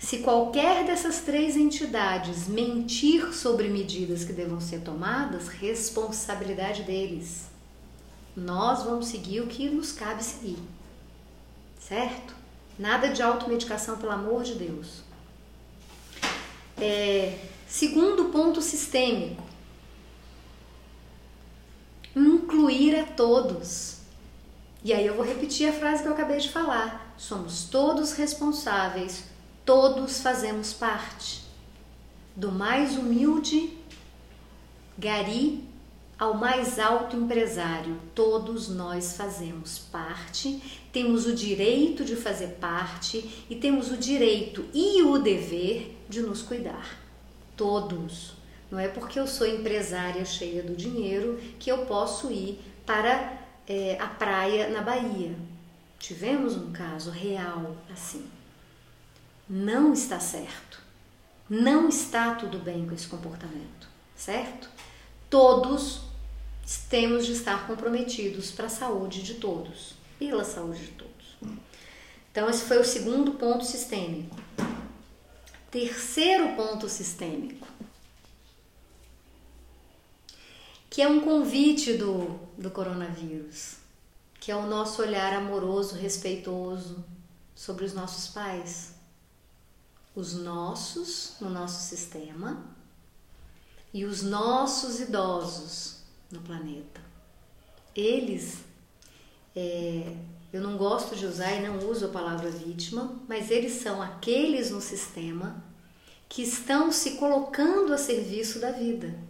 Se 0.00 0.18
qualquer 0.18 0.84
dessas 0.84 1.20
três 1.20 1.56
entidades 1.56 2.48
mentir 2.48 3.34
sobre 3.34 3.68
medidas 3.68 4.24
que 4.24 4.32
devam 4.32 4.58
ser 4.60 4.80
tomadas, 4.80 5.48
responsabilidade 5.48 6.82
deles. 6.84 7.50
Nós 8.34 8.82
vamos 8.82 9.06
seguir 9.06 9.42
o 9.42 9.46
que 9.46 9.68
nos 9.68 9.92
cabe 9.92 10.24
seguir. 10.24 10.58
Certo? 11.78 12.34
Nada 12.78 13.08
de 13.08 13.22
automedicação, 13.22 13.98
pelo 13.98 14.12
amor 14.12 14.42
de 14.42 14.54
Deus. 14.54 15.02
É, 16.78 17.38
segundo 17.68 18.30
ponto 18.30 18.62
sistêmico: 18.62 19.42
incluir 22.16 22.98
a 22.98 23.04
todos. 23.04 23.99
E 24.82 24.92
aí 24.92 25.06
eu 25.06 25.14
vou 25.14 25.24
repetir 25.24 25.68
a 25.68 25.72
frase 25.72 26.02
que 26.02 26.08
eu 26.08 26.12
acabei 26.12 26.38
de 26.38 26.48
falar. 26.48 27.14
Somos 27.16 27.64
todos 27.64 28.12
responsáveis 28.12 29.30
Todos 29.72 30.20
fazemos 30.20 30.72
parte, 30.72 31.42
do 32.34 32.50
mais 32.50 32.96
humilde 32.96 33.78
gari 34.98 35.62
ao 36.18 36.34
mais 36.34 36.78
alto 36.78 37.16
empresário, 37.16 37.96
todos 38.12 38.68
nós 38.68 39.16
fazemos 39.16 39.78
parte, 39.78 40.60
temos 40.92 41.24
o 41.24 41.34
direito 41.34 42.04
de 42.04 42.16
fazer 42.16 42.56
parte 42.60 43.46
e 43.48 43.54
temos 43.54 43.92
o 43.92 43.96
direito 43.96 44.64
e 44.74 45.02
o 45.02 45.18
dever 45.18 45.96
de 46.08 46.20
nos 46.20 46.42
cuidar. 46.42 46.98
Todos. 47.56 48.32
Não 48.70 48.78
é 48.78 48.88
porque 48.88 49.20
eu 49.20 49.26
sou 49.26 49.46
empresária 49.46 50.24
cheia 50.24 50.64
do 50.64 50.74
dinheiro 50.74 51.38
que 51.60 51.70
eu 51.70 51.86
posso 51.86 52.30
ir 52.32 52.60
para 52.84 53.39
é, 53.70 53.96
a 54.00 54.08
praia 54.08 54.68
na 54.68 54.82
Bahia. 54.82 55.36
Tivemos 55.96 56.56
um 56.56 56.72
caso 56.72 57.08
real 57.08 57.76
assim. 57.92 58.28
Não 59.48 59.92
está 59.92 60.18
certo. 60.18 60.82
Não 61.48 61.88
está 61.88 62.34
tudo 62.34 62.58
bem 62.58 62.84
com 62.84 62.94
esse 62.96 63.06
comportamento, 63.06 63.88
certo? 64.16 64.68
Todos 65.28 66.02
temos 66.88 67.26
de 67.26 67.32
estar 67.32 67.68
comprometidos 67.68 68.50
para 68.50 68.66
a 68.66 68.70
saúde 68.70 69.22
de 69.22 69.34
todos, 69.34 69.94
pela 70.18 70.42
saúde 70.42 70.86
de 70.86 70.92
todos. 70.92 71.36
Então, 72.30 72.48
esse 72.50 72.64
foi 72.64 72.78
o 72.78 72.84
segundo 72.84 73.32
ponto 73.32 73.64
sistêmico. 73.64 74.36
Terceiro 75.70 76.56
ponto 76.56 76.88
sistêmico, 76.88 77.66
que 80.90 81.00
é 81.00 81.08
um 81.08 81.20
convite 81.20 81.92
do, 81.92 82.40
do 82.58 82.68
coronavírus, 82.68 83.76
que 84.40 84.50
é 84.50 84.56
o 84.56 84.66
nosso 84.66 85.00
olhar 85.00 85.32
amoroso, 85.32 85.94
respeitoso 85.94 87.04
sobre 87.54 87.84
os 87.84 87.94
nossos 87.94 88.26
pais. 88.26 88.94
Os 90.16 90.34
nossos 90.34 91.34
no 91.40 91.48
nosso 91.48 91.88
sistema 91.88 92.60
e 93.94 94.04
os 94.04 94.22
nossos 94.22 94.98
idosos 94.98 95.98
no 96.32 96.40
planeta. 96.40 97.00
Eles, 97.94 98.58
é, 99.54 100.16
eu 100.52 100.60
não 100.60 100.76
gosto 100.76 101.14
de 101.14 101.24
usar 101.24 101.52
e 101.52 101.66
não 101.66 101.88
uso 101.88 102.06
a 102.06 102.08
palavra 102.08 102.50
vítima, 102.50 103.16
mas 103.28 103.52
eles 103.52 103.74
são 103.74 104.02
aqueles 104.02 104.72
no 104.72 104.80
sistema 104.80 105.62
que 106.28 106.42
estão 106.42 106.90
se 106.90 107.12
colocando 107.12 107.92
a 107.92 107.98
serviço 107.98 108.58
da 108.58 108.72
vida. 108.72 109.29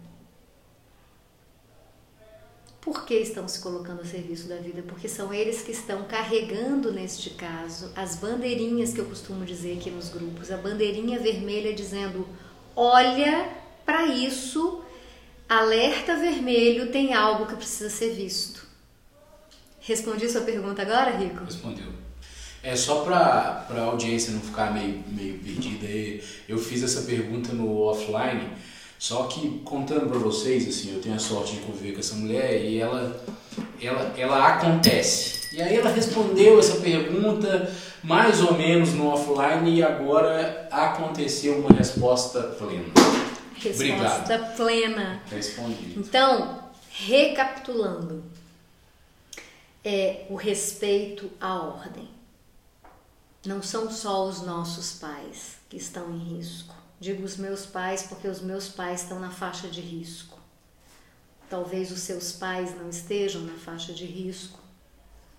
Por 2.81 3.05
que 3.05 3.13
estão 3.13 3.47
se 3.47 3.59
colocando 3.59 4.01
a 4.01 4.05
serviço 4.05 4.47
da 4.47 4.55
vida? 4.55 4.83
Porque 4.87 5.07
são 5.07 5.31
eles 5.31 5.61
que 5.61 5.71
estão 5.71 6.03
carregando, 6.03 6.91
neste 6.91 7.29
caso, 7.29 7.91
as 7.95 8.15
bandeirinhas 8.15 8.91
que 8.91 8.99
eu 8.99 9.05
costumo 9.05 9.45
dizer 9.45 9.77
aqui 9.77 9.91
nos 9.91 10.09
grupos, 10.09 10.51
a 10.51 10.57
bandeirinha 10.57 11.19
vermelha 11.19 11.73
dizendo: 11.73 12.27
olha 12.75 13.49
para 13.85 14.07
isso 14.07 14.81
Alerta 15.51 16.15
vermelho 16.15 16.93
tem 16.93 17.13
algo 17.13 17.45
que 17.45 17.57
precisa 17.57 17.89
ser 17.89 18.11
visto. 18.11 18.65
Respondi 19.81 20.29
sua 20.29 20.39
pergunta 20.39 20.81
agora, 20.81 21.11
Rico? 21.17 21.43
Respondeu. 21.43 21.91
É 22.63 22.73
só 22.73 23.03
para 23.03 23.65
a 23.69 23.81
audiência 23.81 24.31
não 24.31 24.39
ficar 24.39 24.73
meio, 24.73 25.03
meio 25.09 25.37
perdida, 25.39 25.87
eu 26.47 26.57
fiz 26.57 26.83
essa 26.83 27.01
pergunta 27.01 27.51
no 27.51 27.81
offline, 27.81 28.47
só 29.01 29.23
que 29.23 29.61
contando 29.65 30.07
para 30.07 30.19
vocês, 30.19 30.67
assim, 30.67 30.93
eu 30.93 31.01
tenho 31.01 31.15
a 31.15 31.19
sorte 31.19 31.55
de 31.55 31.61
conviver 31.61 31.93
com 31.93 31.99
essa 32.01 32.13
mulher 32.13 32.63
e 32.63 32.77
ela, 32.77 33.19
ela, 33.81 34.13
ela 34.15 34.47
acontece. 34.47 35.55
E 35.55 35.59
aí 35.59 35.75
ela 35.75 35.89
respondeu 35.89 36.59
essa 36.59 36.75
pergunta 36.75 37.75
mais 38.03 38.43
ou 38.43 38.53
menos 38.53 38.93
no 38.93 39.07
offline 39.07 39.75
e 39.75 39.81
agora 39.81 40.67
aconteceu 40.69 41.57
uma 41.57 41.75
resposta 41.75 42.43
plena. 42.43 42.93
Resposta 43.55 44.35
Obrigado. 44.35 44.55
plena. 44.55 45.23
Respondido. 45.31 45.99
Então, 45.99 46.59
recapitulando, 46.91 48.23
é 49.83 50.27
o 50.29 50.35
respeito 50.35 51.31
à 51.41 51.55
ordem. 51.55 52.07
Não 53.47 53.63
são 53.63 53.89
só 53.89 54.27
os 54.27 54.43
nossos 54.43 54.99
pais 54.99 55.55
que 55.67 55.77
estão 55.77 56.13
em 56.13 56.37
risco. 56.37 56.80
Digo 57.01 57.23
os 57.23 57.35
meus 57.35 57.65
pais 57.65 58.03
porque 58.03 58.27
os 58.27 58.41
meus 58.41 58.69
pais 58.69 59.01
estão 59.01 59.19
na 59.19 59.31
faixa 59.31 59.67
de 59.67 59.81
risco. 59.81 60.37
Talvez 61.49 61.91
os 61.91 62.01
seus 62.01 62.31
pais 62.31 62.77
não 62.77 62.89
estejam 62.89 63.41
na 63.41 63.55
faixa 63.55 63.91
de 63.91 64.05
risco. 64.05 64.59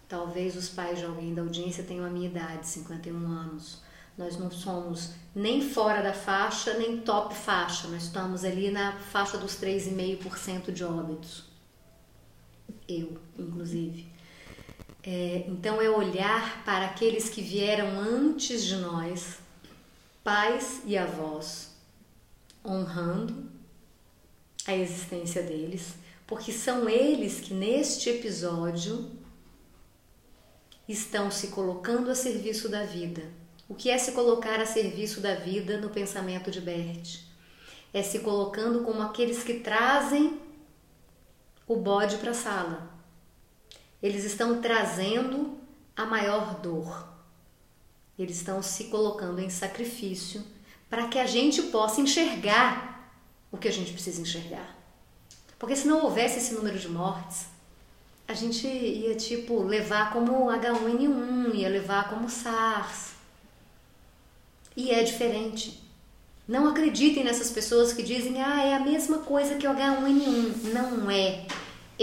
Talvez 0.08 0.56
os 0.56 0.68
pais 0.68 0.98
de 0.98 1.04
alguém 1.04 1.32
da 1.32 1.40
audiência 1.40 1.84
tenham 1.84 2.04
a 2.04 2.10
minha 2.10 2.26
idade, 2.26 2.66
51 2.66 3.16
anos. 3.16 3.80
Nós 4.18 4.36
não 4.36 4.50
somos 4.50 5.12
nem 5.32 5.62
fora 5.62 6.02
da 6.02 6.12
faixa, 6.12 6.76
nem 6.76 7.00
top 7.00 7.32
faixa. 7.32 7.86
Nós 7.86 8.02
estamos 8.02 8.44
ali 8.44 8.68
na 8.72 8.98
faixa 8.98 9.38
dos 9.38 9.54
3,5% 9.54 10.72
de 10.72 10.82
óbitos. 10.82 11.44
Eu, 12.88 13.16
inclusive. 13.38 14.10
É, 15.04 15.44
então, 15.46 15.80
é 15.80 15.88
olhar 15.88 16.64
para 16.64 16.86
aqueles 16.86 17.28
que 17.28 17.40
vieram 17.40 18.00
antes 18.00 18.64
de 18.64 18.74
nós, 18.78 19.38
pais 20.22 20.80
e 20.84 20.96
avós, 20.96 21.70
honrando 22.64 23.50
a 24.66 24.74
existência 24.74 25.42
deles, 25.42 25.94
porque 26.26 26.52
são 26.52 26.88
eles 26.88 27.40
que 27.40 27.52
neste 27.52 28.08
episódio 28.10 29.10
estão 30.88 31.30
se 31.30 31.48
colocando 31.48 32.10
a 32.10 32.14
serviço 32.14 32.68
da 32.68 32.84
vida 32.84 33.42
o 33.72 33.74
que 33.74 33.88
é 33.88 33.96
se 33.96 34.12
colocar 34.12 34.60
a 34.60 34.66
serviço 34.66 35.22
da 35.22 35.34
vida 35.34 35.78
no 35.78 35.88
pensamento 35.88 36.50
de 36.50 36.60
Bert? 36.60 37.20
É 37.90 38.02
se 38.02 38.18
colocando 38.18 38.82
como 38.82 39.00
aqueles 39.00 39.42
que 39.42 39.60
trazem 39.60 40.38
o 41.66 41.76
bode 41.76 42.18
para 42.18 42.32
a 42.32 42.34
sala. 42.34 42.90
Eles 44.02 44.24
estão 44.24 44.60
trazendo 44.60 45.58
a 45.96 46.04
maior 46.04 46.60
dor. 46.60 47.11
Eles 48.22 48.36
estão 48.36 48.62
se 48.62 48.84
colocando 48.84 49.40
em 49.40 49.50
sacrifício 49.50 50.42
para 50.88 51.08
que 51.08 51.18
a 51.18 51.26
gente 51.26 51.62
possa 51.62 52.00
enxergar 52.00 53.14
o 53.50 53.58
que 53.58 53.68
a 53.68 53.72
gente 53.72 53.92
precisa 53.92 54.20
enxergar. 54.20 54.76
Porque 55.58 55.76
se 55.76 55.86
não 55.86 56.04
houvesse 56.04 56.38
esse 56.38 56.54
número 56.54 56.78
de 56.78 56.88
mortes, 56.88 57.46
a 58.26 58.34
gente 58.34 58.66
ia 58.66 59.14
tipo 59.14 59.62
levar 59.62 60.12
como 60.12 60.46
H1N1, 60.46 61.54
ia 61.54 61.68
levar 61.68 62.08
como 62.08 62.28
SARS, 62.28 63.12
e 64.76 64.90
é 64.90 65.02
diferente. 65.02 65.82
Não 66.48 66.68
acreditem 66.68 67.24
nessas 67.24 67.50
pessoas 67.50 67.92
que 67.92 68.02
dizem, 68.02 68.42
ah, 68.42 68.64
é 68.64 68.74
a 68.74 68.80
mesma 68.80 69.18
coisa 69.18 69.56
que 69.56 69.66
o 69.66 69.70
H1N1. 69.70 70.72
Não 70.72 71.10
é. 71.10 71.46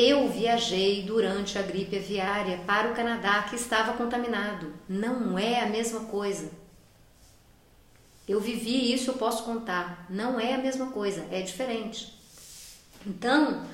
Eu 0.02 0.30
viajei 0.30 1.04
durante 1.04 1.60
a 1.60 1.62
gripe 1.62 1.98
aviária 1.98 2.60
para 2.66 2.90
o 2.90 2.96
Canadá 2.96 3.44
que 3.44 3.58
estava 3.58 3.98
contaminado. 3.98 4.72
Não 4.88 5.38
é 5.38 5.60
a 5.60 5.66
mesma 5.66 6.06
coisa. 6.06 6.50
Eu 8.26 8.40
vivi 8.40 8.94
isso, 8.94 9.10
eu 9.10 9.16
posso 9.16 9.44
contar. 9.44 10.06
Não 10.10 10.40
é 10.40 10.54
a 10.54 10.58
mesma 10.58 10.86
coisa, 10.92 11.28
é 11.30 11.42
diferente. 11.42 12.18
Então, 13.06 13.66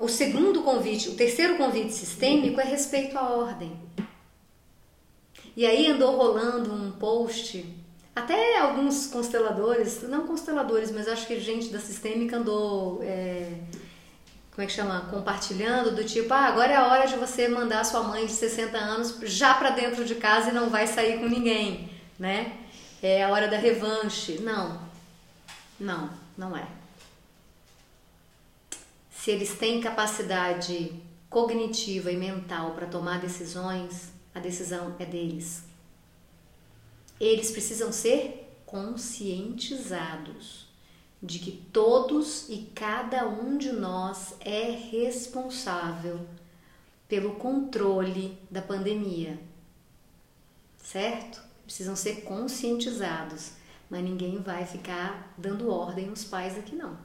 o 0.00 0.08
segundo 0.08 0.64
convite, 0.64 1.10
o 1.10 1.14
terceiro 1.14 1.56
convite 1.56 1.92
sistêmico 1.92 2.60
é 2.60 2.64
respeito 2.64 3.16
à 3.16 3.30
ordem. 3.30 3.72
E 5.56 5.64
aí 5.64 5.86
andou 5.86 6.16
rolando 6.16 6.72
um 6.72 6.90
post 6.90 7.64
até 8.16 8.58
alguns 8.58 9.06
consteladores, 9.06 10.02
não 10.02 10.26
consteladores, 10.26 10.90
mas 10.90 11.06
acho 11.06 11.24
que 11.24 11.38
gente 11.38 11.68
da 11.68 11.78
sistêmica 11.78 12.36
andou, 12.36 13.00
é, 13.02 13.58
como 14.52 14.62
é 14.62 14.66
que 14.66 14.72
chama? 14.72 15.08
Compartilhando, 15.10 15.96
do 15.96 16.04
tipo, 16.04 16.32
ah, 16.32 16.46
agora 16.46 16.72
é 16.72 16.76
a 16.76 16.86
hora 16.86 17.06
de 17.06 17.16
você 17.16 17.48
mandar 17.48 17.84
sua 17.84 18.02
mãe 18.02 18.26
de 18.26 18.32
60 18.32 18.76
anos 18.76 19.18
já 19.22 19.54
para 19.54 19.70
dentro 19.70 20.04
de 20.04 20.14
casa 20.14 20.50
e 20.50 20.54
não 20.54 20.68
vai 20.68 20.86
sair 20.86 21.18
com 21.18 21.26
ninguém, 21.26 21.90
né? 22.18 22.58
É 23.02 23.24
a 23.24 23.30
hora 23.30 23.48
da 23.48 23.56
revanche. 23.56 24.38
Não, 24.40 24.80
não, 25.80 26.10
não 26.36 26.56
é. 26.56 26.66
Se 29.10 29.30
eles 29.30 29.56
têm 29.56 29.80
capacidade 29.80 30.92
cognitiva 31.30 32.12
e 32.12 32.16
mental 32.16 32.72
para 32.72 32.86
tomar 32.86 33.20
decisões, 33.20 34.12
a 34.34 34.38
decisão 34.38 34.94
é 34.98 35.06
deles 35.06 35.72
eles 37.22 37.52
precisam 37.52 37.92
ser 37.92 38.52
conscientizados 38.66 40.61
de 41.22 41.38
que 41.38 41.52
todos 41.52 42.48
e 42.48 42.70
cada 42.74 43.28
um 43.28 43.56
de 43.56 43.70
nós 43.72 44.34
é 44.40 44.70
responsável 44.70 46.26
pelo 47.08 47.36
controle 47.36 48.36
da 48.50 48.60
pandemia. 48.60 49.38
Certo? 50.76 51.40
Precisam 51.64 51.94
ser 51.94 52.22
conscientizados, 52.22 53.52
mas 53.88 54.02
ninguém 54.02 54.38
vai 54.38 54.66
ficar 54.66 55.32
dando 55.38 55.70
ordem 55.70 56.08
aos 56.08 56.24
pais 56.24 56.58
aqui 56.58 56.74
não. 56.74 56.98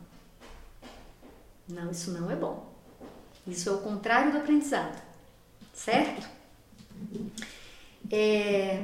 Não, 1.70 1.92
isso 1.92 2.12
não 2.12 2.32
é 2.32 2.36
bom. 2.36 2.74
Isso 3.46 3.70
é 3.70 3.72
o 3.74 3.82
contrário 3.82 4.32
do 4.32 4.40
aprendizado. 4.40 5.02
Certo? 5.74 6.28
É, 8.10 8.84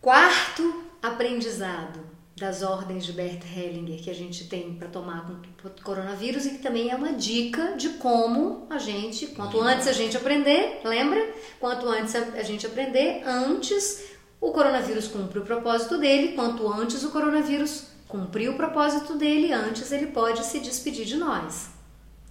Quarto 0.00 0.82
aprendizado 1.02 2.00
das 2.40 2.62
ordens 2.62 3.04
de 3.04 3.12
Bert 3.12 3.42
Hellinger 3.54 4.02
que 4.02 4.08
a 4.08 4.14
gente 4.14 4.48
tem 4.48 4.74
para 4.74 4.88
tomar 4.88 5.26
com 5.26 5.68
o 5.68 5.82
coronavírus 5.84 6.46
e 6.46 6.52
que 6.52 6.58
também 6.58 6.90
é 6.90 6.96
uma 6.96 7.12
dica 7.12 7.76
de 7.76 7.90
como 7.90 8.66
a 8.70 8.78
gente, 8.78 9.26
quanto 9.26 9.60
antes 9.60 9.86
a 9.86 9.92
gente 9.92 10.16
aprender, 10.16 10.80
lembra? 10.82 11.34
Quanto 11.60 11.86
antes 11.86 12.14
a 12.16 12.42
gente 12.42 12.66
aprender, 12.66 13.22
antes 13.26 14.04
o 14.40 14.52
coronavírus 14.52 15.06
cumpre 15.06 15.38
o 15.38 15.44
propósito 15.44 15.98
dele, 15.98 16.32
quanto 16.32 16.66
antes 16.66 17.04
o 17.04 17.10
coronavírus 17.10 17.88
cumprir 18.08 18.48
o 18.48 18.56
propósito 18.56 19.18
dele, 19.18 19.52
antes 19.52 19.92
ele 19.92 20.06
pode 20.06 20.42
se 20.42 20.60
despedir 20.60 21.04
de 21.04 21.18
nós, 21.18 21.68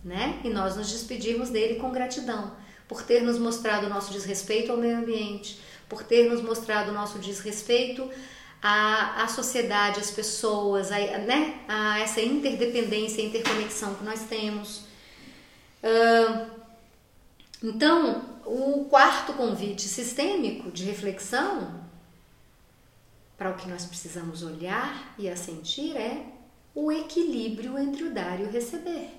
né? 0.04 0.40
E 0.44 0.50
nós 0.50 0.76
nos 0.76 0.92
despedirmos 0.92 1.52
dele 1.52 1.76
com 1.76 1.92
gratidão 1.92 2.52
por 2.88 3.04
ter 3.04 3.22
nos 3.22 3.38
mostrado 3.38 3.86
o 3.86 3.90
nosso 3.90 4.12
desrespeito 4.12 4.72
ao 4.72 4.78
meio 4.80 4.98
ambiente, 4.98 5.60
por 5.88 6.02
ter 6.02 6.28
nos 6.28 6.42
mostrado 6.42 6.90
o 6.90 6.94
nosso 6.96 7.20
desrespeito 7.20 8.10
à, 8.62 9.24
à 9.24 9.28
sociedade, 9.28 10.00
às 10.00 10.12
pessoas, 10.12 10.92
a, 10.92 10.98
né? 11.00 11.60
a 11.68 12.00
essa 12.00 12.22
interdependência, 12.22 13.22
interconexão 13.22 13.96
que 13.96 14.04
nós 14.04 14.22
temos. 14.22 14.84
Uh, 15.84 16.50
então, 17.64 18.40
o 18.46 18.86
quarto 18.86 19.34
convite 19.34 19.84
sistêmico 19.84 20.72
de 20.72 20.84
reflexão 20.84 21.80
para 23.38 23.52
o 23.52 23.56
que 23.56 23.70
nós 23.70 23.86
precisamos 23.86 24.44
olhar 24.44 25.14
e 25.18 25.30
assentir 25.30 25.96
é 25.96 26.26
o 26.76 26.92
equilíbrio 26.92 27.78
entre 27.78 28.04
o 28.04 28.14
dar 28.14 28.40
e 28.40 28.44
o 28.44 28.50
receber. 28.50 29.12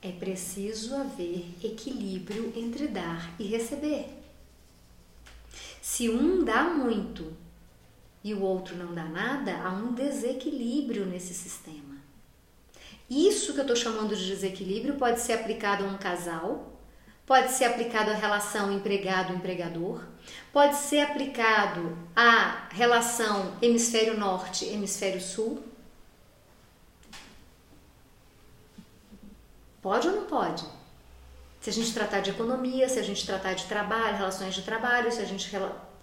É 0.00 0.10
preciso 0.10 0.96
haver 0.96 1.44
equilíbrio 1.62 2.52
entre 2.56 2.88
dar 2.88 3.34
e 3.38 3.44
receber. 3.44 4.21
Se 5.82 6.08
um 6.08 6.44
dá 6.44 6.62
muito 6.62 7.36
e 8.22 8.32
o 8.32 8.40
outro 8.40 8.76
não 8.76 8.94
dá 8.94 9.02
nada, 9.02 9.56
há 9.56 9.70
um 9.70 9.92
desequilíbrio 9.92 11.04
nesse 11.04 11.34
sistema. 11.34 11.96
Isso 13.10 13.52
que 13.52 13.58
eu 13.58 13.62
estou 13.62 13.74
chamando 13.74 14.14
de 14.14 14.24
desequilíbrio 14.24 14.94
pode 14.94 15.20
ser 15.20 15.32
aplicado 15.32 15.84
a 15.84 15.88
um 15.88 15.98
casal, 15.98 16.78
pode 17.26 17.50
ser 17.50 17.64
aplicado 17.64 18.12
à 18.12 18.14
relação 18.14 18.72
empregado-empregador, 18.72 20.04
pode 20.52 20.76
ser 20.76 21.00
aplicado 21.00 21.98
à 22.14 22.68
relação 22.70 23.52
hemisfério 23.60 24.16
norte, 24.16 24.64
hemisfério 24.66 25.20
sul, 25.20 25.64
Pode 29.82 30.06
ou 30.06 30.14
não 30.14 30.26
pode? 30.26 30.64
Se 31.62 31.70
a 31.70 31.72
gente 31.72 31.94
tratar 31.94 32.18
de 32.18 32.30
economia, 32.30 32.88
se 32.88 32.98
a 32.98 33.02
gente 33.04 33.24
tratar 33.24 33.52
de 33.54 33.66
trabalho, 33.66 34.16
relações 34.16 34.52
de 34.52 34.62
trabalho, 34.62 35.12
se 35.12 35.20
a 35.20 35.24
gente 35.24 35.48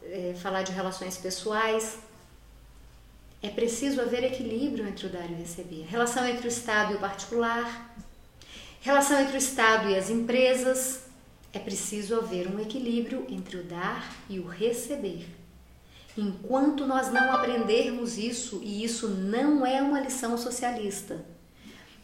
é, 0.03 0.33
falar 0.41 0.63
de 0.63 0.71
relações 0.71 1.17
pessoais, 1.17 1.99
é 3.43 3.49
preciso 3.49 3.99
haver 3.99 4.23
equilíbrio 4.23 4.87
entre 4.87 5.05
o 5.07 5.09
dar 5.09 5.29
e 5.29 5.33
o 5.33 5.37
receber. 5.37 5.85
Relação 5.89 6.25
entre 6.25 6.47
o 6.47 6.47
Estado 6.47 6.93
e 6.93 6.95
o 6.95 6.99
particular, 6.99 7.93
relação 8.79 9.19
entre 9.19 9.35
o 9.35 9.37
Estado 9.37 9.89
e 9.89 9.97
as 9.97 10.09
empresas. 10.09 11.01
É 11.51 11.59
preciso 11.59 12.15
haver 12.15 12.47
um 12.47 12.57
equilíbrio 12.61 13.25
entre 13.27 13.57
o 13.57 13.63
dar 13.63 14.15
e 14.29 14.39
o 14.39 14.47
receber. 14.47 15.27
Enquanto 16.17 16.87
nós 16.87 17.11
não 17.11 17.33
aprendermos 17.33 18.17
isso, 18.17 18.61
e 18.63 18.81
isso 18.81 19.09
não 19.09 19.65
é 19.65 19.81
uma 19.81 19.99
lição 19.99 20.37
socialista, 20.37 21.25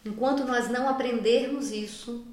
Enquanto 0.06 0.44
nós 0.44 0.68
não 0.68 0.88
aprendermos 0.88 1.72
isso, 1.72 2.24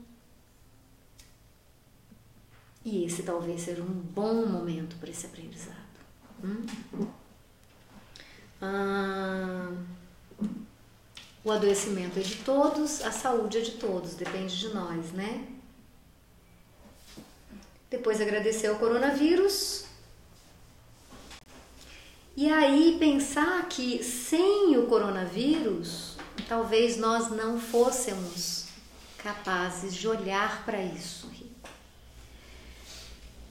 e 2.86 3.06
esse 3.06 3.24
talvez 3.24 3.62
seja 3.62 3.82
um 3.82 3.86
bom 3.86 4.46
momento 4.46 4.96
para 4.98 5.10
esse 5.10 5.26
aprendizado. 5.26 5.78
Hum? 6.44 6.66
Ah, 8.62 9.72
o 11.44 11.52
adoecimento 11.52 12.20
é 12.20 12.22
de 12.22 12.36
todos, 12.38 13.02
a 13.02 13.12
saúde 13.12 13.58
é 13.58 13.62
de 13.62 13.72
todos, 13.72 14.16
depende 14.16 14.58
de 14.58 14.70
nós, 14.70 15.12
né? 15.12 15.48
Depois 17.90 18.22
agradecer 18.22 18.68
ao 18.68 18.76
coronavírus. 18.76 19.86
E 22.36 22.50
aí 22.50 22.98
pensar 23.00 23.68
que 23.70 24.04
sem 24.04 24.76
o 24.78 24.88
coronavírus 24.88 26.18
talvez 26.48 26.98
nós 26.98 27.30
não 27.30 27.60
fôssemos 27.60 28.66
capazes 29.18 29.94
de 29.94 30.08
olhar 30.08 30.66
para 30.66 30.82
isso. 30.82 31.33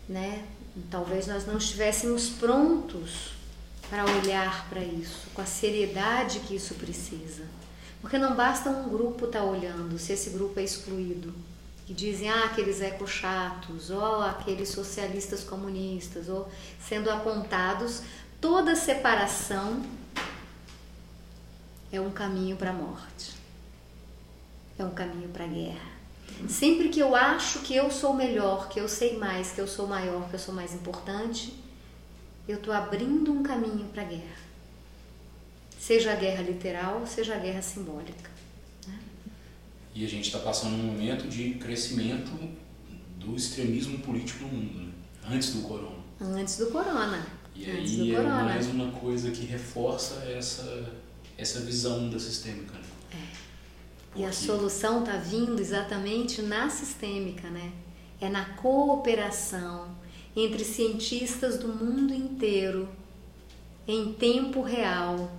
Né? 0.09 0.47
Talvez 0.91 1.27
nós 1.27 1.47
não 1.47 1.59
estivéssemos 1.59 2.29
prontos 2.31 3.33
para 3.89 4.05
olhar 4.05 4.69
para 4.71 4.81
isso 4.81 5.29
com 5.35 5.43
a 5.43 5.47
seriedade 5.47 6.41
que 6.41 6.57
isso 6.57 6.75
precisa. 6.75 7.45
Porque 8.01 8.19
não 8.19 8.35
basta 8.35 8.71
um 8.71 8.89
grupo 8.89 9.27
estar 9.27 9.41
tá 9.41 9.45
olhando, 9.45 9.99
se 9.99 10.13
esse 10.13 10.31
grupo 10.31 10.59
é 10.59 10.65
excluído. 10.65 11.35
E 11.89 11.93
dizem, 11.93 12.31
ah, 12.31 12.45
aqueles 12.45 12.81
ecochatos, 12.81 13.91
ou 13.91 14.23
aqueles 14.23 14.71
socialistas 14.71 15.45
comunistas, 15.45 16.29
ou 16.29 16.51
sendo 16.81 17.11
apontados, 17.11 18.03
toda 18.41 18.75
separação 18.75 19.83
é 21.93 22.01
um 22.01 22.11
caminho 22.11 22.57
para 22.57 22.71
a 22.71 22.73
morte, 22.73 23.35
é 24.79 24.85
um 24.85 24.91
caminho 24.91 25.29
para 25.29 25.45
a 25.45 25.49
guerra. 25.49 25.92
Sempre 26.49 26.89
que 26.89 27.01
eu 27.01 27.15
acho 27.15 27.61
que 27.61 27.75
eu 27.75 27.91
sou 27.91 28.15
melhor, 28.15 28.69
que 28.69 28.81
eu 28.81 28.89
sei 28.89 29.17
mais, 29.17 29.53
que 29.53 29.61
eu 29.61 29.67
sou 29.67 29.87
maior, 29.87 30.29
que 30.29 30.35
eu 30.35 30.39
sou 30.39 30.55
mais 30.55 30.75
importante, 30.75 31.55
eu 32.49 32.57
estou 32.57 32.75
abrindo 32.75 33.33
um 33.33 33.43
caminho 33.43 33.87
para 33.93 34.03
a 34.03 34.07
guerra. 34.07 34.43
Seja 35.79 36.13
a 36.13 36.17
guerra 36.17 36.43
literal, 36.43 37.07
seja 37.07 37.35
a 37.35 37.39
guerra 37.39 37.63
simbólica. 37.63 38.31
Né? 38.87 38.99
E 39.95 40.05
a 40.05 40.09
gente 40.09 40.27
está 40.27 40.39
passando 40.39 40.75
um 40.75 40.85
momento 40.85 41.29
de 41.29 41.55
crescimento 41.55 42.31
do 43.19 43.37
extremismo 43.37 43.99
político 43.99 44.45
no 44.45 44.49
mundo, 44.49 44.81
né? 44.81 44.93
antes 45.31 45.55
do 45.55 45.63
corona. 45.63 46.03
Antes 46.21 46.57
do 46.57 46.67
corona. 46.67 47.27
E 47.55 47.71
aí 47.71 48.15
é 48.15 48.23
mais 48.23 48.67
uma 48.69 48.91
coisa 48.93 49.31
que 49.31 49.45
reforça 49.45 50.15
essa 50.25 50.91
essa 51.37 51.61
visão 51.61 52.09
da 52.09 52.19
sistêmica. 52.19 52.73
Né? 52.75 52.85
É. 54.15 54.21
E 54.21 54.25
a 54.25 54.33
solução 54.33 55.01
está 55.01 55.17
vindo 55.17 55.61
exatamente 55.61 56.43
na 56.43 56.69
sistêmica, 56.69 57.49
né? 57.49 57.73
É 58.21 58.29
na 58.29 58.45
cooperação 58.57 59.89
entre 60.35 60.65
cientistas 60.65 61.59
do 61.59 61.69
mundo 61.69 62.15
inteiro, 62.15 62.89
em 63.87 64.13
tempo 64.13 64.63
real, 64.63 65.31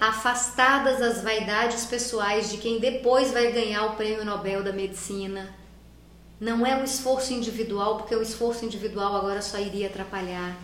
afastadas 0.00 1.00
as 1.00 1.22
vaidades 1.22 1.84
pessoais 1.86 2.50
de 2.50 2.58
quem 2.58 2.78
depois 2.78 3.30
vai 3.30 3.52
ganhar 3.52 3.86
o 3.86 3.96
prêmio 3.96 4.24
Nobel 4.24 4.62
da 4.62 4.72
Medicina. 4.72 5.54
Não 6.40 6.66
é 6.66 6.76
um 6.76 6.84
esforço 6.84 7.32
individual, 7.32 7.98
porque 7.98 8.14
o 8.14 8.20
esforço 8.20 8.64
individual 8.64 9.16
agora 9.16 9.40
só 9.40 9.58
iria 9.58 9.86
atrapalhar 9.86 10.56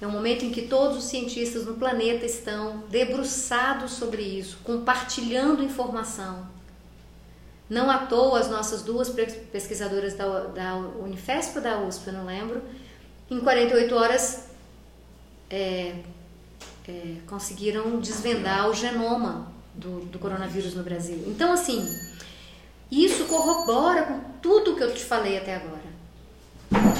é 0.00 0.06
um 0.06 0.10
momento 0.10 0.46
em 0.46 0.50
que 0.50 0.62
todos 0.62 0.96
os 0.96 1.04
cientistas 1.04 1.66
no 1.66 1.74
planeta 1.74 2.24
estão 2.24 2.84
debruçados 2.88 3.92
sobre 3.92 4.22
isso, 4.22 4.58
compartilhando 4.64 5.62
informação. 5.62 6.48
Não 7.70 7.88
à 7.88 7.98
toa, 7.98 8.40
as 8.40 8.50
nossas 8.50 8.82
duas 8.82 9.08
pesquisadoras 9.08 10.14
da, 10.14 10.40
da 10.46 10.76
Unifesp 10.76 11.56
ou 11.56 11.62
da 11.62 11.80
USP, 11.80 12.10
não 12.10 12.26
lembro, 12.26 12.60
em 13.30 13.38
48 13.38 13.94
horas 13.94 14.46
é, 15.48 15.94
é, 16.88 17.14
conseguiram 17.28 18.00
desvendar 18.00 18.68
o 18.68 18.74
genoma 18.74 19.52
do, 19.72 20.00
do 20.06 20.18
coronavírus 20.18 20.74
no 20.74 20.82
Brasil. 20.82 21.22
Então, 21.28 21.52
assim, 21.52 21.80
isso 22.90 23.26
corrobora 23.26 24.02
com 24.02 24.20
tudo 24.42 24.74
que 24.74 24.82
eu 24.82 24.92
te 24.92 25.04
falei 25.04 25.38
até 25.38 25.54
agora. 25.54 25.90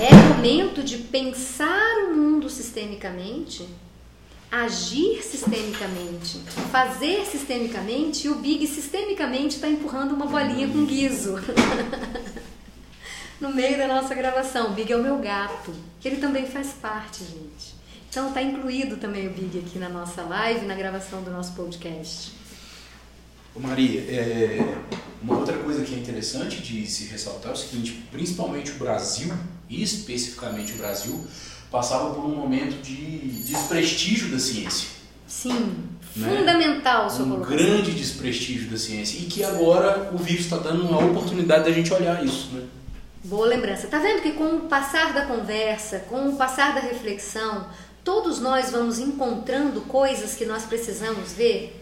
É 0.01 0.15
momento 0.35 0.83
de 0.83 0.99
pensar 0.99 2.09
o 2.09 2.17
mundo 2.17 2.49
sistemicamente, 2.49 3.69
agir 4.51 5.23
sistemicamente, 5.23 6.39
fazer 6.73 7.25
sistemicamente 7.25 8.27
e 8.27 8.31
o 8.31 8.37
Big 8.37 8.67
sistemicamente 8.67 9.57
está 9.57 9.69
empurrando 9.69 10.13
uma 10.13 10.27
bolinha 10.27 10.69
com 10.69 10.85
guiso. 10.85 11.37
no 13.41 13.55
meio 13.55 13.79
da 13.79 13.89
nossa 13.89 14.15
gravação. 14.15 14.71
O 14.71 14.75
Big 14.75 14.93
é 14.93 14.97
o 14.97 15.03
meu 15.03 15.19
gato. 15.19 15.75
Ele 16.05 16.17
também 16.17 16.47
faz 16.47 16.73
parte, 16.81 17.25
gente. 17.25 17.75
Então 18.09 18.29
está 18.29 18.43
incluído 18.43 18.97
também 18.97 19.29
o 19.29 19.31
Big 19.31 19.59
aqui 19.59 19.79
na 19.79 19.89
nossa 19.89 20.23
live, 20.23 20.67
na 20.67 20.75
gravação 20.75 21.23
do 21.23 21.31
nosso 21.31 21.53
podcast. 21.53 22.33
Maria, 23.57 24.01
é, 24.01 24.77
uma 25.23 25.39
outra 25.39 25.57
coisa 25.59 25.85
que 25.85 25.95
é 25.95 25.99
interessante 25.99 26.63
de 26.63 26.87
se 26.87 27.07
ressaltar 27.07 27.51
é 27.51 27.55
o 27.55 27.57
seguinte, 27.57 28.05
principalmente 28.11 28.71
o 28.73 28.75
Brasil, 28.75 29.33
e 29.69 29.83
especificamente 29.83 30.73
o 30.73 30.77
Brasil, 30.77 31.25
passava 31.71 32.15
por 32.15 32.25
um 32.25 32.35
momento 32.35 32.83
de 32.83 33.19
desprestígio 33.45 34.31
da 34.31 34.39
ciência. 34.39 34.89
Sim, 35.27 35.87
né? 36.17 36.37
fundamental 36.39 37.09
sua 37.09 37.25
Um 37.25 37.31
colocação. 37.31 37.57
grande 37.57 37.93
desprestígio 37.93 38.69
da 38.71 38.77
ciência 38.77 39.19
e 39.19 39.27
que 39.27 39.45
agora 39.45 40.11
o 40.13 40.19
vírus 40.19 40.45
está 40.47 40.57
dando 40.57 40.85
uma 40.89 40.99
oportunidade 41.05 41.65
da 41.65 41.71
gente 41.73 41.93
olhar 41.93 42.25
isso, 42.25 42.51
né? 42.53 42.65
Boa 43.23 43.47
lembrança. 43.47 43.87
Tá 43.87 43.99
vendo 43.99 44.23
que 44.23 44.33
com 44.33 44.57
o 44.57 44.61
passar 44.63 45.13
da 45.13 45.27
conversa, 45.27 46.01
com 46.09 46.31
o 46.31 46.37
passar 46.37 46.75
da 46.75 46.81
reflexão, 46.81 47.67
todos 48.03 48.41
nós 48.41 48.71
vamos 48.71 48.99
encontrando 48.99 49.83
coisas 49.83 50.35
que 50.35 50.47
nós 50.47 50.65
precisamos 50.65 51.33
ver. 51.33 51.77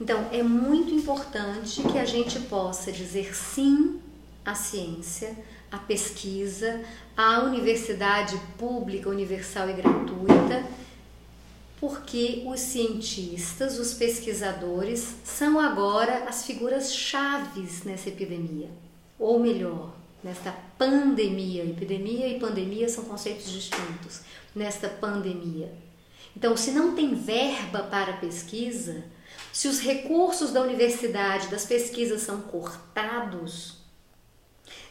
Então, 0.00 0.26
é 0.30 0.42
muito 0.42 0.94
importante 0.94 1.82
que 1.82 1.98
a 1.98 2.04
gente 2.04 2.38
possa 2.40 2.92
dizer 2.92 3.34
sim 3.34 3.98
à 4.44 4.54
ciência, 4.54 5.34
à 5.76 5.78
pesquisa, 5.78 6.82
à 7.16 7.40
universidade 7.40 8.40
pública, 8.58 9.08
universal 9.10 9.70
e 9.70 9.74
gratuita, 9.74 10.64
porque 11.78 12.42
os 12.46 12.60
cientistas, 12.60 13.78
os 13.78 13.94
pesquisadores, 13.94 15.16
são 15.24 15.60
agora 15.60 16.24
as 16.26 16.46
figuras 16.46 16.94
chaves 16.94 17.84
nessa 17.84 18.08
epidemia. 18.08 18.70
Ou 19.18 19.38
melhor, 19.38 19.94
nesta 20.24 20.54
pandemia. 20.78 21.64
Epidemia 21.64 22.28
e 22.28 22.40
pandemia 22.40 22.88
são 22.88 23.04
conceitos 23.04 23.50
distintos. 23.50 24.22
Nesta 24.54 24.88
pandemia. 24.88 25.72
Então, 26.34 26.56
se 26.56 26.70
não 26.70 26.94
tem 26.94 27.14
verba 27.14 27.82
para 27.84 28.14
pesquisa, 28.14 29.04
se 29.52 29.68
os 29.68 29.80
recursos 29.80 30.50
da 30.50 30.62
universidade, 30.62 31.48
das 31.48 31.64
pesquisas 31.64 32.22
são 32.22 32.42
cortados, 32.42 33.75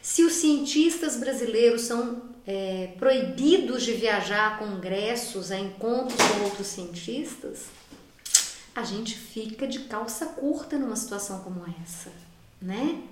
se 0.00 0.24
os 0.24 0.34
cientistas 0.34 1.16
brasileiros 1.16 1.82
são 1.82 2.22
é, 2.46 2.92
proibidos 2.98 3.82
de 3.82 3.92
viajar 3.92 4.54
a 4.54 4.56
congressos, 4.58 5.50
a 5.50 5.58
encontros 5.58 6.16
com 6.16 6.44
outros 6.44 6.68
cientistas, 6.68 7.66
a 8.74 8.82
gente 8.82 9.16
fica 9.16 9.66
de 9.66 9.80
calça 9.80 10.26
curta 10.26 10.78
numa 10.78 10.96
situação 10.96 11.40
como 11.40 11.64
essa, 11.82 12.12
né? 12.60 13.02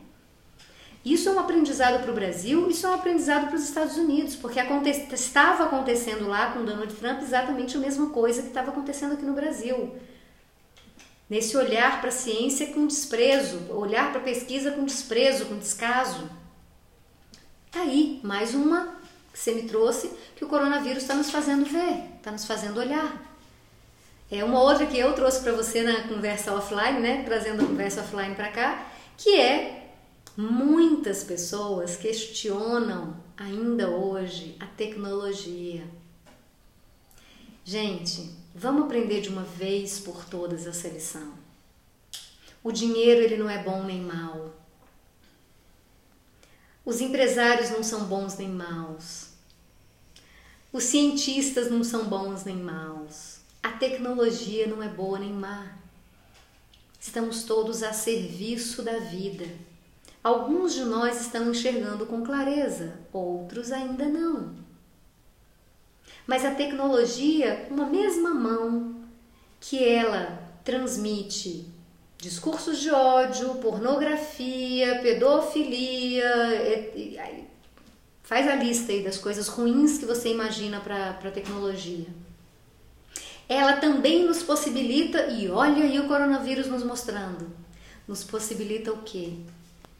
Isso 1.04 1.28
é 1.28 1.32
um 1.32 1.38
aprendizado 1.38 2.00
para 2.02 2.10
o 2.10 2.14
Brasil, 2.14 2.70
isso 2.70 2.86
é 2.86 2.90
um 2.90 2.94
aprendizado 2.94 3.48
para 3.48 3.56
os 3.56 3.64
Estados 3.64 3.98
Unidos, 3.98 4.36
porque 4.36 4.58
aconte 4.58 4.88
estava 4.88 5.64
acontecendo 5.64 6.26
lá 6.26 6.52
com 6.52 6.64
Donald 6.64 6.94
Trump 6.94 7.20
exatamente 7.20 7.76
a 7.76 7.80
mesma 7.80 8.08
coisa 8.08 8.40
que 8.40 8.48
estava 8.48 8.70
acontecendo 8.70 9.12
aqui 9.12 9.24
no 9.24 9.34
Brasil. 9.34 9.94
Nesse 11.28 11.56
olhar 11.56 12.00
para 12.00 12.08
a 12.08 12.12
ciência 12.12 12.68
com 12.68 12.86
desprezo, 12.86 13.70
olhar 13.70 14.12
para 14.12 14.20
a 14.20 14.24
pesquisa 14.24 14.70
com 14.70 14.84
desprezo, 14.84 15.46
com 15.46 15.58
descaso. 15.58 16.30
Tá 17.74 17.80
aí, 17.80 18.20
mais 18.22 18.54
uma 18.54 18.94
que 19.32 19.38
você 19.38 19.52
me 19.52 19.64
trouxe, 19.64 20.08
que 20.36 20.44
o 20.44 20.48
coronavírus 20.48 21.02
está 21.02 21.14
nos 21.14 21.30
fazendo 21.30 21.66
ver, 21.66 22.04
está 22.16 22.30
nos 22.30 22.44
fazendo 22.44 22.78
olhar. 22.78 23.20
É 24.30 24.44
uma 24.44 24.62
outra 24.62 24.86
que 24.86 24.96
eu 24.96 25.12
trouxe 25.12 25.40
para 25.42 25.52
você 25.52 25.82
na 25.82 26.08
conversa 26.08 26.54
offline, 26.54 27.00
né? 27.00 27.24
Trazendo 27.24 27.64
a 27.64 27.66
conversa 27.66 28.00
offline 28.00 28.34
para 28.36 28.52
cá, 28.52 28.86
que 29.18 29.38
é 29.38 29.84
Muitas 30.36 31.22
pessoas 31.22 31.96
questionam 31.96 33.16
ainda 33.36 33.88
hoje 33.88 34.56
a 34.58 34.66
tecnologia. 34.66 35.86
Gente, 37.64 38.30
vamos 38.52 38.84
aprender 38.84 39.20
de 39.20 39.28
uma 39.28 39.44
vez 39.44 40.00
por 40.00 40.24
todas 40.24 40.66
essa 40.66 40.88
lição. 40.88 41.34
O 42.64 42.72
dinheiro 42.72 43.20
ele 43.20 43.36
não 43.36 43.48
é 43.48 43.62
bom 43.62 43.84
nem 43.84 44.00
mal. 44.00 44.52
Os 46.84 47.00
empresários 47.00 47.70
não 47.70 47.82
são 47.82 48.04
bons 48.04 48.36
nem 48.36 48.48
maus. 48.48 49.28
Os 50.72 50.84
cientistas 50.84 51.70
não 51.70 51.82
são 51.82 52.04
bons 52.04 52.44
nem 52.44 52.56
maus. 52.56 53.38
A 53.62 53.70
tecnologia 53.70 54.66
não 54.66 54.82
é 54.82 54.88
boa 54.88 55.18
nem 55.18 55.32
má. 55.32 55.78
Estamos 57.00 57.44
todos 57.44 57.82
a 57.82 57.92
serviço 57.92 58.82
da 58.82 58.98
vida. 58.98 59.46
Alguns 60.22 60.74
de 60.74 60.84
nós 60.84 61.20
estão 61.20 61.50
enxergando 61.50 62.06
com 62.06 62.24
clareza, 62.24 62.98
outros 63.12 63.72
ainda 63.72 64.06
não. 64.06 64.54
Mas 66.26 66.44
a 66.44 66.54
tecnologia, 66.54 67.66
uma 67.70 67.86
mesma 67.86 68.34
mão 68.34 69.04
que 69.60 69.82
ela 69.82 70.42
transmite 70.64 71.73
discursos 72.24 72.80
de 72.80 72.90
ódio, 72.90 73.56
pornografia, 73.56 74.98
pedofilia, 75.00 76.24
faz 78.22 78.48
a 78.48 78.54
lista 78.56 78.92
aí 78.92 79.04
das 79.04 79.18
coisas 79.18 79.46
ruins 79.46 79.98
que 79.98 80.06
você 80.06 80.30
imagina 80.30 80.80
para 80.80 81.10
a 81.10 81.30
tecnologia. 81.30 82.06
Ela 83.46 83.74
também 83.74 84.24
nos 84.24 84.42
possibilita, 84.42 85.26
e 85.26 85.50
olha 85.50 85.84
aí 85.84 86.00
o 86.00 86.08
coronavírus 86.08 86.66
nos 86.66 86.82
mostrando, 86.82 87.50
nos 88.08 88.24
possibilita 88.24 88.90
o 88.90 89.02
quê? 89.02 89.34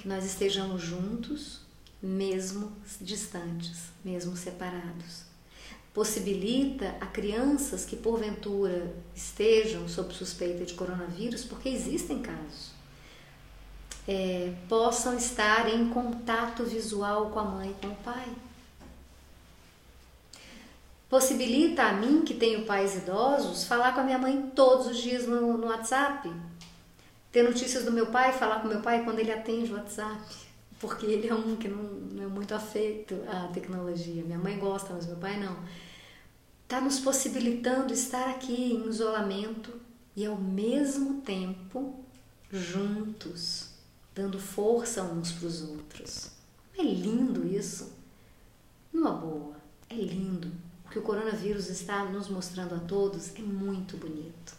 que 0.04 0.08
nós 0.08 0.24
estejamos 0.24 0.82
juntos, 0.82 1.60
mesmo 2.02 2.72
distantes, 3.00 3.84
mesmo 4.04 4.36
separados. 4.36 5.22
Possibilita 5.94 6.96
a 7.00 7.06
crianças 7.06 7.84
que 7.84 7.94
porventura 7.94 8.92
estejam 9.14 9.88
sob 9.88 10.12
suspeita 10.12 10.64
de 10.64 10.74
coronavírus, 10.74 11.44
porque 11.44 11.68
existem 11.68 12.20
casos, 12.20 12.72
é, 14.08 14.52
possam 14.68 15.16
estar 15.16 15.72
em 15.72 15.88
contato 15.90 16.64
visual 16.64 17.30
com 17.30 17.38
a 17.38 17.44
mãe 17.44 17.70
e 17.70 17.74
com 17.80 17.92
o 17.92 17.96
pai. 17.96 18.26
Possibilita 21.08 21.84
a 21.84 21.92
mim, 21.92 22.22
que 22.22 22.34
tenho 22.34 22.66
pais 22.66 22.96
idosos, 22.96 23.62
falar 23.64 23.94
com 23.94 24.00
a 24.00 24.02
minha 24.04 24.18
mãe 24.18 24.50
todos 24.52 24.88
os 24.88 24.96
dias 24.98 25.28
no, 25.28 25.56
no 25.56 25.68
WhatsApp, 25.68 26.28
ter 27.30 27.44
notícias 27.44 27.84
do 27.84 27.92
meu 27.92 28.06
pai, 28.06 28.32
falar 28.32 28.60
com 28.60 28.66
meu 28.66 28.80
pai 28.80 29.04
quando 29.04 29.20
ele 29.20 29.30
atende 29.30 29.72
o 29.72 29.76
WhatsApp, 29.76 30.20
porque 30.80 31.06
ele 31.06 31.28
é 31.28 31.34
um 31.34 31.54
que 31.54 31.68
não, 31.68 31.84
não 31.84 32.24
é 32.24 32.26
muito 32.26 32.52
afeito 32.52 33.14
à 33.28 33.46
tecnologia. 33.54 34.24
Minha 34.24 34.38
mãe 34.38 34.58
gosta, 34.58 34.92
mas 34.92 35.06
meu 35.06 35.16
pai 35.16 35.38
não. 35.38 35.56
Está 36.64 36.80
nos 36.80 36.98
possibilitando 36.98 37.92
estar 37.92 38.30
aqui 38.30 38.72
em 38.72 38.88
isolamento 38.88 39.80
e 40.16 40.26
ao 40.26 40.36
mesmo 40.36 41.20
tempo 41.20 42.04
juntos, 42.50 43.68
dando 44.14 44.40
força 44.40 45.02
uns 45.02 45.32
para 45.32 45.46
os 45.46 45.62
outros. 45.62 46.30
É 46.76 46.82
lindo 46.82 47.46
isso. 47.46 47.92
Numa 48.92 49.12
boa, 49.12 49.56
é 49.90 49.94
lindo. 49.94 50.50
O 50.86 50.88
que 50.88 50.98
o 50.98 51.02
coronavírus 51.02 51.68
está 51.68 52.04
nos 52.04 52.28
mostrando 52.28 52.74
a 52.74 52.80
todos 52.80 53.34
é 53.36 53.40
muito 53.40 53.96
bonito. 53.96 54.56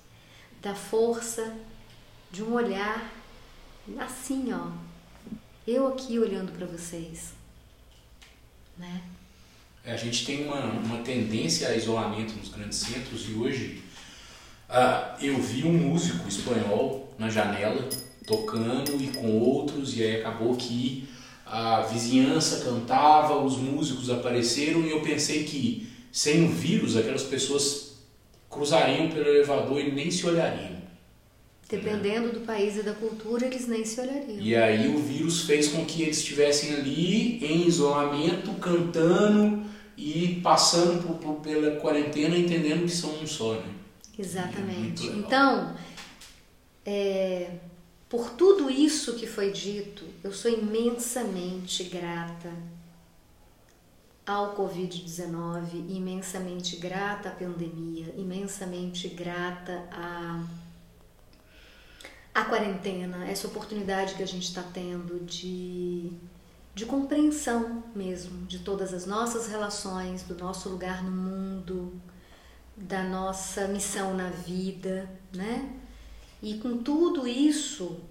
Dá 0.62 0.76
força 0.76 1.58
de 2.32 2.44
um 2.44 2.54
olhar 2.54 3.12
assim, 4.00 4.54
ó. 4.54 4.72
Eu 5.66 5.88
aqui 5.88 6.20
olhando 6.20 6.52
para 6.52 6.68
vocês, 6.68 7.34
né? 8.78 9.04
É, 9.86 9.94
a 9.94 9.98
gente 9.98 10.26
tem 10.26 10.46
uma, 10.46 10.62
uma 10.62 10.98
tendência 11.04 11.68
a 11.68 11.76
isolamento 11.76 12.34
nos 12.34 12.50
grandes 12.50 12.80
centros 12.80 13.28
e 13.30 13.34
hoje 13.34 13.84
uh, 14.68 15.24
eu 15.24 15.40
vi 15.40 15.64
um 15.64 15.74
músico 15.74 16.28
espanhol 16.28 17.14
na 17.20 17.30
janela 17.30 17.88
tocando 18.26 19.00
e 19.00 19.08
com 19.10 19.40
outros 19.40 19.96
e 19.96 20.02
aí 20.02 20.22
acabou 20.22 20.56
que 20.56 21.08
a 21.46 21.82
vizinhança 21.82 22.66
cantava, 22.66 23.38
os 23.38 23.58
músicos 23.58 24.10
apareceram 24.10 24.82
e 24.82 24.90
eu 24.90 25.02
pensei 25.02 25.44
que 25.44 25.88
sem 26.12 26.46
o 26.46 26.50
vírus 26.50 26.98
aquelas 26.98 27.22
pessoas 27.22 28.00
cruzariam 28.50 29.10
pelo 29.10 29.28
elevador 29.28 29.80
e 29.80 29.92
nem 29.92 30.10
se 30.10 30.26
olhariam. 30.26 30.76
Dependendo 31.70 32.32
do 32.32 32.40
país 32.40 32.78
e 32.78 32.84
da 32.84 32.94
cultura, 32.94 33.46
eles 33.46 33.68
nem 33.68 33.86
se 33.86 34.00
olhariam. 34.00 34.40
E 34.40 34.56
aí 34.56 34.88
o 34.88 35.00
vírus 35.00 35.42
fez 35.42 35.68
com 35.68 35.86
que 35.86 36.04
eles 36.04 36.18
estivessem 36.18 36.74
ali 36.74 37.44
em 37.46 37.68
isolamento, 37.68 38.52
cantando 38.54 39.75
e 39.98 40.40
passando 40.42 41.02
por, 41.06 41.16
por, 41.18 41.36
pela 41.42 41.80
quarentena, 41.80 42.38
entendendo 42.38 42.86
que 42.86 42.92
são 42.92 43.12
um 43.22 43.28
só, 43.28 43.54
né? 43.54 43.74
Exatamente. 44.18 45.08
É 45.08 45.12
então, 45.14 45.76
é, 46.86 47.52
por 48.10 48.32
tudo 48.32 48.70
isso 48.70 49.16
que 49.16 49.28
foi 49.28 49.52
dito, 49.52 50.06
eu 50.24 50.32
sou 50.32 50.52
imensamente 50.52 51.84
grata 51.86 52.52
ao 54.26 54.56
Covid-19, 54.56 55.90
imensamente 55.90 56.78
grata 56.78 57.30
à 57.30 57.32
pandemia, 57.32 58.14
imensamente 58.18 59.08
grata 59.10 59.88
a 59.92 60.44
a 62.36 62.44
quarentena, 62.44 63.26
essa 63.30 63.48
oportunidade 63.48 64.14
que 64.16 64.22
a 64.22 64.28
gente 64.28 64.44
está 64.44 64.62
tendo 64.62 65.24
de, 65.24 66.12
de 66.76 66.86
compreensão 66.86 67.84
mesmo 67.96 68.46
de 68.46 68.60
todas 68.60 68.94
as 68.94 69.06
nossas 69.06 69.48
relações, 69.48 70.24
do 70.24 70.36
nosso 70.36 70.68
lugar 70.68 71.02
no 71.02 71.10
mundo, 71.10 72.00
da 72.76 73.02
nossa 73.02 73.66
missão 73.70 74.14
na 74.14 74.30
vida, 74.30 75.10
né? 75.34 75.74
E 76.44 76.56
com 76.56 76.78
tudo 76.78 77.26
isso, 77.26 78.02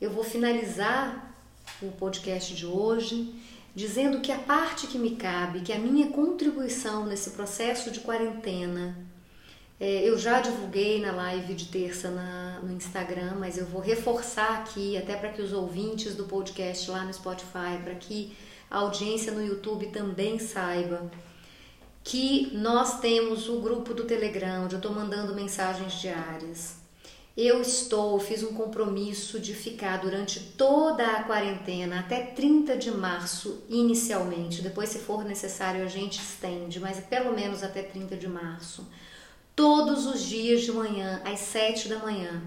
eu 0.00 0.10
vou 0.10 0.22
finalizar 0.22 1.34
o 1.82 1.88
podcast 1.88 2.54
de 2.54 2.64
hoje 2.64 3.34
dizendo 3.74 4.20
que 4.20 4.30
a 4.30 4.38
parte 4.38 4.86
que 4.86 4.98
me 4.98 5.16
cabe, 5.16 5.62
que 5.62 5.72
a 5.72 5.78
minha 5.78 6.08
contribuição 6.08 7.04
nesse 7.04 7.30
processo 7.30 7.90
de 7.90 8.00
quarentena, 8.00 8.96
é, 9.84 10.08
eu 10.08 10.16
já 10.16 10.40
divulguei 10.40 11.00
na 11.00 11.10
live 11.10 11.54
de 11.54 11.64
terça 11.64 12.08
na, 12.08 12.60
no 12.62 12.72
Instagram, 12.72 13.34
mas 13.40 13.58
eu 13.58 13.66
vou 13.66 13.80
reforçar 13.80 14.60
aqui, 14.60 14.96
até 14.96 15.16
para 15.16 15.30
que 15.30 15.42
os 15.42 15.52
ouvintes 15.52 16.14
do 16.14 16.22
podcast 16.22 16.88
lá 16.88 17.04
no 17.04 17.12
Spotify, 17.12 17.82
para 17.82 17.96
que 17.96 18.32
a 18.70 18.78
audiência 18.78 19.32
no 19.32 19.44
YouTube 19.44 19.88
também 19.88 20.38
saiba. 20.38 21.10
que 22.04 22.50
nós 22.54 23.00
temos 23.00 23.48
o 23.48 23.60
grupo 23.60 23.92
do 23.92 24.04
Telegram, 24.04 24.66
onde 24.66 24.76
eu 24.76 24.78
estou 24.78 24.92
mandando 24.92 25.34
mensagens 25.34 25.94
diárias. 25.94 26.76
Eu 27.36 27.60
estou, 27.60 28.20
fiz 28.20 28.44
um 28.44 28.54
compromisso 28.54 29.40
de 29.40 29.52
ficar 29.52 29.96
durante 29.96 30.38
toda 30.56 31.04
a 31.04 31.24
quarentena, 31.24 31.98
até 31.98 32.20
30 32.20 32.76
de 32.76 32.92
março, 32.92 33.64
inicialmente. 33.68 34.62
Depois, 34.62 34.90
se 34.90 35.00
for 35.00 35.24
necessário, 35.24 35.82
a 35.82 35.88
gente 35.88 36.20
estende, 36.20 36.78
mas 36.78 37.00
pelo 37.00 37.34
menos 37.34 37.64
até 37.64 37.82
30 37.82 38.16
de 38.16 38.28
março. 38.28 38.86
Todos 39.54 40.06
os 40.06 40.22
dias 40.22 40.62
de 40.62 40.72
manhã, 40.72 41.20
às 41.24 41.40
7 41.40 41.88
da 41.88 41.98
manhã, 41.98 42.42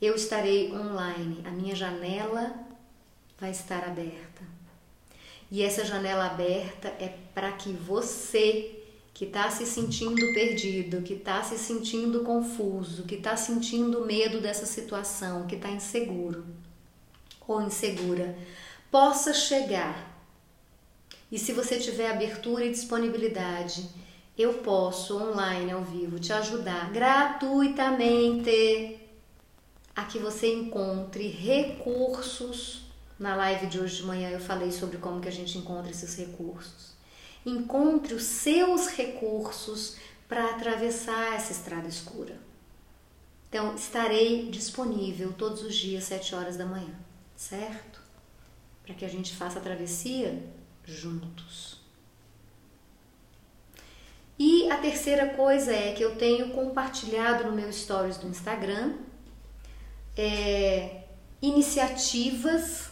eu 0.00 0.14
estarei 0.14 0.72
online. 0.72 1.42
A 1.46 1.50
minha 1.50 1.76
janela 1.76 2.54
vai 3.38 3.50
estar 3.50 3.84
aberta. 3.84 4.42
E 5.50 5.62
essa 5.62 5.84
janela 5.84 6.26
aberta 6.26 6.88
é 6.98 7.14
para 7.34 7.52
que 7.52 7.72
você 7.72 8.76
que 9.12 9.26
está 9.26 9.50
se 9.50 9.66
sentindo 9.66 10.32
perdido, 10.32 11.02
que 11.02 11.12
está 11.12 11.42
se 11.42 11.58
sentindo 11.58 12.20
confuso, 12.20 13.02
que 13.02 13.16
está 13.16 13.36
sentindo 13.36 14.06
medo 14.06 14.40
dessa 14.40 14.64
situação, 14.64 15.46
que 15.46 15.56
está 15.56 15.68
inseguro 15.68 16.46
ou 17.46 17.60
insegura, 17.60 18.34
possa 18.90 19.34
chegar. 19.34 20.24
E 21.30 21.38
se 21.38 21.52
você 21.52 21.78
tiver 21.78 22.10
abertura 22.10 22.64
e 22.64 22.70
disponibilidade, 22.70 23.88
eu 24.40 24.54
posso 24.54 25.16
online 25.16 25.72
ao 25.72 25.82
vivo 25.82 26.18
te 26.18 26.32
ajudar 26.32 26.90
gratuitamente 26.92 28.98
a 29.94 30.04
que 30.04 30.18
você 30.18 30.52
encontre 30.52 31.28
recursos. 31.28 32.82
Na 33.18 33.36
live 33.36 33.66
de 33.66 33.78
hoje 33.78 33.96
de 33.96 34.04
manhã 34.04 34.30
eu 34.30 34.40
falei 34.40 34.72
sobre 34.72 34.98
como 34.98 35.20
que 35.20 35.28
a 35.28 35.32
gente 35.32 35.58
encontra 35.58 35.90
esses 35.90 36.16
recursos 36.16 36.90
Encontre 37.44 38.14
os 38.14 38.24
seus 38.24 38.88
recursos 38.88 39.96
para 40.28 40.50
atravessar 40.50 41.34
essa 41.34 41.52
estrada 41.52 41.88
escura. 41.88 42.38
Então, 43.48 43.74
estarei 43.74 44.50
disponível 44.50 45.32
todos 45.32 45.62
os 45.62 45.74
dias, 45.74 46.04
7 46.04 46.34
horas 46.34 46.56
da 46.56 46.66
manhã, 46.66 46.94
certo? 47.34 48.00
Para 48.84 48.94
que 48.94 49.04
a 49.04 49.08
gente 49.08 49.34
faça 49.34 49.58
a 49.58 49.62
travessia 49.62 50.40
juntos. 50.84 51.69
E 54.42 54.70
a 54.70 54.78
terceira 54.78 55.34
coisa 55.34 55.70
é 55.70 55.92
que 55.92 56.02
eu 56.02 56.16
tenho 56.16 56.48
compartilhado 56.48 57.44
no 57.44 57.52
meu 57.52 57.70
stories 57.70 58.16
do 58.16 58.26
Instagram 58.26 58.94
é, 60.16 61.02
iniciativas, 61.42 62.88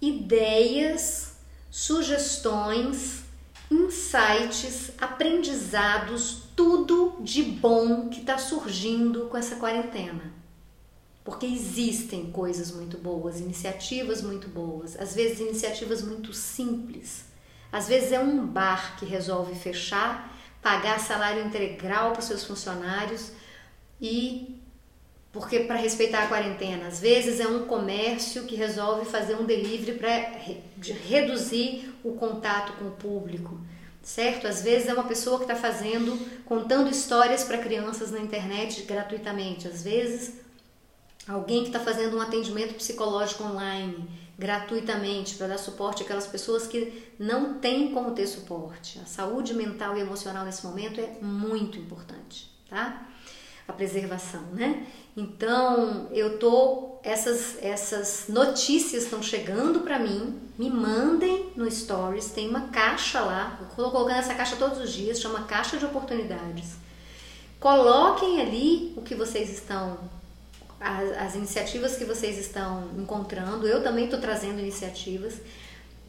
ideias, 0.00 1.34
sugestões 1.70 3.24
insights, 3.70 4.92
aprendizados, 4.98 6.44
tudo 6.56 7.18
de 7.20 7.42
bom 7.42 8.08
que 8.08 8.20
está 8.20 8.38
surgindo 8.38 9.26
com 9.26 9.36
essa 9.36 9.56
quarentena. 9.56 10.32
Porque 11.22 11.44
existem 11.44 12.30
coisas 12.30 12.70
muito 12.70 12.96
boas, 12.96 13.40
iniciativas 13.40 14.22
muito 14.22 14.48
boas, 14.48 14.98
às 14.98 15.14
vezes 15.14 15.38
iniciativas 15.38 16.00
muito 16.00 16.32
simples. 16.32 17.26
Às 17.70 17.88
vezes 17.88 18.12
é 18.12 18.20
um 18.20 18.46
bar 18.46 18.96
que 18.98 19.04
resolve 19.04 19.54
fechar, 19.54 20.34
pagar 20.62 20.98
salário 20.98 21.44
integral 21.44 22.12
para 22.12 22.20
os 22.20 22.26
seus 22.26 22.44
funcionários 22.44 23.32
e 24.00 24.60
porque 25.32 25.60
para 25.60 25.76
respeitar 25.76 26.24
a 26.24 26.26
quarentena, 26.28 26.86
às 26.86 26.98
vezes 26.98 27.40
é 27.40 27.46
um 27.46 27.66
comércio 27.66 28.44
que 28.44 28.56
resolve 28.56 29.04
fazer 29.04 29.34
um 29.34 29.44
delivery 29.44 29.98
para 29.98 30.32
reduzir 31.08 31.94
o 32.02 32.12
contato 32.12 32.72
com 32.78 32.86
o 32.86 32.92
público, 32.92 33.60
certo? 34.02 34.46
Às 34.46 34.62
vezes 34.62 34.88
é 34.88 34.94
uma 34.94 35.04
pessoa 35.04 35.36
que 35.36 35.44
está 35.44 35.54
fazendo, 35.54 36.18
contando 36.46 36.88
histórias 36.88 37.44
para 37.44 37.58
crianças 37.58 38.10
na 38.10 38.18
internet 38.18 38.82
gratuitamente, 38.84 39.68
às 39.68 39.82
vezes 39.82 40.40
alguém 41.28 41.62
que 41.62 41.68
está 41.68 41.80
fazendo 41.80 42.16
um 42.16 42.20
atendimento 42.20 42.74
psicológico 42.74 43.44
online 43.44 44.08
gratuitamente 44.38 45.36
para 45.36 45.48
dar 45.48 45.58
suporte 45.58 46.02
àquelas 46.02 46.26
pessoas 46.26 46.66
que 46.66 47.10
não 47.18 47.54
têm 47.54 47.92
como 47.92 48.10
ter 48.12 48.26
suporte. 48.26 48.98
A 48.98 49.06
saúde 49.06 49.54
mental 49.54 49.96
e 49.96 50.00
emocional 50.00 50.44
nesse 50.44 50.66
momento 50.66 51.00
é 51.00 51.18
muito 51.22 51.78
importante, 51.78 52.50
tá? 52.68 53.06
A 53.66 53.72
preservação, 53.72 54.42
né? 54.52 54.86
Então, 55.16 56.08
eu 56.12 56.38
tô 56.38 56.96
essas 57.02 57.56
essas 57.62 58.24
notícias 58.28 59.04
estão 59.04 59.22
chegando 59.22 59.80
para 59.80 59.98
mim, 59.98 60.40
me 60.58 60.68
mandem 60.68 61.52
no 61.56 61.70
stories, 61.70 62.30
tem 62.30 62.48
uma 62.48 62.68
caixa 62.68 63.20
lá, 63.20 63.58
eu 63.60 63.66
tô 63.68 63.90
colocando 63.90 64.18
essa 64.18 64.34
caixa 64.34 64.56
todos 64.56 64.78
os 64.78 64.92
dias, 64.92 65.20
chama 65.20 65.44
caixa 65.44 65.78
de 65.78 65.84
oportunidades. 65.84 66.74
Coloquem 67.58 68.40
ali 68.40 68.92
o 68.96 69.02
que 69.02 69.14
vocês 69.14 69.50
estão 69.50 69.98
as, 70.86 71.18
as 71.18 71.34
iniciativas 71.34 71.96
que 71.96 72.04
vocês 72.04 72.38
estão 72.38 72.88
encontrando. 72.96 73.66
Eu 73.66 73.82
também 73.82 74.04
estou 74.04 74.20
trazendo 74.20 74.60
iniciativas 74.60 75.34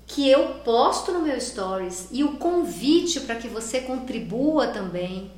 que 0.05 0.29
eu 0.29 0.55
posto 0.63 1.11
no 1.11 1.19
meu 1.19 1.39
stories 1.41 2.07
e 2.11 2.23
o 2.23 2.37
convite 2.37 3.19
para 3.21 3.35
que 3.35 3.47
você 3.47 3.81
contribua 3.81 4.67
também 4.67 5.31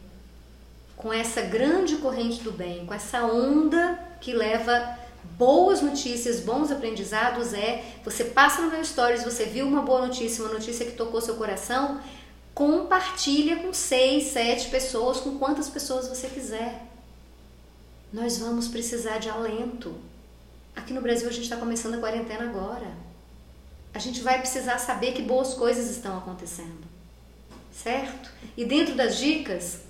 com 0.95 1.11
essa 1.11 1.41
grande 1.41 1.95
corrente 1.95 2.43
do 2.43 2.51
bem, 2.51 2.85
com 2.85 2.93
essa 2.93 3.23
onda 3.23 3.97
que 4.19 4.33
leva 4.33 4.99
boas 5.37 5.81
notícias, 5.81 6.41
bons 6.41 6.71
aprendizados 6.71 7.53
é 7.53 7.83
você 8.03 8.25
passa 8.25 8.61
no 8.61 8.69
meu 8.69 8.83
stories, 8.83 9.23
você 9.23 9.45
viu 9.45 9.65
uma 9.65 9.81
boa 9.81 10.05
notícia, 10.05 10.43
uma 10.43 10.53
notícia 10.53 10.85
que 10.85 10.91
tocou 10.91 11.21
seu 11.21 11.35
coração, 11.35 11.99
compartilha 12.53 13.57
com 13.57 13.73
seis, 13.73 14.25
sete 14.25 14.69
pessoas, 14.69 15.21
com 15.21 15.37
quantas 15.37 15.69
pessoas 15.69 16.09
você 16.09 16.27
quiser. 16.27 16.88
Nós 18.11 18.37
vamos 18.39 18.67
precisar 18.67 19.19
de 19.19 19.29
alento. 19.29 19.95
Aqui 20.75 20.93
no 20.93 21.01
Brasil 21.01 21.27
a 21.27 21.31
gente 21.31 21.43
está 21.43 21.57
começando 21.57 21.95
a 21.95 21.99
quarentena 21.99 22.43
agora. 22.43 22.91
A 23.93 23.99
gente 23.99 24.21
vai 24.21 24.39
precisar 24.39 24.77
saber 24.77 25.13
que 25.13 25.21
boas 25.21 25.53
coisas 25.53 25.89
estão 25.89 26.17
acontecendo, 26.17 26.87
certo? 27.71 28.29
E 28.55 28.63
dentro 28.63 28.95
das 28.95 29.17
dicas, 29.17 29.81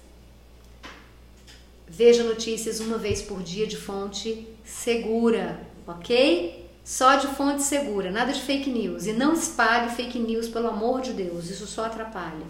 Veja 1.91 2.23
notícias 2.23 2.79
uma 2.79 2.99
vez 2.99 3.19
por 3.19 3.41
dia 3.41 3.65
de 3.65 3.75
fonte 3.75 4.47
segura, 4.63 5.59
ok? 5.87 6.69
Só 6.85 7.15
de 7.15 7.25
fonte 7.27 7.63
segura, 7.63 8.11
nada 8.11 8.31
de 8.31 8.39
fake 8.41 8.69
news. 8.69 9.07
E 9.07 9.13
não 9.13 9.33
espalhe 9.33 9.89
fake 9.95 10.19
news, 10.19 10.47
pelo 10.47 10.67
amor 10.67 11.01
de 11.01 11.13
Deus, 11.13 11.49
isso 11.49 11.65
só 11.65 11.85
atrapalha. 11.85 12.45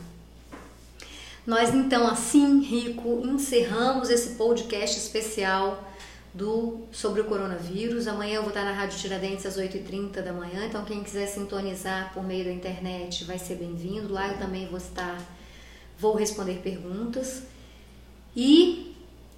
Nós 1.45 1.73
então, 1.73 2.07
assim, 2.07 2.61
Rico, 2.61 3.21
encerramos 3.25 4.09
esse 4.09 4.35
podcast 4.35 4.97
especial 4.97 5.83
do 6.33 6.81
sobre 6.91 7.21
o 7.21 7.25
coronavírus. 7.25 8.07
Amanhã 8.07 8.35
eu 8.35 8.41
vou 8.41 8.49
estar 8.49 8.63
na 8.63 8.71
Rádio 8.71 8.99
Tiradentes 8.99 9.45
às 9.45 9.57
8h30 9.57 10.21
da 10.21 10.31
manhã, 10.31 10.65
então 10.65 10.85
quem 10.85 11.03
quiser 11.03 11.27
sintonizar 11.27 12.13
por 12.13 12.23
meio 12.23 12.45
da 12.45 12.51
internet 12.51 13.23
vai 13.23 13.39
ser 13.39 13.55
bem-vindo. 13.55 14.13
Lá 14.13 14.27
eu 14.27 14.37
também 14.37 14.67
vou 14.67 14.77
estar, 14.77 15.19
vou 15.97 16.15
responder 16.15 16.59
perguntas. 16.61 17.43
E 18.35 18.88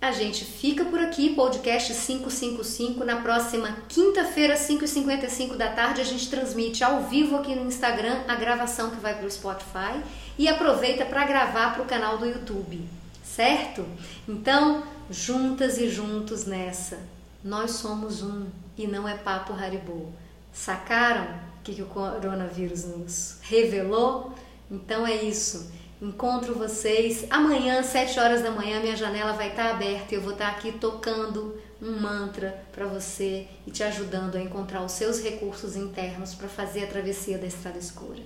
a 0.02 0.12
gente 0.12 0.44
fica 0.44 0.84
por 0.84 1.00
aqui, 1.00 1.36
podcast 1.36 1.94
555. 1.94 3.06
Na 3.06 3.18
próxima 3.18 3.78
quinta-feira, 3.88 4.56
5h55 4.56 5.56
da 5.56 5.70
tarde, 5.70 6.02
a 6.02 6.04
gente 6.04 6.28
transmite 6.28 6.84
ao 6.84 7.04
vivo 7.04 7.38
aqui 7.38 7.54
no 7.54 7.68
Instagram 7.68 8.24
a 8.28 8.34
gravação 8.34 8.90
que 8.90 9.00
vai 9.00 9.16
para 9.16 9.28
o 9.28 9.32
Spotify 9.32 10.02
e 10.40 10.48
aproveita 10.48 11.06
para 11.06 11.24
gravar 11.24 11.76
para 11.76 11.84
o 11.84 11.86
canal 11.86 12.18
do 12.18 12.26
YouTube, 12.26 12.84
certo? 13.24 13.86
Então, 14.28 14.84
juntas 15.08 15.78
e 15.78 15.88
juntos 15.88 16.46
nessa, 16.46 16.98
nós 17.44 17.72
somos 17.74 18.24
um 18.24 18.48
e 18.76 18.88
não 18.88 19.08
é 19.08 19.14
papo 19.14 19.54
Haribo. 19.54 20.12
Sacaram 20.52 21.26
o 21.60 21.64
que, 21.64 21.76
que 21.76 21.82
o 21.84 21.86
coronavírus 21.86 22.86
nos 22.86 23.38
revelou? 23.44 24.34
Então 24.72 25.06
é 25.06 25.14
isso. 25.14 25.72
Encontro 26.02 26.56
vocês 26.56 27.28
amanhã, 27.30 27.84
7 27.84 28.20
horas 28.20 28.42
da 28.42 28.50
manhã, 28.50 28.80
minha 28.80 28.96
janela 28.96 29.34
vai 29.34 29.50
estar 29.50 29.70
aberta 29.70 30.16
e 30.16 30.18
eu 30.18 30.22
vou 30.22 30.32
estar 30.32 30.50
aqui 30.50 30.72
tocando 30.72 31.62
um 31.80 31.92
mantra 31.92 32.66
para 32.72 32.88
você 32.88 33.48
e 33.68 33.72
te 33.72 33.84
ajudando 33.84 34.36
a 34.36 34.42
encontrar 34.42 34.84
os 34.84 34.94
seus 34.94 35.22
recursos 35.22 35.76
internos 35.76 36.34
para 36.34 36.50
fazer 36.50 36.86
a 36.86 36.88
travessia 36.88 37.38
da 37.38 37.46
estrada 37.46 37.78
escura. 37.78 38.24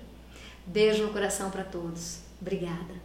Beijo 0.66 1.04
no 1.04 1.12
coração 1.12 1.52
para 1.52 1.66
todos. 1.66 2.20
Obrigada. 2.40 3.05